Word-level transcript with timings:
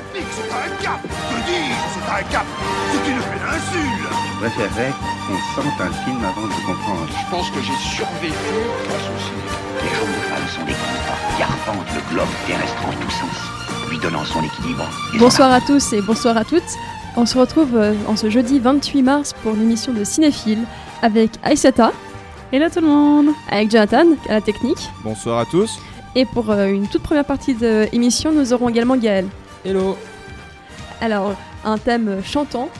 olympique, 0.00 0.28
c'est 0.32 0.52
un 0.52 0.82
cap 0.82 1.00
Je 1.04 1.52
dis, 1.52 1.70
c'est 1.92 2.12
un 2.12 2.22
cap 2.30 2.46
C'est 2.92 3.10
une 3.10 3.18
péninsule 3.18 4.08
Je 4.34 4.46
préférerais 4.46 4.92
qu'on 5.26 5.62
sente 5.62 5.80
un 5.80 5.92
film 6.04 6.24
avant 6.24 6.46
de 6.46 6.66
comprendre. 6.66 7.06
Je 7.08 7.30
pense 7.30 7.50
que 7.50 7.60
j'ai 7.60 7.76
survécu 7.76 8.56
grâce 8.88 9.04
au 9.04 9.18
cinéma. 9.20 9.54
Les 9.82 9.90
jaunes 9.96 10.20
femmes 10.28 10.48
sont 10.48 10.64
des 10.64 10.72
compas 10.72 11.36
qui 11.36 11.42
arpentent 11.42 11.94
le 11.94 12.14
globe 12.14 12.28
terrestre 12.46 12.82
en 12.86 12.92
tous 12.92 13.10
sens, 13.10 13.90
lui 13.90 13.98
donnant 13.98 14.24
son 14.24 14.42
équilibre. 14.42 14.88
Bonsoir 15.18 15.52
à 15.52 15.60
tous 15.60 15.92
et 15.92 16.00
bonsoir 16.02 16.36
à 16.36 16.44
toutes. 16.44 16.62
On 17.16 17.26
se 17.26 17.36
retrouve 17.38 17.76
euh, 17.76 17.94
en 18.06 18.16
ce 18.16 18.30
jeudi 18.30 18.60
28 18.60 19.02
mars 19.02 19.34
pour 19.42 19.52
l'émission 19.52 19.92
de 19.92 20.04
Cinéphile 20.04 20.64
avec 21.02 21.30
Aïsata, 21.42 21.92
Hello 22.52 22.68
tout 22.68 22.80
le 22.80 22.86
monde 22.88 23.28
avec 23.50 23.70
Jonathan 23.70 24.04
à 24.28 24.34
la 24.34 24.40
technique. 24.40 24.90
Bonsoir 25.04 25.38
à 25.38 25.44
tous. 25.44 25.78
Et 26.16 26.24
pour 26.24 26.50
euh, 26.50 26.66
une 26.66 26.88
toute 26.88 27.02
première 27.02 27.24
partie 27.24 27.54
de 27.54 27.86
l'émission, 27.92 28.32
nous 28.32 28.52
aurons 28.52 28.68
également 28.68 28.96
Gaël. 28.96 29.26
Hello. 29.62 29.98
Alors, 31.02 31.36
un 31.64 31.76
thème 31.76 32.22
chantant, 32.24 32.70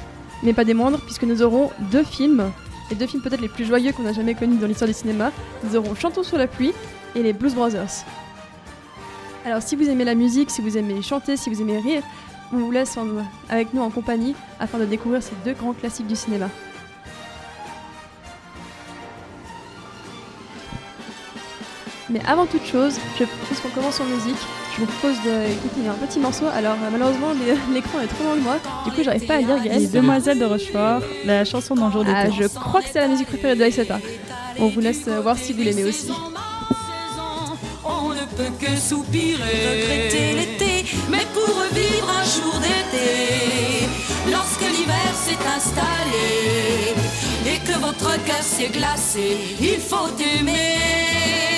mais 0.42 0.54
pas 0.54 0.64
des 0.64 0.72
moindres, 0.72 0.98
puisque 1.00 1.24
nous 1.24 1.42
aurons 1.42 1.70
deux 1.92 2.04
films, 2.04 2.50
les 2.88 2.96
deux 2.96 3.06
films 3.06 3.22
peut-être 3.22 3.42
les 3.42 3.48
plus 3.48 3.66
joyeux 3.66 3.92
qu'on 3.92 4.06
a 4.06 4.14
jamais 4.14 4.34
connus 4.34 4.56
dans 4.56 4.66
l'histoire 4.66 4.88
du 4.88 4.94
cinéma. 4.94 5.30
Nous 5.62 5.76
aurons 5.76 5.94
Chantons 5.94 6.22
sous 6.22 6.36
la 6.36 6.46
pluie 6.46 6.72
et 7.14 7.22
les 7.22 7.34
Blues 7.34 7.54
Brothers. 7.54 8.04
Alors, 9.44 9.60
si 9.60 9.76
vous 9.76 9.90
aimez 9.90 10.04
la 10.04 10.14
musique, 10.14 10.50
si 10.50 10.62
vous 10.62 10.78
aimez 10.78 11.02
chanter, 11.02 11.36
si 11.36 11.50
vous 11.50 11.60
aimez 11.60 11.78
rire, 11.80 12.02
on 12.50 12.56
vous 12.56 12.70
laisse 12.70 12.98
avec 13.50 13.74
nous 13.74 13.82
en 13.82 13.90
compagnie 13.90 14.34
afin 14.58 14.78
de 14.78 14.86
découvrir 14.86 15.22
ces 15.22 15.34
deux 15.44 15.52
grands 15.52 15.74
classiques 15.74 16.06
du 16.06 16.16
cinéma. 16.16 16.48
Mais 22.10 22.20
avant 22.26 22.46
toute 22.46 22.66
chose, 22.66 22.94
je 23.18 23.24
propose 23.24 23.60
qu'on 23.60 23.68
commence 23.68 24.00
en 24.00 24.04
musique. 24.04 24.36
Je 24.74 24.80
vous 24.80 24.86
propose 24.86 25.16
d'écouter 25.22 25.86
un 25.88 26.06
petit 26.06 26.18
morceau. 26.18 26.46
Alors 26.54 26.72
euh, 26.74 26.88
malheureusement 26.90 27.28
l'é- 27.32 27.56
l'écran 27.74 28.00
est 28.00 28.06
trop 28.08 28.24
loin 28.24 28.34
de 28.36 28.40
moi, 28.40 28.56
du 28.84 28.90
coup 28.92 29.02
j'arrive 29.04 29.26
pas 29.26 29.34
à 29.34 29.38
lire 29.38 29.56
Les. 29.62 29.86
Demoiselles 29.88 30.38
de 30.38 30.44
Rochefort, 30.44 31.02
la 31.24 31.44
chanson 31.44 31.74
d'un 31.74 31.90
jour 31.92 32.04
d'été. 32.04 32.16
Ah, 32.16 32.30
je 32.30 32.46
crois 32.48 32.80
que 32.82 32.88
c'est 32.92 33.00
la 33.00 33.08
musique 33.08 33.28
préférée 33.28 33.54
de 33.56 33.62
Aïsata. 33.62 33.98
On 34.58 34.68
vous 34.68 34.80
laisse 34.80 35.02
euh, 35.08 35.20
voir 35.20 35.36
si 35.38 35.52
vous 35.52 35.62
l'aimez 35.62 35.84
aussi. 35.84 36.10
On 37.84 38.08
ne 38.10 38.24
peut 38.36 38.52
que 38.64 38.76
soupirer, 38.76 39.36
regretter 39.38 40.32
l'été, 40.34 40.84
mais 41.10 41.24
pour 41.34 41.46
revivre 41.62 42.08
un 42.10 42.24
jour 42.24 42.54
d'été, 42.60 43.86
lorsque 44.30 44.62
l'hiver 44.62 45.12
s'est 45.14 45.38
installé 45.56 46.94
et 47.46 47.58
que 47.66 47.78
votre 47.78 48.12
cœur 48.24 48.42
s'est 48.42 48.68
glacé, 48.68 49.36
il 49.60 49.78
faut. 49.78 49.96
Aimer 50.38 51.49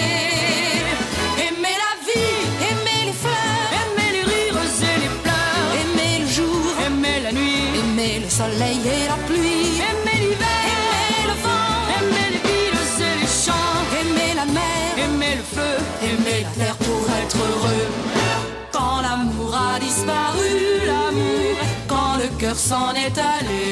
soleil 8.42 8.80
et 8.96 9.06
la 9.12 9.18
pluie, 9.28 9.80
aimer 9.88 10.18
l'hiver, 10.24 10.62
aimer 10.74 11.24
le 11.30 11.36
vent, 11.44 11.76
aimer 11.96 12.28
les 12.34 12.42
villes 12.46 12.80
et 13.10 13.14
les 13.20 13.32
champs, 13.44 13.80
aimer 14.00 14.32
la 14.40 14.46
mer, 14.58 14.88
aimer 15.04 15.34
le 15.40 15.46
feu, 15.56 15.74
aimer 16.08 16.38
la 16.46 16.64
terre 16.64 16.78
pour 16.86 17.02
être 17.22 17.40
heureux. 17.50 17.88
Quand 18.72 18.98
l'amour 19.06 19.52
a 19.54 19.78
disparu, 19.78 20.52
l'amour, 20.90 21.54
quand 21.92 22.14
le 22.22 22.28
cœur 22.40 22.56
s'en 22.56 22.90
est 23.06 23.18
allé, 23.34 23.64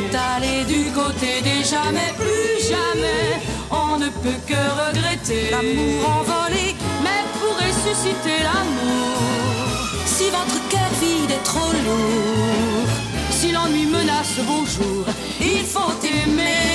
est 0.00 0.14
allé 0.32 0.54
du 0.74 0.82
côté 1.00 1.30
des 1.48 1.62
jamais, 1.72 2.12
plus 2.22 2.54
jamais, 2.72 3.26
on 3.70 3.98
ne 3.98 4.08
peut 4.22 4.40
que 4.50 4.62
regretter. 4.82 5.44
L'amour 5.54 6.00
envolé, 6.18 6.66
mais 7.04 7.22
pour 7.34 7.54
ressusciter 7.64 8.38
l'amour, 8.48 9.16
si 10.14 10.26
votre 10.36 10.58
cœur 10.72 10.90
vide 11.00 11.30
est 11.30 11.44
trop 11.52 11.72
lourd, 11.86 12.88
si 13.42 13.50
l'ennui 13.50 13.86
menace 13.86 14.38
vos 14.50 14.64
jours, 14.74 15.08
il 15.40 15.64
faut 15.74 15.94
aimer. 16.16 16.70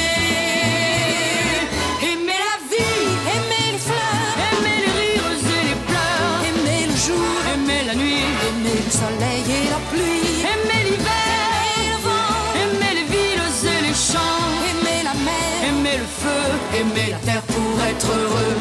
Aimer 2.10 2.42
la 2.50 2.58
vie, 2.72 3.06
aimer 3.36 3.68
les 3.74 3.84
fleurs, 3.88 4.36
aimer 4.50 4.78
les 4.84 4.94
rires 5.00 5.44
et 5.58 5.64
les 5.70 5.80
pleurs, 5.90 6.40
aimer 6.50 6.82
le 6.92 6.98
jour, 7.08 7.32
aimer 7.54 7.82
la 7.90 7.96
nuit, 8.02 8.28
aimer 8.48 8.80
le 8.88 8.92
soleil 9.02 9.44
et 9.58 9.66
la 9.74 9.82
pluie, 9.90 10.30
aimer 10.54 10.82
l'hiver, 10.88 11.38
aimer 11.72 11.88
le 11.94 12.00
vent, 12.08 12.36
aimer 12.64 12.94
les 13.00 13.08
villes 13.14 13.50
et 13.76 13.82
les 13.88 13.98
champs, 14.10 14.48
aimer 14.72 15.00
la 15.10 15.16
mer, 15.28 15.54
aimer 15.70 15.98
le 16.04 16.10
feu, 16.22 16.44
aimer 16.80 17.10
la 17.16 17.20
terre 17.28 17.46
pour 17.54 17.76
être 17.92 18.10
heureux. 18.22 18.58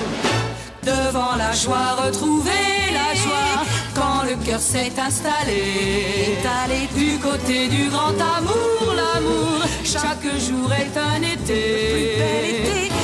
Devant 0.91 1.35
la 1.43 1.53
joie, 1.63 1.91
quand 1.99 2.76
le 4.29 4.35
cœur 4.45 4.61
s'est 4.61 4.93
installé. 4.99 6.39
Allé 6.63 6.89
du 6.95 7.19
côté 7.19 7.69
du 7.69 7.89
grand 7.89 8.17
amour, 8.39 8.95
l'amour. 8.95 9.61
Chaque 9.85 10.27
jour 10.47 10.73
est 10.73 10.97
un 10.99 11.23
été. 11.23 12.17
Et 12.19 12.89
devant 12.89 12.96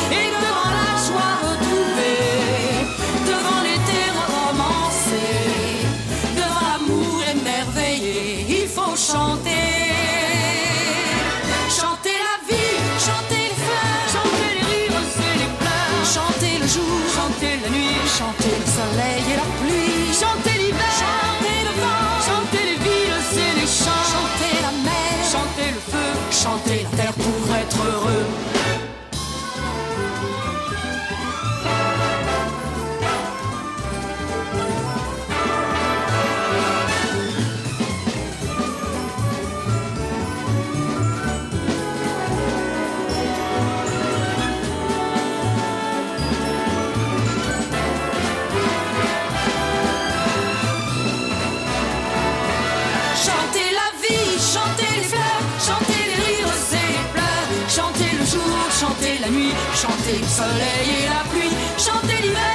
chanter. 59.83 60.19
Le 60.19 60.29
soleil 60.29 60.89
et 61.03 61.09
la 61.09 61.23
pluie, 61.31 61.51
chanter 61.77 62.23
l'hiver, 62.23 62.52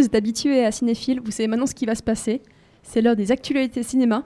vous 0.00 0.06
êtes 0.06 0.14
habitué 0.14 0.64
à 0.64 0.72
Cinéphile, 0.72 1.20
vous 1.22 1.30
savez 1.30 1.46
maintenant 1.46 1.66
ce 1.66 1.74
qui 1.74 1.84
va 1.84 1.94
se 1.94 2.02
passer. 2.02 2.40
C'est 2.82 3.02
l'heure 3.02 3.16
des 3.16 3.32
actualités 3.32 3.82
cinéma. 3.82 4.24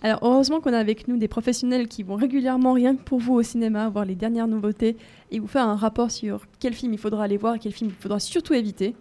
Alors 0.00 0.20
heureusement 0.22 0.60
qu'on 0.60 0.72
a 0.72 0.78
avec 0.78 1.08
nous 1.08 1.16
des 1.16 1.26
professionnels 1.26 1.88
qui 1.88 2.04
vont 2.04 2.14
régulièrement 2.14 2.72
rien 2.72 2.94
que 2.94 3.02
pour 3.02 3.18
vous 3.18 3.34
au 3.34 3.42
cinéma 3.42 3.88
voir 3.88 4.04
les 4.04 4.14
dernières 4.14 4.46
nouveautés 4.46 4.96
et 5.32 5.40
vous 5.40 5.48
faire 5.48 5.66
un 5.66 5.74
rapport 5.74 6.12
sur 6.12 6.46
quel 6.60 6.72
film 6.72 6.92
il 6.92 6.98
faudra 6.98 7.24
aller 7.24 7.36
voir 7.36 7.56
et 7.56 7.58
quel 7.58 7.72
film 7.72 7.90
il 7.90 8.00
faudra 8.00 8.20
surtout 8.20 8.54
éviter. 8.54 8.94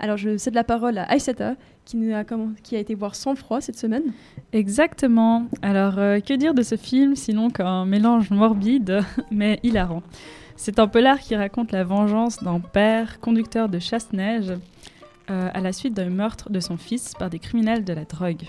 Alors 0.00 0.16
je 0.16 0.36
cède 0.36 0.54
la 0.54 0.64
parole 0.64 0.98
à 0.98 1.04
Aïsata 1.04 1.54
qui, 1.84 2.12
a 2.12 2.78
été 2.78 2.94
voir 2.94 3.14
Sans 3.14 3.36
froid 3.36 3.60
cette 3.60 3.78
semaine. 3.78 4.12
Exactement. 4.52 5.46
Alors, 5.62 5.98
euh, 5.98 6.18
que 6.18 6.34
dire 6.34 6.54
de 6.54 6.62
ce 6.62 6.76
film 6.76 7.14
sinon 7.14 7.50
qu'un 7.50 7.84
mélange 7.84 8.30
morbide 8.30 9.02
mais 9.30 9.60
hilarant 9.62 10.02
C'est 10.56 10.80
un 10.80 10.88
polar 10.88 11.20
qui 11.20 11.36
raconte 11.36 11.70
la 11.70 11.84
vengeance 11.84 12.42
d'un 12.42 12.58
père 12.58 13.20
conducteur 13.20 13.68
de 13.68 13.78
chasse-neige 13.78 14.54
euh, 15.30 15.48
à 15.52 15.60
la 15.60 15.72
suite 15.72 15.94
d'un 15.94 16.10
meurtre 16.10 16.50
de 16.50 16.60
son 16.60 16.76
fils 16.76 17.14
par 17.18 17.30
des 17.30 17.38
criminels 17.38 17.84
de 17.84 17.92
la 17.92 18.04
drogue. 18.04 18.44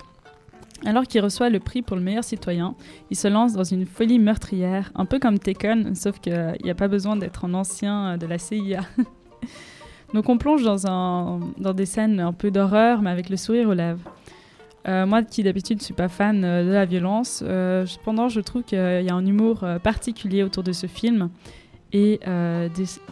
Alors 0.85 1.03
qu'il 1.03 1.21
reçoit 1.21 1.49
le 1.49 1.59
prix 1.59 1.81
pour 1.81 1.95
le 1.95 2.03
meilleur 2.03 2.23
citoyen, 2.23 2.75
il 3.09 3.15
se 3.15 3.27
lance 3.27 3.53
dans 3.53 3.63
une 3.63 3.85
folie 3.85 4.19
meurtrière, 4.19 4.91
un 4.95 5.05
peu 5.05 5.19
comme 5.19 5.39
Taken, 5.39 5.95
sauf 5.95 6.19
qu'il 6.19 6.57
n'y 6.63 6.69
a 6.69 6.75
pas 6.75 6.87
besoin 6.87 7.15
d'être 7.15 7.45
un 7.45 7.53
ancien 7.53 8.13
euh, 8.13 8.17
de 8.17 8.25
la 8.25 8.37
CIA. 8.37 8.81
Donc 10.13 10.29
on 10.29 10.37
plonge 10.37 10.63
dans, 10.63 11.39
des 11.73 11.85
scènes 11.85 12.19
un 12.19 12.33
peu 12.33 12.51
d'horreur, 12.51 13.01
mais 13.01 13.09
avec 13.09 13.29
le 13.29 13.37
sourire 13.37 13.69
aux 13.69 13.73
lèvres. 13.73 14.11
Euh, 14.87 15.05
moi, 15.05 15.23
qui 15.23 15.41
d'habitude 15.41 15.79
ne 15.79 15.83
suis 15.83 15.93
pas 15.93 16.09
fan 16.09 16.43
euh, 16.43 16.63
de 16.63 16.71
la 16.71 16.85
violence, 16.85 17.43
euh, 17.45 17.85
cependant, 17.85 18.29
je 18.29 18.39
trouve 18.39 18.63
qu'il 18.63 18.77
y 18.77 19.09
a 19.09 19.15
un 19.15 19.25
humour 19.25 19.63
euh, 19.63 19.79
particulier 19.79 20.43
autour 20.43 20.61
de 20.63 20.71
ce 20.71 20.85
film 20.87 21.29
et 21.93 22.19
euh, 22.27 22.67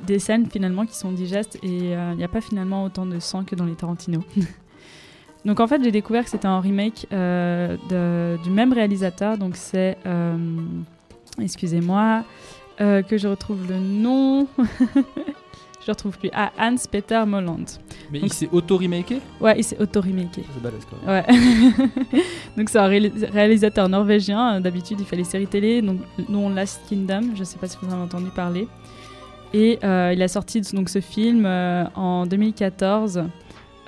des, 0.06 0.20
scènes 0.20 0.48
finalement 0.50 0.86
qui 0.86 0.96
sont 0.96 1.12
digestes 1.12 1.58
et 1.64 1.96
euh, 1.96 2.12
il 2.12 2.18
n'y 2.18 2.24
a 2.24 2.28
pas 2.28 2.42
finalement 2.42 2.84
autant 2.84 3.06
de 3.06 3.20
sang 3.20 3.44
que 3.44 3.56
dans 3.56 3.66
les 3.66 3.76
Tarantino. 3.76 4.24
donc 5.46 5.60
en 5.60 5.68
fait, 5.68 5.84
j'ai 5.84 5.92
découvert 5.92 6.24
que 6.24 6.30
c'était 6.30 6.48
un 6.48 6.60
remake 6.60 7.08
euh, 7.12 8.38
du 8.44 8.50
même 8.50 8.74
réalisateur, 8.74 9.38
donc 9.38 9.56
c'est, 9.56 9.98
excusez-moi, 11.40 12.24
que 12.78 13.18
je 13.18 13.28
retrouve 13.28 13.68
le 13.70 13.80
nom. 13.80 14.48
je 15.84 15.88
le 15.88 15.92
retrouve 15.94 16.18
plus. 16.18 16.30
Ah, 16.34 16.52
Hans-Peter 16.60 17.24
Molland. 17.28 17.66
Mais 18.12 18.20
Donc- 18.20 18.30
il 18.30 18.34
s'est 18.34 18.50
auto-remaké? 18.52 19.20
Ouais, 19.42 19.56
il 19.58 19.64
s'est 19.64 19.78
auto-remaké. 19.82 20.44
C'est 20.54 20.62
balèze 20.64 20.88
quand 20.90 21.06
même. 21.06 21.24
Ouais. 21.28 22.22
donc 22.58 22.70
c'est 22.70 22.80
un 22.80 22.88
réalis- 22.88 23.30
réalisateur 23.32 23.90
norvégien. 23.90 24.62
D'habitude, 24.62 24.98
il 25.00 25.06
fait 25.06 25.16
les 25.18 25.24
séries 25.24 25.48
télé, 25.48 25.82
donc, 25.82 26.00
dont 26.30 26.50
Last 26.50 26.82
Kingdom. 26.90 27.32
Je 27.36 27.44
sais 27.44 27.58
pas 27.58 27.68
si 27.68 27.78
vous 27.82 27.90
en 27.90 27.94
avez 27.94 28.02
entendu 28.04 28.30
parler. 28.36 28.68
Et 29.54 29.78
euh, 29.84 30.12
il 30.16 30.22
a 30.24 30.28
sorti 30.28 30.62
donc 30.74 30.90
ce 30.90 31.00
film 31.02 31.46
euh, 31.46 31.84
en 31.96 32.26
2014. 32.26 33.24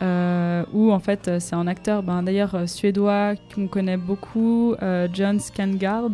euh, 0.02 0.64
où 0.74 0.92
en 0.92 1.00
fait 1.00 1.40
c'est 1.40 1.56
un 1.56 1.68
acteur 1.68 2.04
ben, 2.04 2.22
d'ailleurs 2.22 2.68
suédois 2.68 3.34
qu'on 3.54 3.68
connaît 3.68 3.98
beaucoup, 3.98 4.76
John 5.14 5.40
Skangard. 5.40 6.10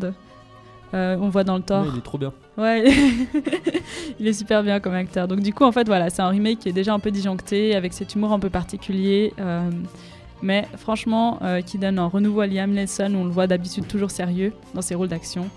On 0.94 1.30
voit 1.30 1.44
dans 1.44 1.56
le 1.57 1.63
Thor. 1.63 1.86
Il 1.92 1.98
est 1.98 2.01
trop 2.04 2.18
bien. 2.18 2.31
Ouais, 2.61 2.83
il 4.19 4.27
est 4.27 4.33
super 4.33 4.61
bien 4.61 4.79
comme 4.79 4.93
acteur. 4.93 5.27
Donc 5.27 5.39
du 5.39 5.51
coup, 5.51 5.63
en 5.63 5.71
fait, 5.71 5.87
voilà, 5.87 6.11
c'est 6.11 6.21
un 6.21 6.29
remake 6.29 6.59
qui 6.59 6.69
est 6.69 6.73
déjà 6.73 6.93
un 6.93 6.99
peu 6.99 7.09
disjoncté, 7.09 7.75
avec 7.75 7.91
cet 7.91 8.13
humour 8.13 8.31
un 8.31 8.39
peu 8.39 8.51
particulier, 8.51 9.33
euh, 9.39 9.67
mais 10.43 10.67
franchement, 10.77 11.39
euh, 11.41 11.61
qui 11.61 11.79
donne 11.79 11.97
un 11.97 12.05
renouveau 12.05 12.41
à 12.41 12.47
Liam 12.47 12.71
Neeson, 12.71 13.15
où 13.15 13.17
on 13.17 13.23
le 13.23 13.31
voit 13.31 13.47
d'habitude 13.47 13.87
toujours 13.87 14.11
sérieux 14.11 14.53
dans 14.75 14.83
ses 14.83 14.93
rôles 14.93 15.07
d'action. 15.07 15.49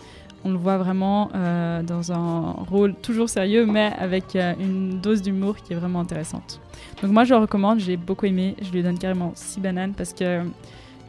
On 0.46 0.50
le 0.50 0.56
voit 0.56 0.78
vraiment 0.78 1.30
euh, 1.34 1.82
dans 1.82 2.10
un 2.10 2.52
rôle 2.70 2.94
toujours 2.94 3.28
sérieux, 3.28 3.66
mais 3.66 3.92
avec 3.98 4.34
une 4.34 4.98
dose 5.00 5.20
d'humour 5.20 5.56
qui 5.56 5.74
est 5.74 5.76
vraiment 5.76 6.00
intéressante. 6.00 6.60
Donc 7.02 7.12
moi, 7.12 7.24
je 7.24 7.34
le 7.34 7.40
recommande, 7.40 7.80
j'ai 7.80 7.98
beaucoup 7.98 8.24
aimé. 8.24 8.54
Je 8.62 8.70
lui 8.70 8.82
donne 8.82 8.98
carrément 8.98 9.32
6 9.34 9.60
bananes 9.60 9.92
parce 9.94 10.14
que 10.14 10.40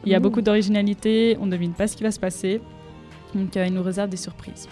il 0.04 0.12
y 0.12 0.14
a 0.14 0.20
beaucoup 0.20 0.40
d'originalité, 0.40 1.36
on 1.40 1.46
ne 1.46 1.50
devine 1.50 1.72
pas 1.72 1.86
ce 1.86 1.96
qui 1.96 2.02
va 2.02 2.10
se 2.10 2.20
passer. 2.20 2.60
Donc 3.34 3.56
euh, 3.56 3.66
il 3.66 3.74
nous 3.74 3.82
réserve 3.82 4.08
des 4.08 4.16
surprises. 4.16 4.68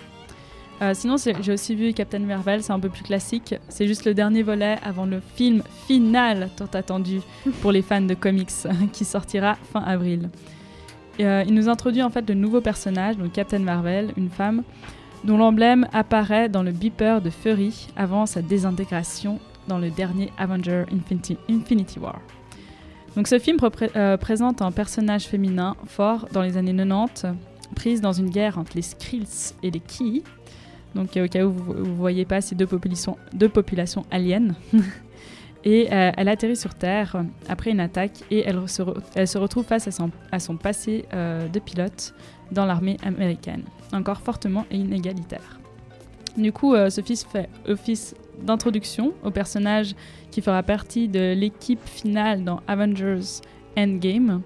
Euh, 0.82 0.92
sinon, 0.92 1.16
j'ai 1.18 1.52
aussi 1.52 1.74
vu 1.76 1.92
Captain 1.92 2.18
Marvel, 2.18 2.62
c'est 2.62 2.72
un 2.72 2.80
peu 2.80 2.88
plus 2.88 3.04
classique. 3.04 3.54
C'est 3.68 3.86
juste 3.86 4.04
le 4.04 4.12
dernier 4.14 4.42
volet 4.42 4.76
avant 4.84 5.06
le 5.06 5.20
film 5.36 5.62
final 5.86 6.50
tant 6.56 6.66
attendu 6.74 7.20
pour 7.62 7.70
les 7.72 7.80
fans 7.82 8.00
de 8.02 8.14
comics 8.14 8.50
qui 8.92 9.04
sortira 9.04 9.54
fin 9.72 9.80
avril. 9.80 10.30
Et, 11.18 11.26
euh, 11.26 11.44
il 11.46 11.54
nous 11.54 11.68
introduit 11.68 12.02
en 12.02 12.10
fait 12.10 12.24
de 12.24 12.34
nouveaux 12.34 12.60
personnages, 12.60 13.16
donc 13.16 13.32
Captain 13.32 13.60
Marvel, 13.60 14.12
une 14.16 14.30
femme, 14.30 14.64
dont 15.22 15.38
l'emblème 15.38 15.86
apparaît 15.92 16.48
dans 16.48 16.62
le 16.64 16.72
beeper 16.72 17.22
de 17.22 17.30
Fury 17.30 17.86
avant 17.96 18.26
sa 18.26 18.42
désintégration 18.42 19.38
dans 19.68 19.78
le 19.78 19.90
dernier 19.90 20.30
Avenger 20.38 20.84
Infinity, 20.92 21.38
Infinity 21.48 21.98
War. 22.00 22.20
Donc 23.16 23.28
ce 23.28 23.38
film 23.38 23.58
repré- 23.58 23.90
euh, 23.96 24.16
présente 24.16 24.60
un 24.60 24.72
personnage 24.72 25.24
féminin 25.26 25.76
fort 25.86 26.26
dans 26.32 26.42
les 26.42 26.56
années 26.56 26.74
90, 26.76 27.26
prise 27.76 28.00
dans 28.00 28.12
une 28.12 28.28
guerre 28.28 28.58
entre 28.58 28.72
les 28.74 28.82
Skrills 28.82 29.54
et 29.62 29.70
les 29.70 29.80
Ki. 29.80 30.24
Donc 30.94 31.16
euh, 31.16 31.24
au 31.24 31.28
cas 31.28 31.44
où 31.44 31.52
vous 31.52 31.74
ne 31.74 31.94
voyez 31.94 32.24
pas 32.24 32.40
ces 32.40 32.54
deux 32.54 32.66
populations, 32.66 33.16
deux 33.32 33.50
aliens. 34.10 34.54
et 35.64 35.88
euh, 35.92 36.12
elle 36.16 36.28
atterrit 36.28 36.56
sur 36.56 36.74
Terre 36.74 37.24
après 37.48 37.70
une 37.70 37.80
attaque 37.80 38.22
et 38.30 38.44
elle 38.46 38.68
se, 38.68 39.38
retrouve 39.38 39.64
face 39.64 39.88
à 39.88 39.90
son, 39.90 40.10
à 40.30 40.38
son 40.38 40.56
passé 40.56 41.06
euh, 41.14 41.48
de 41.48 41.58
pilote 41.58 42.14
dans 42.52 42.66
l'armée 42.66 42.98
américaine, 43.02 43.62
encore 43.92 44.20
fortement 44.20 44.66
inégalitaire. 44.70 45.58
Du 46.36 46.52
coup, 46.52 46.74
euh, 46.74 46.90
ce 46.90 47.00
fils 47.00 47.24
fait 47.24 47.48
office 47.66 48.14
d'introduction 48.42 49.14
au 49.24 49.30
personnage 49.30 49.94
qui 50.30 50.42
fera 50.42 50.62
partie 50.62 51.08
de 51.08 51.32
l'équipe 51.32 51.86
finale 51.86 52.44
dans 52.44 52.60
Avengers 52.66 53.40
Endgame, 53.76 54.42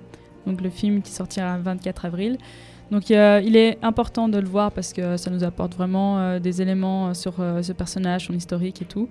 donc 0.47 0.61
le 0.61 0.71
film 0.71 1.03
qui 1.03 1.11
sortira 1.11 1.57
le 1.57 1.63
24 1.63 2.05
avril. 2.05 2.39
Donc 2.91 3.11
euh, 3.11 3.41
il 3.45 3.57
est 3.57 3.79
important 3.83 4.29
de 4.29 4.39
le 4.39 4.49
voir 4.49 4.73
parce 4.73 4.93
que 4.93 5.17
ça 5.17 5.31
nous 5.31 5.45
apporte 5.45 5.75
vraiment 5.75 6.19
euh, 6.19 6.39
des 6.39 6.63
éléments 6.63 7.09
euh, 7.09 7.15
sur 7.15 7.35
euh, 7.39 7.63
ce 7.63 7.73
personnage, 7.73 8.27
son 8.27 8.33
historique 8.33 8.81
et 8.83 8.87
tout. 8.87 9.09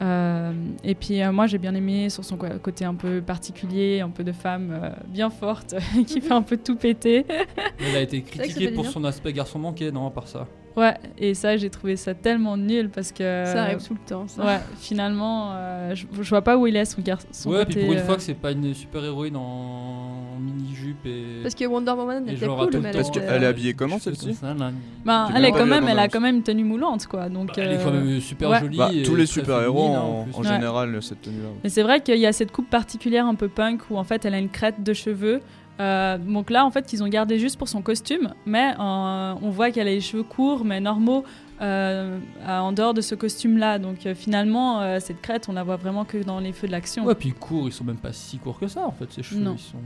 Euh, 0.00 0.52
et 0.82 0.94
puis 0.94 1.22
euh, 1.22 1.30
moi 1.30 1.46
j'ai 1.46 1.58
bien 1.58 1.74
aimé 1.74 2.10
sur 2.10 2.24
son 2.24 2.36
côté 2.36 2.84
un 2.84 2.94
peu 2.94 3.20
particulier, 3.20 4.00
un 4.00 4.08
peu 4.08 4.24
de 4.24 4.32
femme 4.32 4.70
euh, 4.72 4.90
bien 5.06 5.30
forte 5.30 5.74
qui 6.06 6.20
fait 6.20 6.32
un 6.32 6.42
peu 6.42 6.56
tout 6.56 6.76
péter. 6.76 7.24
Il 7.78 7.94
a 7.96 8.00
été 8.00 8.20
vrai 8.20 8.30
que 8.30 8.36
ça 8.36 8.42
critiqué 8.42 8.68
fait 8.68 8.74
pour 8.74 8.86
son 8.86 9.04
aspect 9.04 9.32
garçon 9.32 9.58
manqué, 9.58 9.92
non, 9.92 10.06
à 10.06 10.10
part 10.10 10.26
ça? 10.26 10.48
Ouais, 10.76 10.94
et 11.18 11.34
ça 11.34 11.56
j'ai 11.58 11.68
trouvé 11.68 11.96
ça 11.96 12.14
tellement 12.14 12.56
nul 12.56 12.88
parce 12.88 13.12
que 13.12 13.18
Ça 13.44 13.64
arrive 13.64 13.86
tout 13.86 13.92
le 13.94 14.00
temps. 14.08 14.26
Ça. 14.26 14.42
Ouais, 14.44 14.58
finalement, 14.78 15.50
euh, 15.52 15.94
je, 15.94 16.06
je 16.20 16.28
vois 16.30 16.42
pas 16.42 16.56
où 16.56 16.66
il 16.66 16.76
est 16.76 16.84
son, 16.86 17.02
gar- 17.02 17.18
son 17.30 17.50
ouais, 17.50 17.58
côté. 17.58 17.72
puis 17.74 17.82
pour 17.84 17.92
une 17.92 17.98
euh, 17.98 18.04
fois 18.04 18.16
que 18.16 18.22
c'est 18.22 18.34
pas 18.34 18.52
une 18.52 18.72
super 18.72 19.04
héroïne 19.04 19.36
en 19.36 20.38
mini-jupe 20.40 21.04
et. 21.06 21.40
Parce 21.42 21.54
que 21.54 21.64
Wonder 21.66 21.90
Woman 21.92 22.28
était 22.28 22.46
cool, 22.46 22.70
mais 22.80 22.88
elle 22.88 22.94
Parce 22.96 23.08
était- 23.08 23.20
qu'elle 23.20 23.42
est 23.42 23.46
habillée 23.46 23.74
comment 23.74 23.98
celle-ci 23.98 24.34
Ben, 25.04 25.28
J'ai 25.30 25.36
elle, 25.36 25.44
est 25.44 25.52
quand 25.52 25.66
même, 25.66 25.86
elle 25.88 25.98
a 25.98 26.08
quand 26.08 26.20
même 26.20 26.36
une 26.36 26.42
tenue 26.42 26.64
moulante, 26.64 27.06
quoi. 27.06 27.28
Donc, 27.28 27.48
bah, 27.48 27.54
Elle 27.58 27.72
est 27.72 27.76
quand 27.82 27.90
euh, 27.92 28.00
même 28.04 28.20
super 28.20 28.50
ouais. 28.50 28.60
jolie. 28.60 28.78
Bah, 28.78 28.90
et 28.94 29.02
tous 29.02 29.14
les 29.16 29.26
super-héros 29.26 29.88
en, 29.88 30.26
Ouais. 30.36 30.48
général 30.48 31.02
cette 31.02 31.22
tenue-là. 31.22 31.48
Mais 31.62 31.70
c'est 31.70 31.82
vrai 31.82 32.00
qu'il 32.00 32.18
y 32.18 32.26
a 32.26 32.32
cette 32.32 32.50
coupe 32.52 32.70
particulière 32.70 33.26
un 33.26 33.34
peu 33.34 33.48
punk 33.48 33.82
où 33.90 33.96
en 33.98 34.04
fait 34.04 34.24
elle 34.24 34.34
a 34.34 34.38
une 34.38 34.48
crête 34.50 34.82
de 34.82 34.92
cheveux. 34.94 35.40
Euh, 35.82 36.18
donc 36.18 36.50
là, 36.50 36.64
en 36.64 36.70
fait, 36.70 36.92
ils 36.92 37.02
ont 37.02 37.08
gardé 37.08 37.38
juste 37.38 37.58
pour 37.58 37.68
son 37.68 37.82
costume, 37.82 38.34
mais 38.46 38.72
euh, 38.78 39.34
on 39.42 39.50
voit 39.50 39.70
qu'elle 39.70 39.88
a 39.88 39.90
les 39.90 40.00
cheveux 40.00 40.22
courts, 40.22 40.64
mais 40.64 40.80
normaux, 40.80 41.24
euh, 41.60 42.18
en 42.46 42.72
dehors 42.72 42.94
de 42.94 43.00
ce 43.00 43.14
costume-là. 43.14 43.78
Donc 43.78 44.06
finalement, 44.14 45.00
cette 45.00 45.20
crête, 45.20 45.48
on 45.48 45.52
la 45.52 45.64
voit 45.64 45.76
vraiment 45.76 46.04
que 46.04 46.18
dans 46.18 46.38
les 46.38 46.52
feux 46.52 46.68
de 46.68 46.72
l'action. 46.72 47.04
Ouais, 47.04 47.14
puis 47.14 47.32
courent, 47.32 47.68
ils 47.68 47.72
sont 47.72 47.84
même 47.84 47.96
pas 47.96 48.12
si 48.12 48.38
courts 48.38 48.58
que 48.58 48.68
ça 48.68 48.86
en 48.86 48.92
fait, 48.92 49.10
ces 49.12 49.22
cheveux. 49.22 49.40
Non. 49.42 49.54
Ils 49.54 49.58
sont 49.58 49.78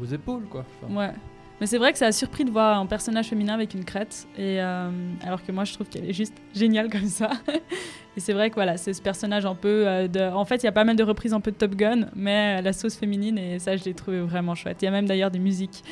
aux 0.00 0.06
épaules 0.06 0.44
quoi. 0.50 0.64
Enfin, 0.82 0.94
Ouais. 0.94 1.12
Mais 1.60 1.66
c'est 1.66 1.78
vrai 1.78 1.92
que 1.92 1.98
ça 1.98 2.06
a 2.06 2.12
surpris 2.12 2.44
de 2.44 2.50
voir 2.50 2.78
un 2.78 2.86
personnage 2.86 3.26
féminin 3.28 3.54
avec 3.54 3.74
une 3.74 3.84
crête, 3.84 4.26
et 4.38 4.60
euh, 4.60 4.90
alors 5.22 5.44
que 5.44 5.52
moi 5.52 5.64
je 5.64 5.74
trouve 5.74 5.88
qu'elle 5.88 6.08
est 6.08 6.14
juste 6.14 6.34
géniale 6.54 6.88
comme 6.90 7.06
ça. 7.06 7.30
et 8.16 8.20
c'est 8.20 8.32
vrai 8.32 8.48
que 8.48 8.54
voilà, 8.54 8.76
c'est 8.76 8.94
ce 8.94 9.02
personnage 9.02 9.44
un 9.44 9.54
peu 9.54 9.84
euh. 9.86 10.32
En 10.32 10.44
fait, 10.44 10.56
il 10.56 10.64
y 10.64 10.68
a 10.68 10.72
pas 10.72 10.84
mal 10.84 10.96
de 10.96 11.02
reprises 11.02 11.34
un 11.34 11.40
peu 11.40 11.50
de 11.50 11.56
Top 11.56 11.74
Gun, 11.74 12.08
mais 12.16 12.56
à 12.58 12.62
la 12.62 12.72
sauce 12.72 12.96
féminine, 12.96 13.36
et 13.38 13.58
ça 13.58 13.76
je 13.76 13.84
l'ai 13.84 13.94
trouvé 13.94 14.20
vraiment 14.20 14.54
chouette. 14.54 14.78
Il 14.80 14.86
y 14.86 14.88
a 14.88 14.90
même 14.90 15.06
d'ailleurs 15.06 15.30
des 15.30 15.38
musiques 15.38 15.84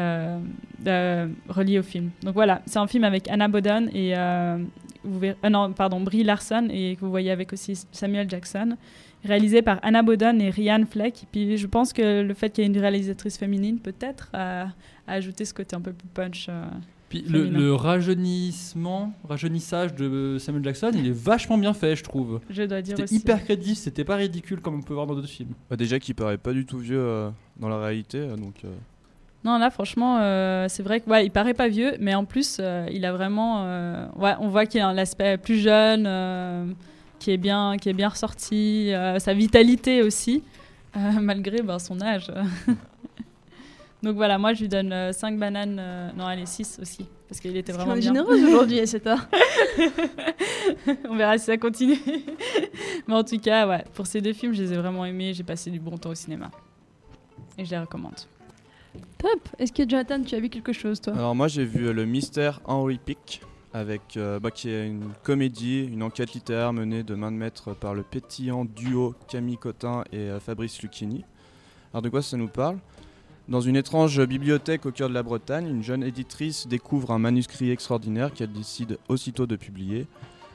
euh, 0.00 0.38
euh, 0.86 1.28
reliées 1.48 1.78
au 1.78 1.84
film. 1.84 2.10
Donc 2.22 2.34
voilà, 2.34 2.62
c'est 2.66 2.78
un 2.78 2.86
film 2.88 3.04
avec 3.04 3.28
Anna 3.28 3.48
Bodden 3.48 3.90
et. 3.94 4.16
euh, 4.16 4.58
euh, 5.06 5.48
non, 5.50 5.72
pardon, 5.72 6.00
Brie 6.00 6.24
Larson, 6.24 6.68
et 6.70 6.96
que 6.96 7.00
vous 7.00 7.10
voyez 7.10 7.30
avec 7.30 7.52
aussi 7.52 7.78
Samuel 7.92 8.28
Jackson 8.28 8.76
réalisé 9.24 9.62
par 9.62 9.78
Anna 9.82 10.02
Bodden 10.02 10.40
et 10.40 10.50
Ryan 10.50 10.84
Fleck. 10.88 11.22
Et 11.22 11.26
puis 11.30 11.56
je 11.56 11.66
pense 11.66 11.92
que 11.92 12.22
le 12.22 12.34
fait 12.34 12.50
qu'il 12.50 12.62
y 12.62 12.66
ait 12.66 12.70
une 12.70 12.78
réalisatrice 12.78 13.38
féminine, 13.38 13.78
peut-être, 13.78 14.28
a, 14.32 14.62
a 15.06 15.12
ajouté 15.12 15.44
ce 15.44 15.54
côté 15.54 15.74
un 15.76 15.80
peu 15.80 15.92
plus 15.92 16.08
punch. 16.08 16.46
euh. 16.48 16.64
Puis 17.08 17.22
le, 17.28 17.74
rajeunissement, 17.74 19.12
rajeunissage 19.28 19.94
de 19.94 20.36
Samuel 20.38 20.64
Jackson, 20.64 20.90
il 20.94 21.06
est 21.06 21.14
vachement 21.16 21.58
bien 21.58 21.72
fait, 21.74 21.94
je 21.96 22.02
trouve. 22.02 22.40
Je 22.50 22.62
dois 22.64 22.82
dire 22.82 22.96
C'était 22.96 23.04
aussi. 23.04 23.16
hyper 23.16 23.44
crédible, 23.44 23.76
c'était 23.76 24.04
pas 24.04 24.16
ridicule 24.16 24.60
comme 24.60 24.76
on 24.76 24.82
peut 24.82 24.94
voir 24.94 25.06
dans 25.06 25.14
d'autres 25.14 25.28
films. 25.28 25.52
Bah, 25.70 25.76
déjà 25.76 25.98
qu'il 25.98 26.14
paraît 26.14 26.38
pas 26.38 26.52
du 26.52 26.66
tout 26.66 26.78
vieux 26.78 26.98
euh, 26.98 27.30
dans 27.58 27.68
la 27.68 27.78
réalité, 27.78 28.18
euh, 28.18 28.36
donc 28.36 28.54
euh, 28.64 28.68
Non, 29.44 29.58
là, 29.58 29.70
franchement, 29.70 30.18
euh, 30.20 30.66
c'est 30.68 30.82
vrai 30.82 31.00
que 31.00 31.08
ouais, 31.10 31.28
paraît 31.30 31.54
pas 31.54 31.68
vieux, 31.68 31.92
mais 32.00 32.14
en 32.14 32.24
plus, 32.24 32.56
euh, 32.60 32.86
il 32.90 33.04
a 33.04 33.12
vraiment. 33.12 33.62
euh, 33.64 34.06
ouais, 34.16 34.32
on 34.40 34.48
voit 34.48 34.66
qu'il 34.66 34.80
a 34.80 34.92
l'aspect 34.92 35.36
plus 35.38 35.58
jeune, 35.60 36.04
euh, 36.08 36.64
qui 37.24 37.30
est 37.30 37.38
bien, 37.38 37.78
qui 37.78 37.88
est 37.88 37.94
bien 37.94 38.10
ressorti, 38.10 38.92
euh, 38.92 39.18
sa 39.18 39.32
vitalité 39.32 40.02
aussi, 40.02 40.42
euh, 40.94 41.12
malgré 41.20 41.62
ben, 41.62 41.78
son 41.78 42.02
âge. 42.02 42.30
Donc 44.02 44.16
voilà, 44.16 44.36
moi 44.36 44.52
je 44.52 44.60
lui 44.60 44.68
donne 44.68 45.10
5 45.10 45.38
bananes, 45.38 45.78
euh, 45.80 46.10
non 46.14 46.26
allez 46.26 46.44
6 46.44 46.80
aussi, 46.82 47.06
parce 47.26 47.40
qu'il 47.40 47.56
était 47.56 47.72
vraiment 47.72 47.94
bien. 47.94 48.02
généreuse 48.02 48.44
aujourd'hui, 48.44 48.80
c'est 48.86 49.02
ça. 49.02 49.16
On 51.08 51.16
verra 51.16 51.38
si 51.38 51.46
ça 51.46 51.56
continue. 51.56 51.96
Mais 53.08 53.14
en 53.14 53.24
tout 53.24 53.38
cas, 53.38 53.66
ouais, 53.66 53.84
pour 53.94 54.06
ces 54.06 54.20
deux 54.20 54.34
films, 54.34 54.52
je 54.52 54.62
les 54.62 54.74
ai 54.74 54.76
vraiment 54.76 55.06
aimés. 55.06 55.32
J'ai 55.32 55.44
passé 55.44 55.70
du 55.70 55.80
bon 55.80 55.96
temps 55.96 56.10
au 56.10 56.14
cinéma. 56.14 56.50
Et 57.56 57.64
je 57.64 57.70
les 57.70 57.78
recommande. 57.78 58.16
Top. 59.16 59.48
Est-ce 59.58 59.72
que 59.72 59.88
Jonathan, 59.88 60.22
tu 60.22 60.34
as 60.34 60.40
vu 60.40 60.50
quelque 60.50 60.74
chose, 60.74 61.00
toi? 61.00 61.14
Alors 61.14 61.34
moi 61.34 61.48
j'ai 61.48 61.64
vu 61.64 61.86
euh, 61.86 61.94
le 61.94 62.04
mystère 62.04 62.60
Henry 62.66 62.98
Pick 62.98 63.40
avec 63.74 64.16
euh, 64.16 64.38
bah, 64.38 64.52
qui 64.52 64.70
est 64.70 64.86
une 64.86 65.10
comédie, 65.24 65.84
une 65.84 66.04
enquête 66.04 66.32
littéraire 66.32 66.72
menée 66.72 67.02
de 67.02 67.14
main 67.16 67.32
de 67.32 67.36
maître 67.36 67.74
par 67.74 67.92
le 67.92 68.04
pétillant 68.04 68.64
duo 68.64 69.14
Camille 69.28 69.58
Cotin 69.58 70.04
et 70.12 70.18
euh, 70.18 70.40
Fabrice 70.40 70.80
Lucchini. 70.80 71.24
Alors 71.92 72.00
de 72.00 72.08
quoi 72.08 72.22
ça 72.22 72.36
nous 72.36 72.48
parle? 72.48 72.78
Dans 73.48 73.60
une 73.60 73.76
étrange 73.76 74.24
bibliothèque 74.24 74.86
au 74.86 74.92
cœur 74.92 75.08
de 75.08 75.14
la 75.14 75.24
Bretagne, 75.24 75.66
une 75.66 75.82
jeune 75.82 76.04
éditrice 76.04 76.68
découvre 76.68 77.10
un 77.10 77.18
manuscrit 77.18 77.70
extraordinaire 77.70 78.32
qu'elle 78.32 78.52
décide 78.52 78.98
aussitôt 79.08 79.46
de 79.46 79.56
publier. 79.56 80.06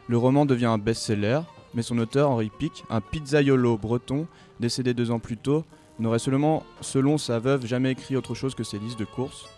Le 0.07 0.17
roman 0.17 0.45
devient 0.45 0.65
un 0.65 0.79
best-seller, 0.79 1.41
mais 1.73 1.83
son 1.83 1.99
auteur 1.99 2.31
Henri 2.31 2.49
Pic, 2.57 2.83
un 2.89 3.01
pizzaiolo 3.01 3.77
breton 3.77 4.27
décédé 4.59 4.93
deux 4.93 5.11
ans 5.11 5.19
plus 5.19 5.37
tôt, 5.37 5.65
n'aurait 5.99 6.19
seulement, 6.19 6.63
selon 6.81 7.17
sa 7.17 7.37
veuve, 7.37 7.65
jamais 7.65 7.91
écrit 7.91 8.15
autre 8.15 8.33
chose 8.33 8.55
que 8.55 8.63
ses 8.63 8.79
listes 8.79 8.97
de 8.97 9.05
courses. 9.05 9.49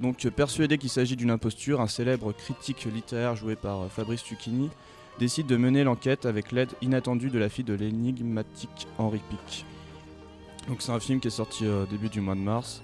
Donc 0.00 0.24
euh, 0.24 0.30
persuadé 0.30 0.78
qu'il 0.78 0.90
s'agit 0.90 1.16
d'une 1.16 1.30
imposture, 1.30 1.80
un 1.80 1.88
célèbre 1.88 2.32
critique 2.32 2.84
littéraire 2.84 3.36
joué 3.36 3.56
par 3.56 3.82
euh, 3.82 3.88
Fabrice 3.88 4.28
Lucchini 4.28 4.70
décide 5.18 5.46
de 5.46 5.56
mener 5.56 5.84
l'enquête 5.84 6.26
avec 6.26 6.52
l'aide 6.52 6.70
inattendue 6.82 7.30
de 7.30 7.38
la 7.38 7.48
fille 7.48 7.64
de 7.64 7.74
l'énigmatique 7.74 8.86
Henri 8.98 9.20
Pic. 9.30 9.64
Donc 10.68 10.82
c'est 10.82 10.92
un 10.92 11.00
film 11.00 11.20
qui 11.20 11.28
est 11.28 11.30
sorti 11.30 11.64
euh, 11.64 11.84
au 11.84 11.86
début 11.86 12.08
du 12.08 12.20
mois 12.20 12.34
de 12.34 12.40
mars. 12.40 12.82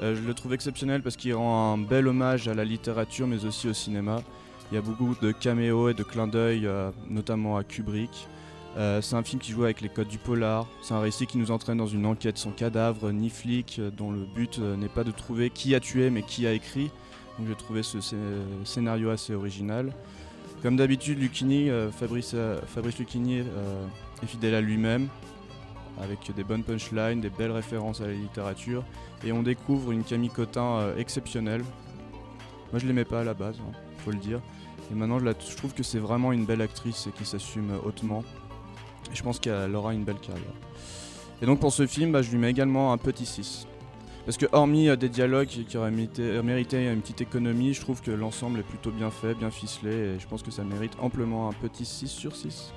Euh, 0.00 0.16
je 0.16 0.22
le 0.22 0.34
trouve 0.34 0.54
exceptionnel 0.54 1.02
parce 1.02 1.16
qu'il 1.16 1.34
rend 1.34 1.74
un 1.74 1.78
bel 1.78 2.08
hommage 2.08 2.48
à 2.48 2.54
la 2.54 2.64
littérature 2.64 3.26
mais 3.26 3.44
aussi 3.44 3.68
au 3.68 3.72
cinéma. 3.72 4.22
Il 4.70 4.74
y 4.74 4.78
a 4.78 4.82
beaucoup 4.82 5.14
de 5.20 5.32
caméos 5.32 5.88
et 5.88 5.94
de 5.94 6.02
clins 6.02 6.28
d'œil, 6.28 6.66
euh, 6.66 6.90
notamment 7.08 7.56
à 7.56 7.64
Kubrick. 7.64 8.28
Euh, 8.76 9.02
c'est 9.02 9.16
un 9.16 9.22
film 9.24 9.40
qui 9.40 9.50
joue 9.50 9.64
avec 9.64 9.80
les 9.80 9.88
codes 9.88 10.08
du 10.08 10.18
polar. 10.18 10.66
C'est 10.80 10.94
un 10.94 11.00
récit 11.00 11.26
qui 11.26 11.38
nous 11.38 11.50
entraîne 11.50 11.78
dans 11.78 11.88
une 11.88 12.06
enquête 12.06 12.38
sans 12.38 12.52
cadavre 12.52 13.10
ni 13.10 13.28
flic, 13.28 13.78
euh, 13.78 13.90
dont 13.90 14.12
le 14.12 14.24
but 14.24 14.58
euh, 14.58 14.76
n'est 14.76 14.88
pas 14.88 15.02
de 15.02 15.10
trouver 15.10 15.50
qui 15.50 15.74
a 15.74 15.80
tué 15.80 16.08
mais 16.10 16.22
qui 16.22 16.46
a 16.46 16.52
écrit. 16.52 16.90
Donc 17.38 17.48
j'ai 17.48 17.56
trouvé 17.56 17.82
ce 17.82 17.98
scé- 17.98 18.16
scénario 18.64 19.10
assez 19.10 19.34
original. 19.34 19.92
Comme 20.62 20.76
d'habitude, 20.76 21.18
Fabrice, 21.98 22.36
Fabrice 22.66 22.98
Lucchini 22.98 23.38
est 23.38 24.26
fidèle 24.26 24.54
à 24.54 24.60
lui-même, 24.60 25.08
avec 26.02 26.30
des 26.36 26.44
bonnes 26.44 26.62
punchlines, 26.62 27.22
des 27.22 27.30
belles 27.30 27.50
références 27.50 28.02
à 28.02 28.06
la 28.06 28.12
littérature, 28.12 28.84
et 29.24 29.32
on 29.32 29.42
découvre 29.42 29.90
une 29.90 30.04
Camille 30.04 30.28
Cotin 30.28 30.94
exceptionnelle. 30.98 31.62
Moi 32.72 32.78
je 32.78 32.86
l'aimais 32.86 33.06
pas 33.06 33.20
à 33.20 33.24
la 33.24 33.32
base, 33.32 33.56
hein, 33.58 33.72
faut 34.04 34.10
le 34.10 34.18
dire. 34.18 34.40
Et 34.92 34.94
maintenant 34.94 35.18
je, 35.18 35.24
je 35.24 35.56
trouve 35.56 35.72
que 35.72 35.82
c'est 35.82 35.98
vraiment 35.98 36.30
une 36.30 36.44
belle 36.44 36.60
actrice 36.60 37.06
et 37.06 37.10
qui 37.10 37.24
s'assume 37.24 37.72
hautement. 37.82 38.22
Et 39.12 39.14
je 39.14 39.22
pense 39.22 39.38
qu'elle 39.40 39.74
aura 39.74 39.92
une 39.94 40.04
belle 40.04 40.18
carrière. 40.20 40.44
Et 41.42 41.46
donc 41.46 41.60
pour 41.60 41.72
ce 41.72 41.86
film, 41.86 42.12
bah, 42.12 42.22
je 42.22 42.30
lui 42.30 42.38
mets 42.38 42.50
également 42.50 42.92
un 42.92 42.98
petit 42.98 43.26
6. 43.26 43.66
Parce 44.26 44.36
que 44.36 44.46
hormis 44.52 44.88
euh, 44.88 44.96
des 44.96 45.08
dialogues 45.08 45.48
qui 45.48 45.76
auraient 45.76 45.90
mérité, 45.90 46.22
euh, 46.22 46.42
mérité 46.42 46.88
une 46.88 47.00
petite 47.00 47.22
économie, 47.22 47.72
je 47.72 47.80
trouve 47.80 48.02
que 48.02 48.10
l'ensemble 48.10 48.60
est 48.60 48.64
plutôt 48.64 48.90
bien 48.90 49.10
fait, 49.10 49.34
bien 49.34 49.50
ficelé, 49.50 49.90
et 49.90 50.18
je 50.18 50.26
pense 50.28 50.42
que 50.42 50.50
ça 50.50 50.62
mérite 50.62 50.92
amplement 51.00 51.48
un 51.48 51.52
petit 51.52 51.86
6 51.86 52.08
sur 52.08 52.36
6. 52.36 52.72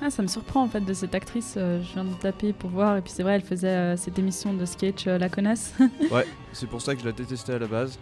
Ah, 0.00 0.10
ça 0.10 0.22
me 0.22 0.28
surprend 0.28 0.62
en 0.62 0.68
fait 0.68 0.80
de 0.80 0.94
cette 0.94 1.14
actrice. 1.16 1.54
euh, 1.56 1.82
je 1.82 1.92
viens 1.94 2.04
de 2.04 2.14
taper 2.14 2.52
pour 2.52 2.70
voir 2.70 2.96
et 2.96 3.02
puis 3.02 3.12
c'est 3.12 3.24
vrai, 3.24 3.34
elle 3.34 3.42
faisait 3.42 3.66
euh, 3.68 3.96
cette 3.96 4.16
émission 4.18 4.54
de 4.54 4.64
sketch 4.64 5.06
La 5.06 5.28
Connasse. 5.28 5.74
Ouais, 6.12 6.24
c'est 6.52 6.68
pour 6.68 6.80
ça 6.80 6.94
que 6.94 7.00
je 7.00 7.06
la 7.06 7.12
détestais 7.12 7.54
à 7.54 7.58
la 7.58 7.66
base. 7.66 7.98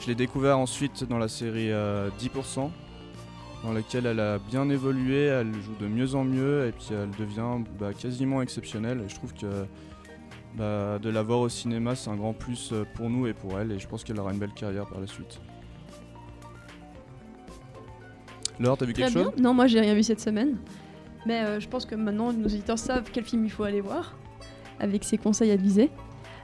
Je 0.00 0.06
l'ai 0.06 0.14
découvert 0.14 0.58
ensuite 0.58 1.04
dans 1.08 1.18
la 1.18 1.26
série 1.28 1.72
euh, 1.72 2.08
10%, 2.20 2.70
dans 3.64 3.72
laquelle 3.72 4.06
elle 4.06 4.20
a 4.20 4.38
bien 4.38 4.68
évolué, 4.70 5.24
elle 5.24 5.52
joue 5.54 5.74
de 5.78 5.86
mieux 5.86 6.14
en 6.14 6.24
mieux, 6.24 6.66
et 6.66 6.72
puis 6.72 6.88
elle 6.90 7.10
devient 7.18 7.64
bah, 7.78 7.92
quasiment 7.92 8.40
exceptionnelle. 8.42 9.02
Et 9.04 9.08
je 9.08 9.14
trouve 9.14 9.34
que 9.34 9.66
bah, 10.56 10.98
de 10.98 11.10
la 11.10 11.22
voir 11.22 11.40
au 11.40 11.48
cinéma, 11.48 11.94
c'est 11.94 12.10
un 12.10 12.16
grand 12.16 12.32
plus 12.32 12.72
euh, 12.72 12.84
pour 12.94 13.10
nous 13.10 13.26
et 13.26 13.34
pour 13.34 13.58
elle, 13.58 13.72
et 13.72 13.78
je 13.78 13.86
pense 13.86 14.02
qu'elle 14.02 14.18
aura 14.18 14.32
une 14.32 14.38
belle 14.38 14.54
carrière 14.54 14.86
par 14.86 15.00
la 15.00 15.06
suite. 15.06 15.40
Laure, 18.58 18.76
t'as 18.76 18.86
vu 18.86 18.92
Très 18.92 19.04
quelque 19.04 19.14
bien. 19.14 19.24
chose? 19.24 19.34
Non, 19.38 19.54
moi 19.54 19.66
j'ai 19.66 19.80
rien 19.80 19.94
vu 19.94 20.02
cette 20.02 20.20
semaine. 20.20 20.56
Mais 21.26 21.42
euh, 21.42 21.60
je 21.60 21.68
pense 21.68 21.84
que 21.84 21.94
maintenant 21.94 22.32
nos 22.32 22.46
auditeurs 22.46 22.78
savent 22.78 23.10
quel 23.12 23.24
film 23.24 23.44
il 23.44 23.50
faut 23.50 23.64
aller 23.64 23.80
voir, 23.82 24.16
avec 24.78 25.04
ses 25.04 25.18
conseils 25.18 25.50
avisés. 25.50 25.90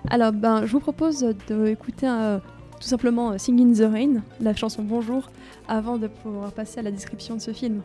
Alors 0.08 0.32
ben, 0.32 0.66
je 0.66 0.72
vous 0.72 0.80
propose 0.80 1.26
d'écouter 1.48 2.06
euh, 2.06 2.38
tout 2.80 2.88
simplement 2.88 3.32
euh, 3.32 3.38
Sing 3.38 3.60
in 3.60 3.72
the 3.72 3.90
Rain, 3.90 4.22
la 4.40 4.54
chanson 4.54 4.82
Bonjour, 4.82 5.30
avant 5.68 5.98
de 5.98 6.06
pouvoir 6.06 6.52
passer 6.52 6.80
à 6.80 6.82
la 6.82 6.90
description 6.90 7.36
de 7.36 7.40
ce 7.40 7.52
film. 7.52 7.82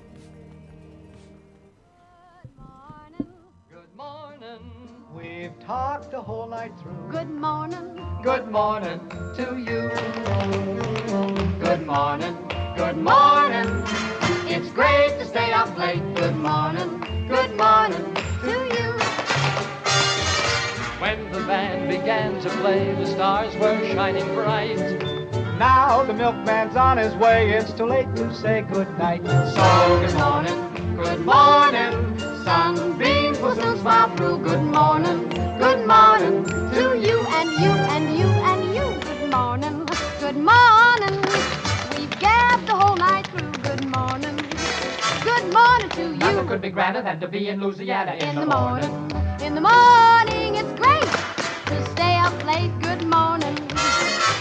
Good 3.70 3.96
morning. 3.98 4.60
We've 5.16 5.58
talked 5.66 6.12
the 6.12 6.22
whole 6.22 6.48
night 6.50 6.72
through. 6.82 7.10
Good 7.12 7.30
morning. 7.30 7.98
Good 8.24 8.52
morning 8.52 9.00
to 9.36 9.58
you. 9.58 9.90
Good 11.60 11.86
morning. 11.86 12.36
Good 12.76 12.98
morning. 12.98 13.84
It's 14.48 14.70
great 14.72 15.18
to 15.20 15.26
stay 15.26 15.52
up 15.54 15.78
late. 15.78 16.04
Good 16.16 16.36
morning. 16.36 17.02
Good 17.28 17.56
morning. 17.58 18.21
When 21.02 21.32
the 21.32 21.40
band 21.40 21.90
began 21.90 22.40
to 22.42 22.50
play, 22.62 22.94
the 22.94 23.08
stars 23.08 23.56
were 23.56 23.76
shining 23.92 24.24
bright. 24.36 24.78
Now 25.58 26.04
the 26.04 26.14
milkman's 26.14 26.76
on 26.76 27.00
his 27.00 27.16
way. 27.16 27.54
It's 27.54 27.74
too 27.74 27.88
late 27.88 28.16
to 28.18 28.32
say 28.36 28.62
good 28.72 28.88
night. 29.00 29.26
So 29.26 30.00
good 30.06 30.14
morning. 30.14 30.96
Good 30.96 31.26
morning. 31.26 32.20
Sunbeams 32.46 33.40
will 33.40 33.56
soon 33.56 33.80
smile 33.80 34.16
through. 34.16 34.44
Good 34.44 34.62
morning. 34.62 35.28
Good 35.58 35.88
morning 35.88 36.44
to 36.46 36.96
you 36.96 37.18
and 37.40 37.50
you 37.50 37.72
and 37.96 38.16
you 38.16 38.28
and 38.52 38.76
you. 38.76 39.02
Good 39.02 39.32
morning. 39.32 39.88
Good 40.20 40.38
morning. 40.38 41.18
We've 41.98 42.20
gabbed 42.20 42.68
the 42.68 42.76
whole 42.76 42.96
night 42.96 43.26
through. 43.26 43.52
Good 43.64 43.88
morning. 43.88 44.31
Good 46.02 46.08
morning 46.08 46.20
to 46.20 46.26
Nothing 46.26 46.44
you. 46.46 46.50
could 46.50 46.62
be 46.62 46.70
grander 46.72 47.02
than 47.04 47.20
to 47.20 47.28
be 47.28 47.48
in 47.50 47.62
Louisiana 47.62 48.14
in, 48.14 48.30
In 48.30 48.36
the 48.36 48.46
morning. 48.48 48.90
In 49.40 49.54
the 49.54 49.62
morning, 49.62 50.56
it's 50.56 50.74
great 50.74 51.12
to 51.70 51.92
stay 51.92 52.16
up 52.18 52.44
late. 52.44 52.72
Good 52.82 53.06
morning. 53.08 53.54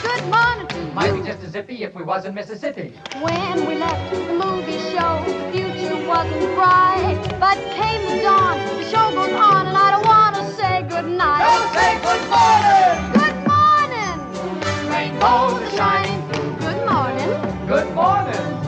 Good 0.03 0.25
morning 0.33 0.69
to 0.69 0.79
Might 0.95 1.13
be 1.13 1.21
just 1.23 1.43
as 1.43 1.51
zippy 1.53 1.83
if 1.85 1.95
we 1.95 2.03
was 2.03 2.25
in 2.25 2.35
Mississippi. 2.35 2.95
When 3.21 3.67
we 3.69 3.75
left 3.75 4.11
the 4.11 4.33
movie 4.33 4.79
show, 4.89 5.21
the 5.27 5.53
future 5.53 5.97
wasn't 6.09 6.55
bright. 6.57 7.21
But 7.39 7.59
came 7.77 8.09
the 8.09 8.23
dawn, 8.23 8.57
the 8.79 8.85
show 8.85 9.11
goes 9.13 9.35
on, 9.35 9.67
and 9.67 9.77
I 9.77 9.91
don't 9.91 10.07
want 10.07 10.37
to 10.37 10.45
say 10.57 10.83
goodnight. 10.89 11.45
Don't 11.45 11.69
say 11.77 11.93
good 12.09 12.25
morning. 12.33 13.13
Good 13.21 13.39
morning. 13.53 14.89
Rainbows 14.89 15.61
are 15.61 15.77
shining 15.77 16.21
through. 16.33 16.57
Good 16.57 16.87
morning. 16.89 17.67
Good 17.67 17.95
morning. 17.95 18.60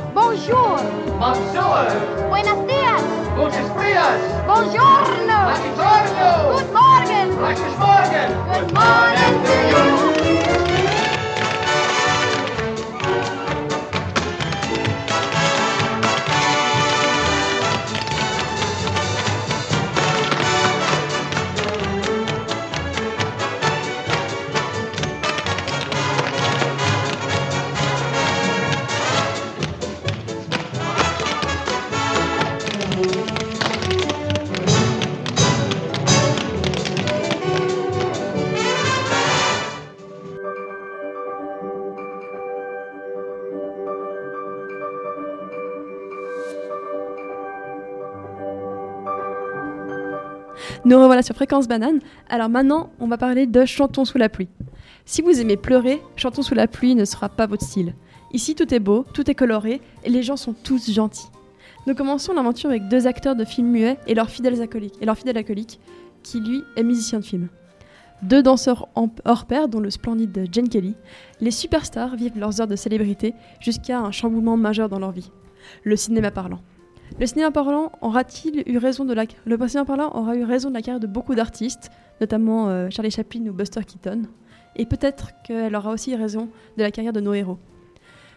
Bonjour. 0.42 0.76
Monsieur. 1.20 2.28
Buenos 2.28 2.66
dias. 2.66 3.02
Gutes 3.36 3.70
Frias. 3.76 4.18
Buongiorno. 4.44 5.38
Buongiorno. 5.46 6.58
Good 6.58 6.72
morning. 6.72 7.38
Gleiches 7.38 7.78
Morgen. 7.78 8.28
Good 8.50 8.72
morning 8.74 9.34
to 9.44 9.52
you. 9.70 10.81
Nous 50.84 50.98
revoilà 50.98 51.22
sur 51.22 51.36
Fréquence 51.36 51.68
Banane. 51.68 52.00
Alors 52.28 52.48
maintenant, 52.48 52.90
on 52.98 53.06
va 53.06 53.16
parler 53.16 53.46
de 53.46 53.64
Chantons 53.64 54.04
sous 54.04 54.18
la 54.18 54.28
pluie. 54.28 54.48
Si 55.04 55.22
vous 55.22 55.40
aimez 55.40 55.56
pleurer, 55.56 56.02
Chantons 56.16 56.42
sous 56.42 56.56
la 56.56 56.66
pluie 56.66 56.96
ne 56.96 57.04
sera 57.04 57.28
pas 57.28 57.46
votre 57.46 57.64
style. 57.64 57.94
Ici, 58.32 58.56
tout 58.56 58.74
est 58.74 58.80
beau, 58.80 59.04
tout 59.14 59.30
est 59.30 59.34
coloré 59.36 59.80
et 60.02 60.10
les 60.10 60.24
gens 60.24 60.36
sont 60.36 60.54
tous 60.54 60.90
gentils. 60.90 61.28
Nous 61.86 61.94
commençons 61.94 62.32
l'aventure 62.32 62.70
avec 62.70 62.88
deux 62.88 63.06
acteurs 63.06 63.36
de 63.36 63.44
films 63.44 63.68
muets 63.68 63.98
et 64.08 64.14
leurs 64.14 64.28
fidèles 64.28 64.60
acolytes, 64.60 64.96
et 65.00 65.06
leur 65.06 65.16
fidèle 65.16 65.38
acolyte, 65.38 65.78
qui 66.24 66.40
lui 66.40 66.62
est 66.76 66.82
musicien 66.82 67.20
de 67.20 67.24
film. 67.24 67.48
Deux 68.22 68.42
danseurs 68.42 68.88
hors 69.24 69.46
pair, 69.46 69.68
dont 69.68 69.80
le 69.80 69.90
splendide 69.90 70.48
Jen 70.52 70.68
Kelly, 70.68 70.94
les 71.40 71.50
superstars 71.52 72.16
vivent 72.16 72.38
leurs 72.38 72.60
heures 72.60 72.68
de 72.68 72.76
célébrité 72.76 73.34
jusqu'à 73.60 74.00
un 74.00 74.10
chamboulement 74.10 74.56
majeur 74.56 74.88
dans 74.88 74.98
leur 74.98 75.12
vie. 75.12 75.30
Le 75.84 75.94
cinéma 75.94 76.32
parlant. 76.32 76.60
Le 77.18 77.26
cinéma 77.26 77.50
parlant 77.50 77.92
aura-t-il 78.00 78.62
eu 78.66 78.78
raison 78.78 79.04
de 79.04 79.12
la 79.12 79.24
le 79.44 79.68
cinéma 79.68 79.84
parlant 79.84 80.10
aura 80.14 80.34
eu 80.36 80.44
raison 80.44 80.70
de 80.70 80.74
la 80.74 80.82
carrière 80.82 81.00
de 81.00 81.06
beaucoup 81.06 81.34
d'artistes, 81.34 81.90
notamment 82.20 82.68
euh, 82.68 82.88
Charlie 82.90 83.10
Chaplin 83.10 83.46
ou 83.46 83.52
Buster 83.52 83.82
Keaton, 83.84 84.22
et 84.76 84.86
peut-être 84.86 85.30
qu'elle 85.42 85.74
aura 85.76 85.90
aussi 85.90 86.14
raison 86.16 86.48
de 86.76 86.82
la 86.82 86.90
carrière 86.90 87.12
de 87.12 87.20
nos 87.20 87.34
héros. 87.34 87.58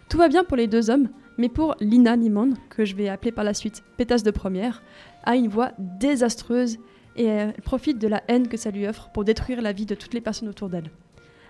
Tout 0.10 0.18
va 0.18 0.28
bien 0.28 0.44
pour 0.44 0.58
les 0.58 0.68
deux 0.68 0.90
hommes, 0.90 1.10
mais 1.38 1.50
pour 1.50 1.76
Lina 1.80 2.16
Nimon, 2.16 2.54
que 2.70 2.86
je 2.86 2.96
vais 2.96 3.10
appeler 3.10 3.32
par 3.32 3.44
la 3.44 3.54
suite 3.54 3.84
pétasse 3.98 4.24
de 4.24 4.32
première, 4.32 4.84
a 5.24 5.36
une 5.36 5.48
voix 5.48 5.72
désastreuse 5.80 6.78
et 7.16 7.30
euh, 7.30 7.52
elle 7.56 7.62
profite 7.64 7.98
de 7.98 8.08
la 8.08 8.24
haine 8.28 8.48
que 8.48 8.58
ça 8.58 8.72
lui 8.72 8.88
offre 8.88 9.10
pour 9.14 9.24
détruire 9.24 9.62
la 9.62 9.72
vie 9.72 9.86
de 9.86 9.96
toutes 9.96 10.14
les 10.14 10.22
personnes 10.22 10.50
autour 10.50 10.70
d'elle. 10.70 10.92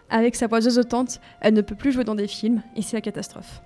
Avec 0.10 0.36
sa 0.36 0.48
voix 0.48 0.62
zozotante, 0.62 1.20
elle 1.42 1.56
ne 1.56 1.62
peut 1.62 1.76
plus 1.76 1.92
jouer 1.92 2.04
dans 2.04 2.16
des 2.16 2.28
films 2.28 2.62
et 2.76 2.82
c'est 2.82 2.96
la 2.96 3.02
catastrophe. 3.02 3.62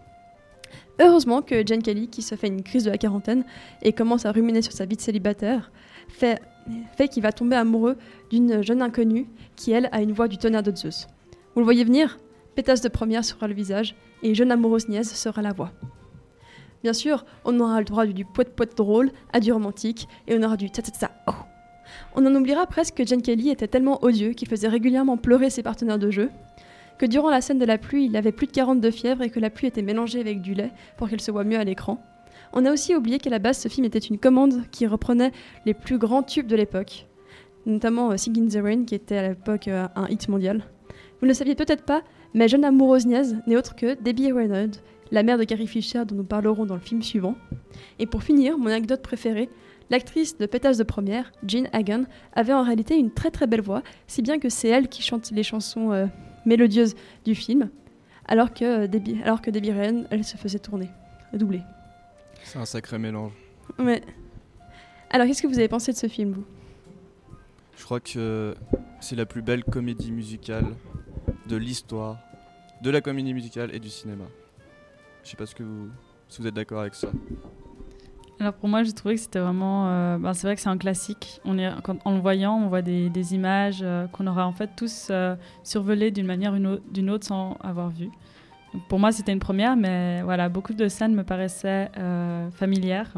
Heureusement 0.99 1.41
que 1.41 1.65
Jane 1.65 1.81
Kelly, 1.81 2.09
qui 2.09 2.21
se 2.21 2.35
fait 2.35 2.47
une 2.47 2.61
crise 2.61 2.83
de 2.83 2.91
la 2.91 2.97
quarantaine 2.97 3.45
et 3.81 3.93
commence 3.93 4.25
à 4.25 4.31
ruminer 4.31 4.61
sur 4.61 4.73
sa 4.73 4.85
vie 4.85 4.97
de 4.97 5.01
célibataire, 5.01 5.71
fait 6.09 6.39
qu'il 7.09 7.23
va 7.23 7.31
tomber 7.31 7.55
amoureux 7.55 7.97
d'une 8.29 8.61
jeune 8.61 8.81
inconnue 8.81 9.27
qui, 9.55 9.71
elle, 9.71 9.89
a 9.91 10.01
une 10.01 10.11
voix 10.11 10.27
du 10.27 10.37
tonnerre 10.37 10.63
de 10.63 10.75
Zeus. 10.75 11.07
Vous 11.55 11.61
le 11.61 11.65
voyez 11.65 11.83
venir 11.83 12.19
Pétasse 12.55 12.81
de 12.81 12.89
première 12.89 13.23
sera 13.23 13.47
le 13.47 13.53
visage 13.53 13.95
et 14.23 14.35
jeune 14.35 14.51
amoureuse 14.51 14.89
niaise 14.89 15.09
sera 15.09 15.41
la 15.41 15.53
voix. 15.53 15.71
Bien 16.83 16.93
sûr, 16.93 17.25
on 17.45 17.57
aura 17.59 17.79
le 17.79 17.85
droit 17.85 18.05
du 18.05 18.25
poète 18.25 18.55
poète 18.55 18.75
drôle 18.75 19.11
à 19.31 19.39
du 19.39 19.53
romantique 19.53 20.07
et 20.27 20.37
on 20.37 20.43
aura 20.43 20.57
du 20.57 20.69
ta 20.69 20.81
ta 20.81 20.91
ta 20.91 21.11
oh. 21.27 21.33
On 22.15 22.25
en 22.25 22.35
oubliera 22.35 22.65
presque 22.67 22.95
que 22.95 23.05
Jen 23.05 23.21
Kelly 23.21 23.49
était 23.49 23.67
tellement 23.67 24.03
odieux 24.03 24.33
qu'il 24.33 24.47
faisait 24.47 24.67
régulièrement 24.67 25.17
pleurer 25.17 25.49
ses 25.49 25.63
partenaires 25.63 25.99
de 25.99 26.11
jeu, 26.11 26.29
que 26.99 27.05
durant 27.05 27.29
la 27.29 27.41
scène 27.41 27.57
de 27.57 27.65
la 27.65 27.77
pluie, 27.77 28.05
il 28.05 28.17
avait 28.17 28.33
plus 28.33 28.45
de 28.45 28.51
40 28.51 28.81
de 28.81 28.91
fièvre 28.91 29.23
et 29.23 29.29
que 29.29 29.39
la 29.39 29.49
pluie 29.49 29.67
était 29.67 29.81
mélangée 29.81 30.19
avec 30.19 30.41
du 30.41 30.53
lait 30.53 30.71
pour 30.97 31.09
qu'elle 31.09 31.21
se 31.21 31.31
voit 31.31 31.45
mieux 31.45 31.57
à 31.57 31.63
l'écran. 31.63 32.03
On 32.51 32.65
a 32.65 32.71
aussi 32.71 32.95
oublié 32.95 33.19
qu'à 33.19 33.29
la 33.29 33.39
base, 33.39 33.57
ce 33.57 33.69
film 33.69 33.85
était 33.85 33.99
une 33.99 34.19
commande 34.19 34.63
qui 34.71 34.85
reprenait 34.85 35.31
les 35.65 35.73
plus 35.73 35.97
grands 35.97 36.23
tubes 36.23 36.47
de 36.47 36.55
l'époque, 36.55 37.07
notamment 37.65 38.11
euh, 38.11 38.17
Sing 38.17 38.37
in 38.37 38.47
the 38.47 38.61
Rain, 38.61 38.83
qui 38.83 38.95
était 38.95 39.17
à 39.17 39.29
l'époque 39.29 39.69
euh, 39.69 39.87
un 39.95 40.07
hit 40.07 40.27
mondial. 40.27 40.65
Vous 41.19 41.25
ne 41.25 41.29
le 41.29 41.33
saviez 41.33 41.55
peut-être 41.55 41.83
pas, 41.83 42.01
mais 42.33 42.47
Jeune 42.47 42.65
amoureuse 42.65 43.05
niaise 43.05 43.37
n'est 43.47 43.55
autre 43.55 43.75
que 43.75 43.95
Debbie 44.01 44.31
Reynolds, 44.31 44.81
la 45.11 45.23
mère 45.23 45.37
de 45.37 45.45
Carrie 45.45 45.67
Fisher 45.67 46.03
dont 46.05 46.15
nous 46.15 46.23
parlerons 46.23 46.65
dans 46.65 46.75
le 46.75 46.81
film 46.81 47.01
suivant. 47.01 47.35
Et 47.99 48.07
pour 48.07 48.23
finir, 48.23 48.57
mon 48.57 48.67
anecdote 48.67 49.01
préférée, 49.01 49.49
l'actrice 49.89 50.37
de 50.37 50.45
Pétasse 50.45 50.77
de 50.77 50.83
première, 50.83 51.31
Jean 51.47 51.67
Hagen, 51.71 52.05
avait 52.33 52.53
en 52.53 52.63
réalité 52.63 52.97
une 52.97 53.11
très 53.11 53.31
très 53.31 53.47
belle 53.47 53.61
voix, 53.61 53.83
si 54.07 54.21
bien 54.21 54.37
que 54.37 54.49
c'est 54.49 54.67
elle 54.67 54.89
qui 54.89 55.01
chante 55.01 55.31
les 55.31 55.43
chansons 55.43 55.91
euh, 55.91 56.05
mélodieuses 56.45 56.95
du 57.25 57.35
film, 57.35 57.69
alors 58.27 58.53
que, 58.53 58.87
Debbie, 58.87 59.21
alors 59.23 59.41
que 59.41 59.51
Debbie 59.51 59.71
Reynolds, 59.71 60.07
elle 60.11 60.23
se 60.23 60.37
faisait 60.37 60.59
tourner, 60.59 60.89
doubler. 61.33 61.61
C'est 62.43 62.59
un 62.59 62.65
sacré 62.65 62.97
mélange. 62.97 63.33
Ouais. 63.77 64.01
Alors 65.09 65.27
qu'est-ce 65.27 65.41
que 65.41 65.47
vous 65.47 65.59
avez 65.59 65.67
pensé 65.67 65.91
de 65.91 65.97
ce 65.97 66.07
film, 66.07 66.33
vous? 66.33 66.45
Je 67.77 67.83
crois 67.83 67.99
que 67.99 68.55
c'est 68.99 69.15
la 69.15 69.25
plus 69.25 69.41
belle 69.41 69.63
comédie 69.63 70.11
musicale 70.11 70.65
de 71.47 71.55
l'histoire, 71.55 72.19
de 72.81 72.89
la 72.89 73.01
comédie 73.01 73.33
musicale 73.33 73.73
et 73.73 73.79
du 73.79 73.89
cinéma. 73.89 74.25
Je 75.23 75.29
sais 75.29 75.37
pas 75.37 75.45
ce 75.45 75.55
que 75.55 75.63
vous, 75.63 75.89
si 76.27 76.41
vous 76.41 76.47
êtes 76.47 76.53
d'accord 76.53 76.81
avec 76.81 76.93
ça. 76.93 77.09
Alors 78.41 78.53
pour 78.53 78.69
moi, 78.69 78.83
j'ai 78.83 78.93
trouvé 78.93 79.15
que 79.15 79.21
c'était 79.21 79.39
vraiment. 79.39 80.17
ben, 80.17 80.33
c'est 80.33 80.47
vrai 80.47 80.55
que 80.55 80.61
c'est 80.61 80.69
un 80.69 80.77
classique. 80.77 81.41
On 81.43 81.57
est, 81.57 81.69
en 82.05 82.13
le 82.13 82.21
voyant, 82.21 82.55
on 82.55 82.69
voit 82.69 82.81
des, 82.81 83.33
images 83.33 83.81
euh, 83.83 84.07
qu'on 84.07 84.27
aura 84.27 84.47
en 84.47 84.53
fait 84.53 84.69
tous 84.77 85.09
euh, 85.11 85.35
survolées 85.63 86.09
d'une 86.09 86.25
manière 86.25 86.53
ou 86.53 86.77
d'une 86.89 87.09
autre 87.09 87.27
sans 87.27 87.57
avoir 87.61 87.89
vu. 87.89 88.09
Pour 88.87 88.97
moi, 88.97 89.11
c'était 89.11 89.33
une 89.33 89.39
première, 89.39 89.75
mais 89.75 90.21
voilà, 90.21 90.47
beaucoup 90.47 90.73
de 90.73 90.87
scènes 90.87 91.15
me 91.15 91.23
paraissaient 91.23 91.89
familières. 92.51 93.13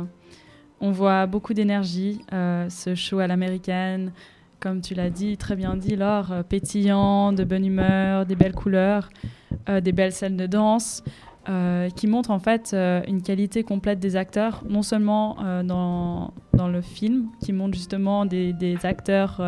On 0.80 0.92
voit 0.92 1.26
beaucoup 1.28 1.54
d'énergie, 1.54 2.22
ce 2.32 2.94
show 2.96 3.20
à 3.20 3.28
l'américaine, 3.28 4.14
comme 4.62 4.80
tu 4.80 4.94
l'as 4.94 5.10
dit, 5.10 5.36
très 5.36 5.58
bien 5.58 5.76
dit, 5.76 5.98
Laure, 5.98 6.46
pétillant, 6.48 7.34
de 7.34 7.44
bonne 7.44 7.66
humeur, 7.66 8.26
des 8.26 8.38
belles 8.38 8.56
couleurs, 8.56 9.10
des 9.68 9.92
belles 9.92 10.14
scènes 10.14 10.38
de 10.38 10.48
danse 10.48 11.04
euh, 11.50 11.90
qui 11.90 12.06
montre 12.06 12.30
en 12.30 12.38
fait 12.38 12.70
euh, 12.74 13.02
une 13.08 13.24
qualité 13.24 13.64
complète 13.64 14.00
des 14.00 14.16
acteurs, 14.16 14.64
non 14.70 14.84
seulement 14.84 15.38
euh, 15.44 15.64
dans, 15.64 16.36
dans 16.54 16.68
le 16.68 16.82
film, 16.84 17.30
qui 17.44 17.52
montre 17.52 17.74
justement 17.76 18.28
des, 18.28 18.54
acteurs 18.84 19.42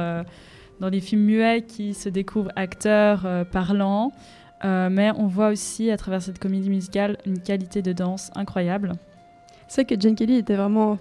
dans 0.79 0.89
des 0.89 0.99
films 1.01 1.21
muets 1.21 1.61
qui 1.61 1.93
se 1.93 2.09
découvrent 2.09 2.51
acteurs 2.55 3.45
parlants, 3.51 4.11
mais 4.63 5.11
on 5.17 5.27
voit 5.27 5.49
aussi 5.49 5.91
à 5.91 5.97
travers 5.97 6.21
cette 6.21 6.39
comédie 6.39 6.69
musicale 6.69 7.17
une 7.25 7.39
qualité 7.39 7.81
de 7.81 7.93
danse 7.93 8.31
incroyable. 8.35 8.93
C'est 9.67 9.83
vrai 9.83 9.95
que 9.95 10.01
Jen 10.01 10.15
Kelly 10.15 10.37
était 10.37 10.55
vraiment. 10.55 10.97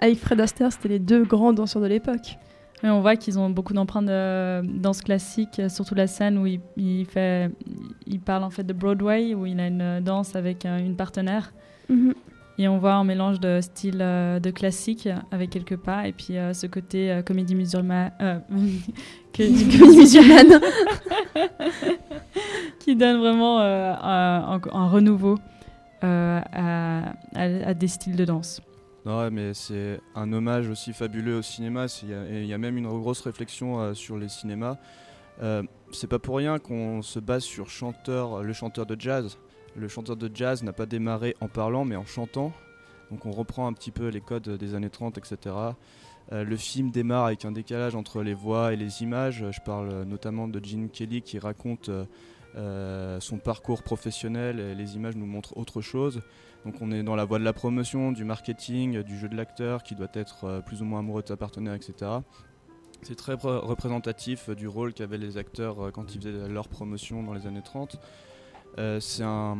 Avec 0.00 0.18
Fred 0.18 0.40
Astaire, 0.40 0.72
c'était 0.72 0.88
les 0.88 0.98
deux 1.00 1.24
grands 1.24 1.52
danseurs 1.52 1.82
de 1.82 1.88
l'époque. 1.88 2.38
On 2.84 3.00
voit 3.00 3.16
qu'ils 3.16 3.38
ont 3.38 3.50
beaucoup 3.50 3.72
d'empreintes 3.74 4.06
de 4.06 4.62
danse 4.64 5.00
classique, 5.02 5.58
euh, 5.58 5.68
surtout 5.68 5.94
la 5.96 6.06
scène 6.06 6.38
où 6.38 6.46
il, 6.46 6.60
il 6.76 7.06
fait, 7.06 7.50
il 8.06 8.20
parle 8.20 8.44
en 8.44 8.50
fait 8.50 8.62
de 8.64 8.72
Broadway, 8.72 9.34
où 9.34 9.46
il 9.46 9.58
a 9.58 9.66
une 9.66 10.00
danse 10.00 10.36
avec 10.36 10.64
euh, 10.64 10.78
une 10.78 10.94
partenaire. 10.96 11.52
Mhm. 11.88 12.14
Et 12.60 12.66
on 12.66 12.78
voit 12.78 12.94
un 12.94 13.04
mélange 13.04 13.38
de 13.38 13.60
style 13.60 13.98
euh, 14.00 14.40
de 14.40 14.50
classique 14.50 15.08
avec 15.30 15.50
quelques 15.50 15.76
pas, 15.76 16.08
et 16.08 16.12
puis 16.12 16.36
euh, 16.36 16.52
ce 16.52 16.66
côté 16.66 17.10
euh, 17.10 17.22
comédie 17.22 17.54
musulmane, 17.54 18.10
euh, 18.20 18.38
que- 19.32 19.78
Comédie 19.78 19.96
musulmane. 19.98 20.60
qui 22.80 22.96
donne 22.96 23.18
vraiment 23.18 23.60
euh, 23.60 23.92
un, 24.00 24.86
renouveau 24.88 25.36
euh, 26.04 26.40
à, 26.52 26.98
à- 27.34 27.68
à 27.68 27.74
des 27.74 27.88
styles 27.88 28.16
de 28.16 28.24
danse. 28.24 28.60
Non, 29.08 29.30
mais 29.30 29.54
c'est 29.54 30.02
un 30.14 30.30
hommage 30.34 30.68
aussi 30.68 30.92
fabuleux 30.92 31.38
au 31.38 31.42
cinéma. 31.42 31.86
Il 32.02 32.44
y, 32.44 32.52
a- 32.52 32.58
même 32.58 32.76
une 32.76 32.86
grosse 32.86 33.22
réflexion 33.22 33.80
euh, 33.80 33.94
sur 33.94 34.18
les 34.18 34.28
cinémas. 34.28 34.76
Euh, 35.40 35.62
c'est 35.92 36.08
pas 36.08 36.18
pour 36.18 36.36
rien 36.36 36.58
qu'on 36.58 37.00
se 37.00 37.18
base 37.18 37.42
sur 37.42 37.64
le 37.64 38.52
chanteur 38.52 38.86
de 38.86 39.00
jazz. 39.00 39.38
Le 39.76 39.88
chanteur 39.88 40.14
de 40.18 40.30
jazz 40.34 40.62
n'a 40.62 40.74
pas 40.74 40.84
démarré 40.84 41.34
en 41.40 41.48
parlant, 41.48 41.86
mais 41.86 41.96
en 41.96 42.04
chantant. 42.04 42.52
Donc 43.10 43.24
on 43.24 43.30
reprend 43.30 43.66
un 43.66 43.72
petit 43.72 43.92
peu 43.92 44.08
les 44.08 44.20
codes 44.20 44.46
des 44.46 44.74
années 44.74 44.90
30, 44.90 45.16
etc. 45.16 45.56
Euh, 46.32 46.44
le 46.44 46.56
film 46.58 46.90
démarre 46.90 47.24
avec 47.24 47.46
un 47.46 47.52
décalage 47.52 47.94
entre 47.94 48.22
les 48.22 48.34
voix 48.34 48.74
et 48.74 48.76
les 48.76 49.02
images. 49.02 49.42
Je 49.50 49.60
parle 49.62 50.02
notamment 50.02 50.48
de 50.48 50.62
Gene 50.62 50.90
Kelly 50.90 51.22
qui 51.22 51.38
raconte 51.38 51.88
euh, 52.56 53.20
son 53.20 53.38
parcours 53.38 53.82
professionnel 53.82 54.60
et 54.60 54.74
les 54.74 54.96
images 54.96 55.16
nous 55.16 55.24
montrent 55.24 55.56
autre 55.56 55.80
chose. 55.80 56.20
Donc 56.64 56.74
on 56.80 56.90
est 56.90 57.02
dans 57.02 57.16
la 57.16 57.24
voie 57.24 57.38
de 57.38 57.44
la 57.44 57.52
promotion, 57.52 58.12
du 58.12 58.24
marketing, 58.24 59.02
du 59.02 59.16
jeu 59.18 59.28
de 59.28 59.36
l'acteur 59.36 59.82
qui 59.82 59.94
doit 59.94 60.08
être 60.12 60.44
euh, 60.44 60.60
plus 60.60 60.82
ou 60.82 60.84
moins 60.84 60.98
amoureux 61.00 61.22
de 61.22 61.28
sa 61.28 61.36
partenaire, 61.36 61.74
etc. 61.74 61.94
C'est 63.02 63.14
très 63.14 63.34
re- 63.34 63.58
représentatif 63.64 64.48
euh, 64.48 64.54
du 64.54 64.66
rôle 64.68 64.92
qu'avaient 64.92 65.18
les 65.18 65.38
acteurs 65.38 65.80
euh, 65.86 65.90
quand 65.90 66.14
ils 66.14 66.20
faisaient 66.20 66.48
leur 66.48 66.68
promotion 66.68 67.22
dans 67.22 67.32
les 67.32 67.46
années 67.46 67.62
30. 67.62 67.96
Euh, 68.78 68.98
c'est 69.00 69.22
un, 69.22 69.56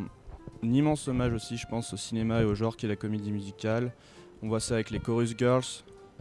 un 0.63 0.71
immense 0.73 1.07
hommage 1.07 1.33
aussi, 1.33 1.57
je 1.57 1.65
pense, 1.67 1.93
au 1.93 1.97
cinéma 1.97 2.41
et 2.41 2.45
au 2.45 2.53
genre 2.53 2.75
qui 2.77 2.85
est 2.85 2.89
la 2.89 2.95
comédie 2.97 3.31
musicale. 3.31 3.93
On 4.43 4.47
voit 4.49 4.59
ça 4.59 4.75
avec 4.75 4.89
les 4.91 4.99
Chorus 4.99 5.35
Girls, 5.37 5.63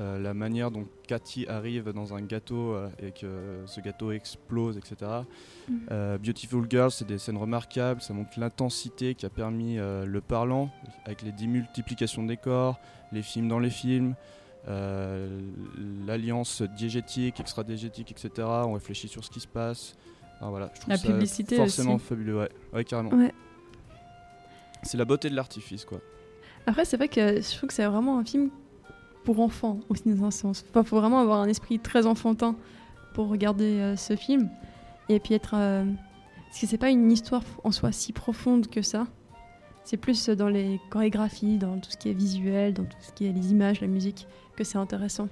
euh, 0.00 0.16
la 0.20 0.32
manière 0.32 0.70
dont 0.70 0.84
Cathy 1.08 1.48
arrive 1.48 1.92
dans 1.92 2.14
un 2.14 2.22
gâteau 2.22 2.72
euh, 2.72 2.88
et 3.02 3.11
que 3.11 3.64
ce 3.66 3.80
gâteau 3.80 4.12
explose, 4.12 4.76
etc. 4.76 5.11
Mhm. 5.68 5.80
Euh, 5.90 6.18
Beautiful 6.18 6.66
Girls, 6.70 6.92
c'est 6.92 7.06
des 7.06 7.18
scènes 7.18 7.37
remarquables, 7.37 8.00
ça 8.00 8.14
montre 8.14 8.38
l'intensité 8.38 9.16
qui 9.16 9.26
a 9.26 9.30
permis 9.30 9.76
le 9.76 10.20
parlant, 10.20 10.70
avec 11.04 11.22
les 11.22 11.32
démultiplications 11.32 12.22
des 12.22 12.37
corps, 12.37 12.78
les 13.11 13.22
films 13.22 13.48
dans 13.48 13.58
les 13.58 13.70
films, 13.70 14.14
l'alliance 16.06 16.62
diégétique, 16.62 17.40
extra-diégétique, 17.40 18.12
etc. 18.12 18.46
On 18.46 18.74
réfléchit 18.74 19.08
sur 19.08 19.24
ce 19.24 19.30
qui 19.30 19.40
se 19.40 19.48
passe. 19.48 19.96
Voilà, 20.40 20.70
je 20.74 20.80
trouve 20.80 20.90
La 20.90 20.96
ça 20.98 21.08
publicité 21.08 21.56
forcément 21.56 21.96
aussi. 21.96 22.04
fabuleux, 22.04 22.38
ouais, 22.38 22.50
ouais 22.72 22.84
carrément. 22.84 23.11
Ouais. 23.11 23.34
C'est 24.84 24.96
la 24.96 25.04
beauté 25.04 25.28
de 25.28 25.34
l'artifice, 25.34 25.84
quoi. 25.84 26.00
Après, 26.66 26.84
c'est 26.84 26.96
vrai 26.96 27.08
que 27.08 27.40
je 27.40 27.56
trouve 27.56 27.68
que 27.68 27.74
c'est 27.74 27.87
vraiment 27.87 28.20
un 28.20 28.24
film 28.24 28.50
pour 29.28 29.40
enfants, 29.40 29.80
aussi 29.90 30.04
dans 30.06 30.24
un 30.24 30.30
sens. 30.30 30.64
Enfin, 30.70 30.82
faut 30.84 30.98
vraiment 30.98 31.18
avoir 31.18 31.40
un 31.40 31.48
esprit 31.48 31.78
très 31.78 32.06
enfantin 32.06 32.56
pour 33.12 33.28
regarder 33.28 33.78
euh, 33.78 33.94
ce 33.94 34.16
film. 34.16 34.48
Et 35.10 35.20
puis 35.20 35.34
être. 35.34 35.52
euh, 35.54 35.84
Parce 36.46 36.60
que 36.60 36.66
c'est 36.66 36.78
pas 36.78 36.88
une 36.88 37.12
histoire 37.12 37.42
en 37.62 37.70
soi 37.70 37.92
si 37.92 38.14
profonde 38.14 38.68
que 38.68 38.80
ça. 38.80 39.06
C'est 39.84 39.98
plus 39.98 40.30
dans 40.30 40.48
les 40.48 40.80
chorégraphies, 40.88 41.58
dans 41.58 41.78
tout 41.78 41.90
ce 41.90 41.98
qui 41.98 42.08
est 42.08 42.14
visuel, 42.14 42.72
dans 42.72 42.84
tout 42.84 42.96
ce 43.00 43.12
qui 43.12 43.26
est 43.26 43.32
les 43.32 43.50
images, 43.50 43.82
la 43.82 43.86
musique, 43.86 44.26
que 44.56 44.64
c'est 44.64 44.78
intéressant. 44.78 45.28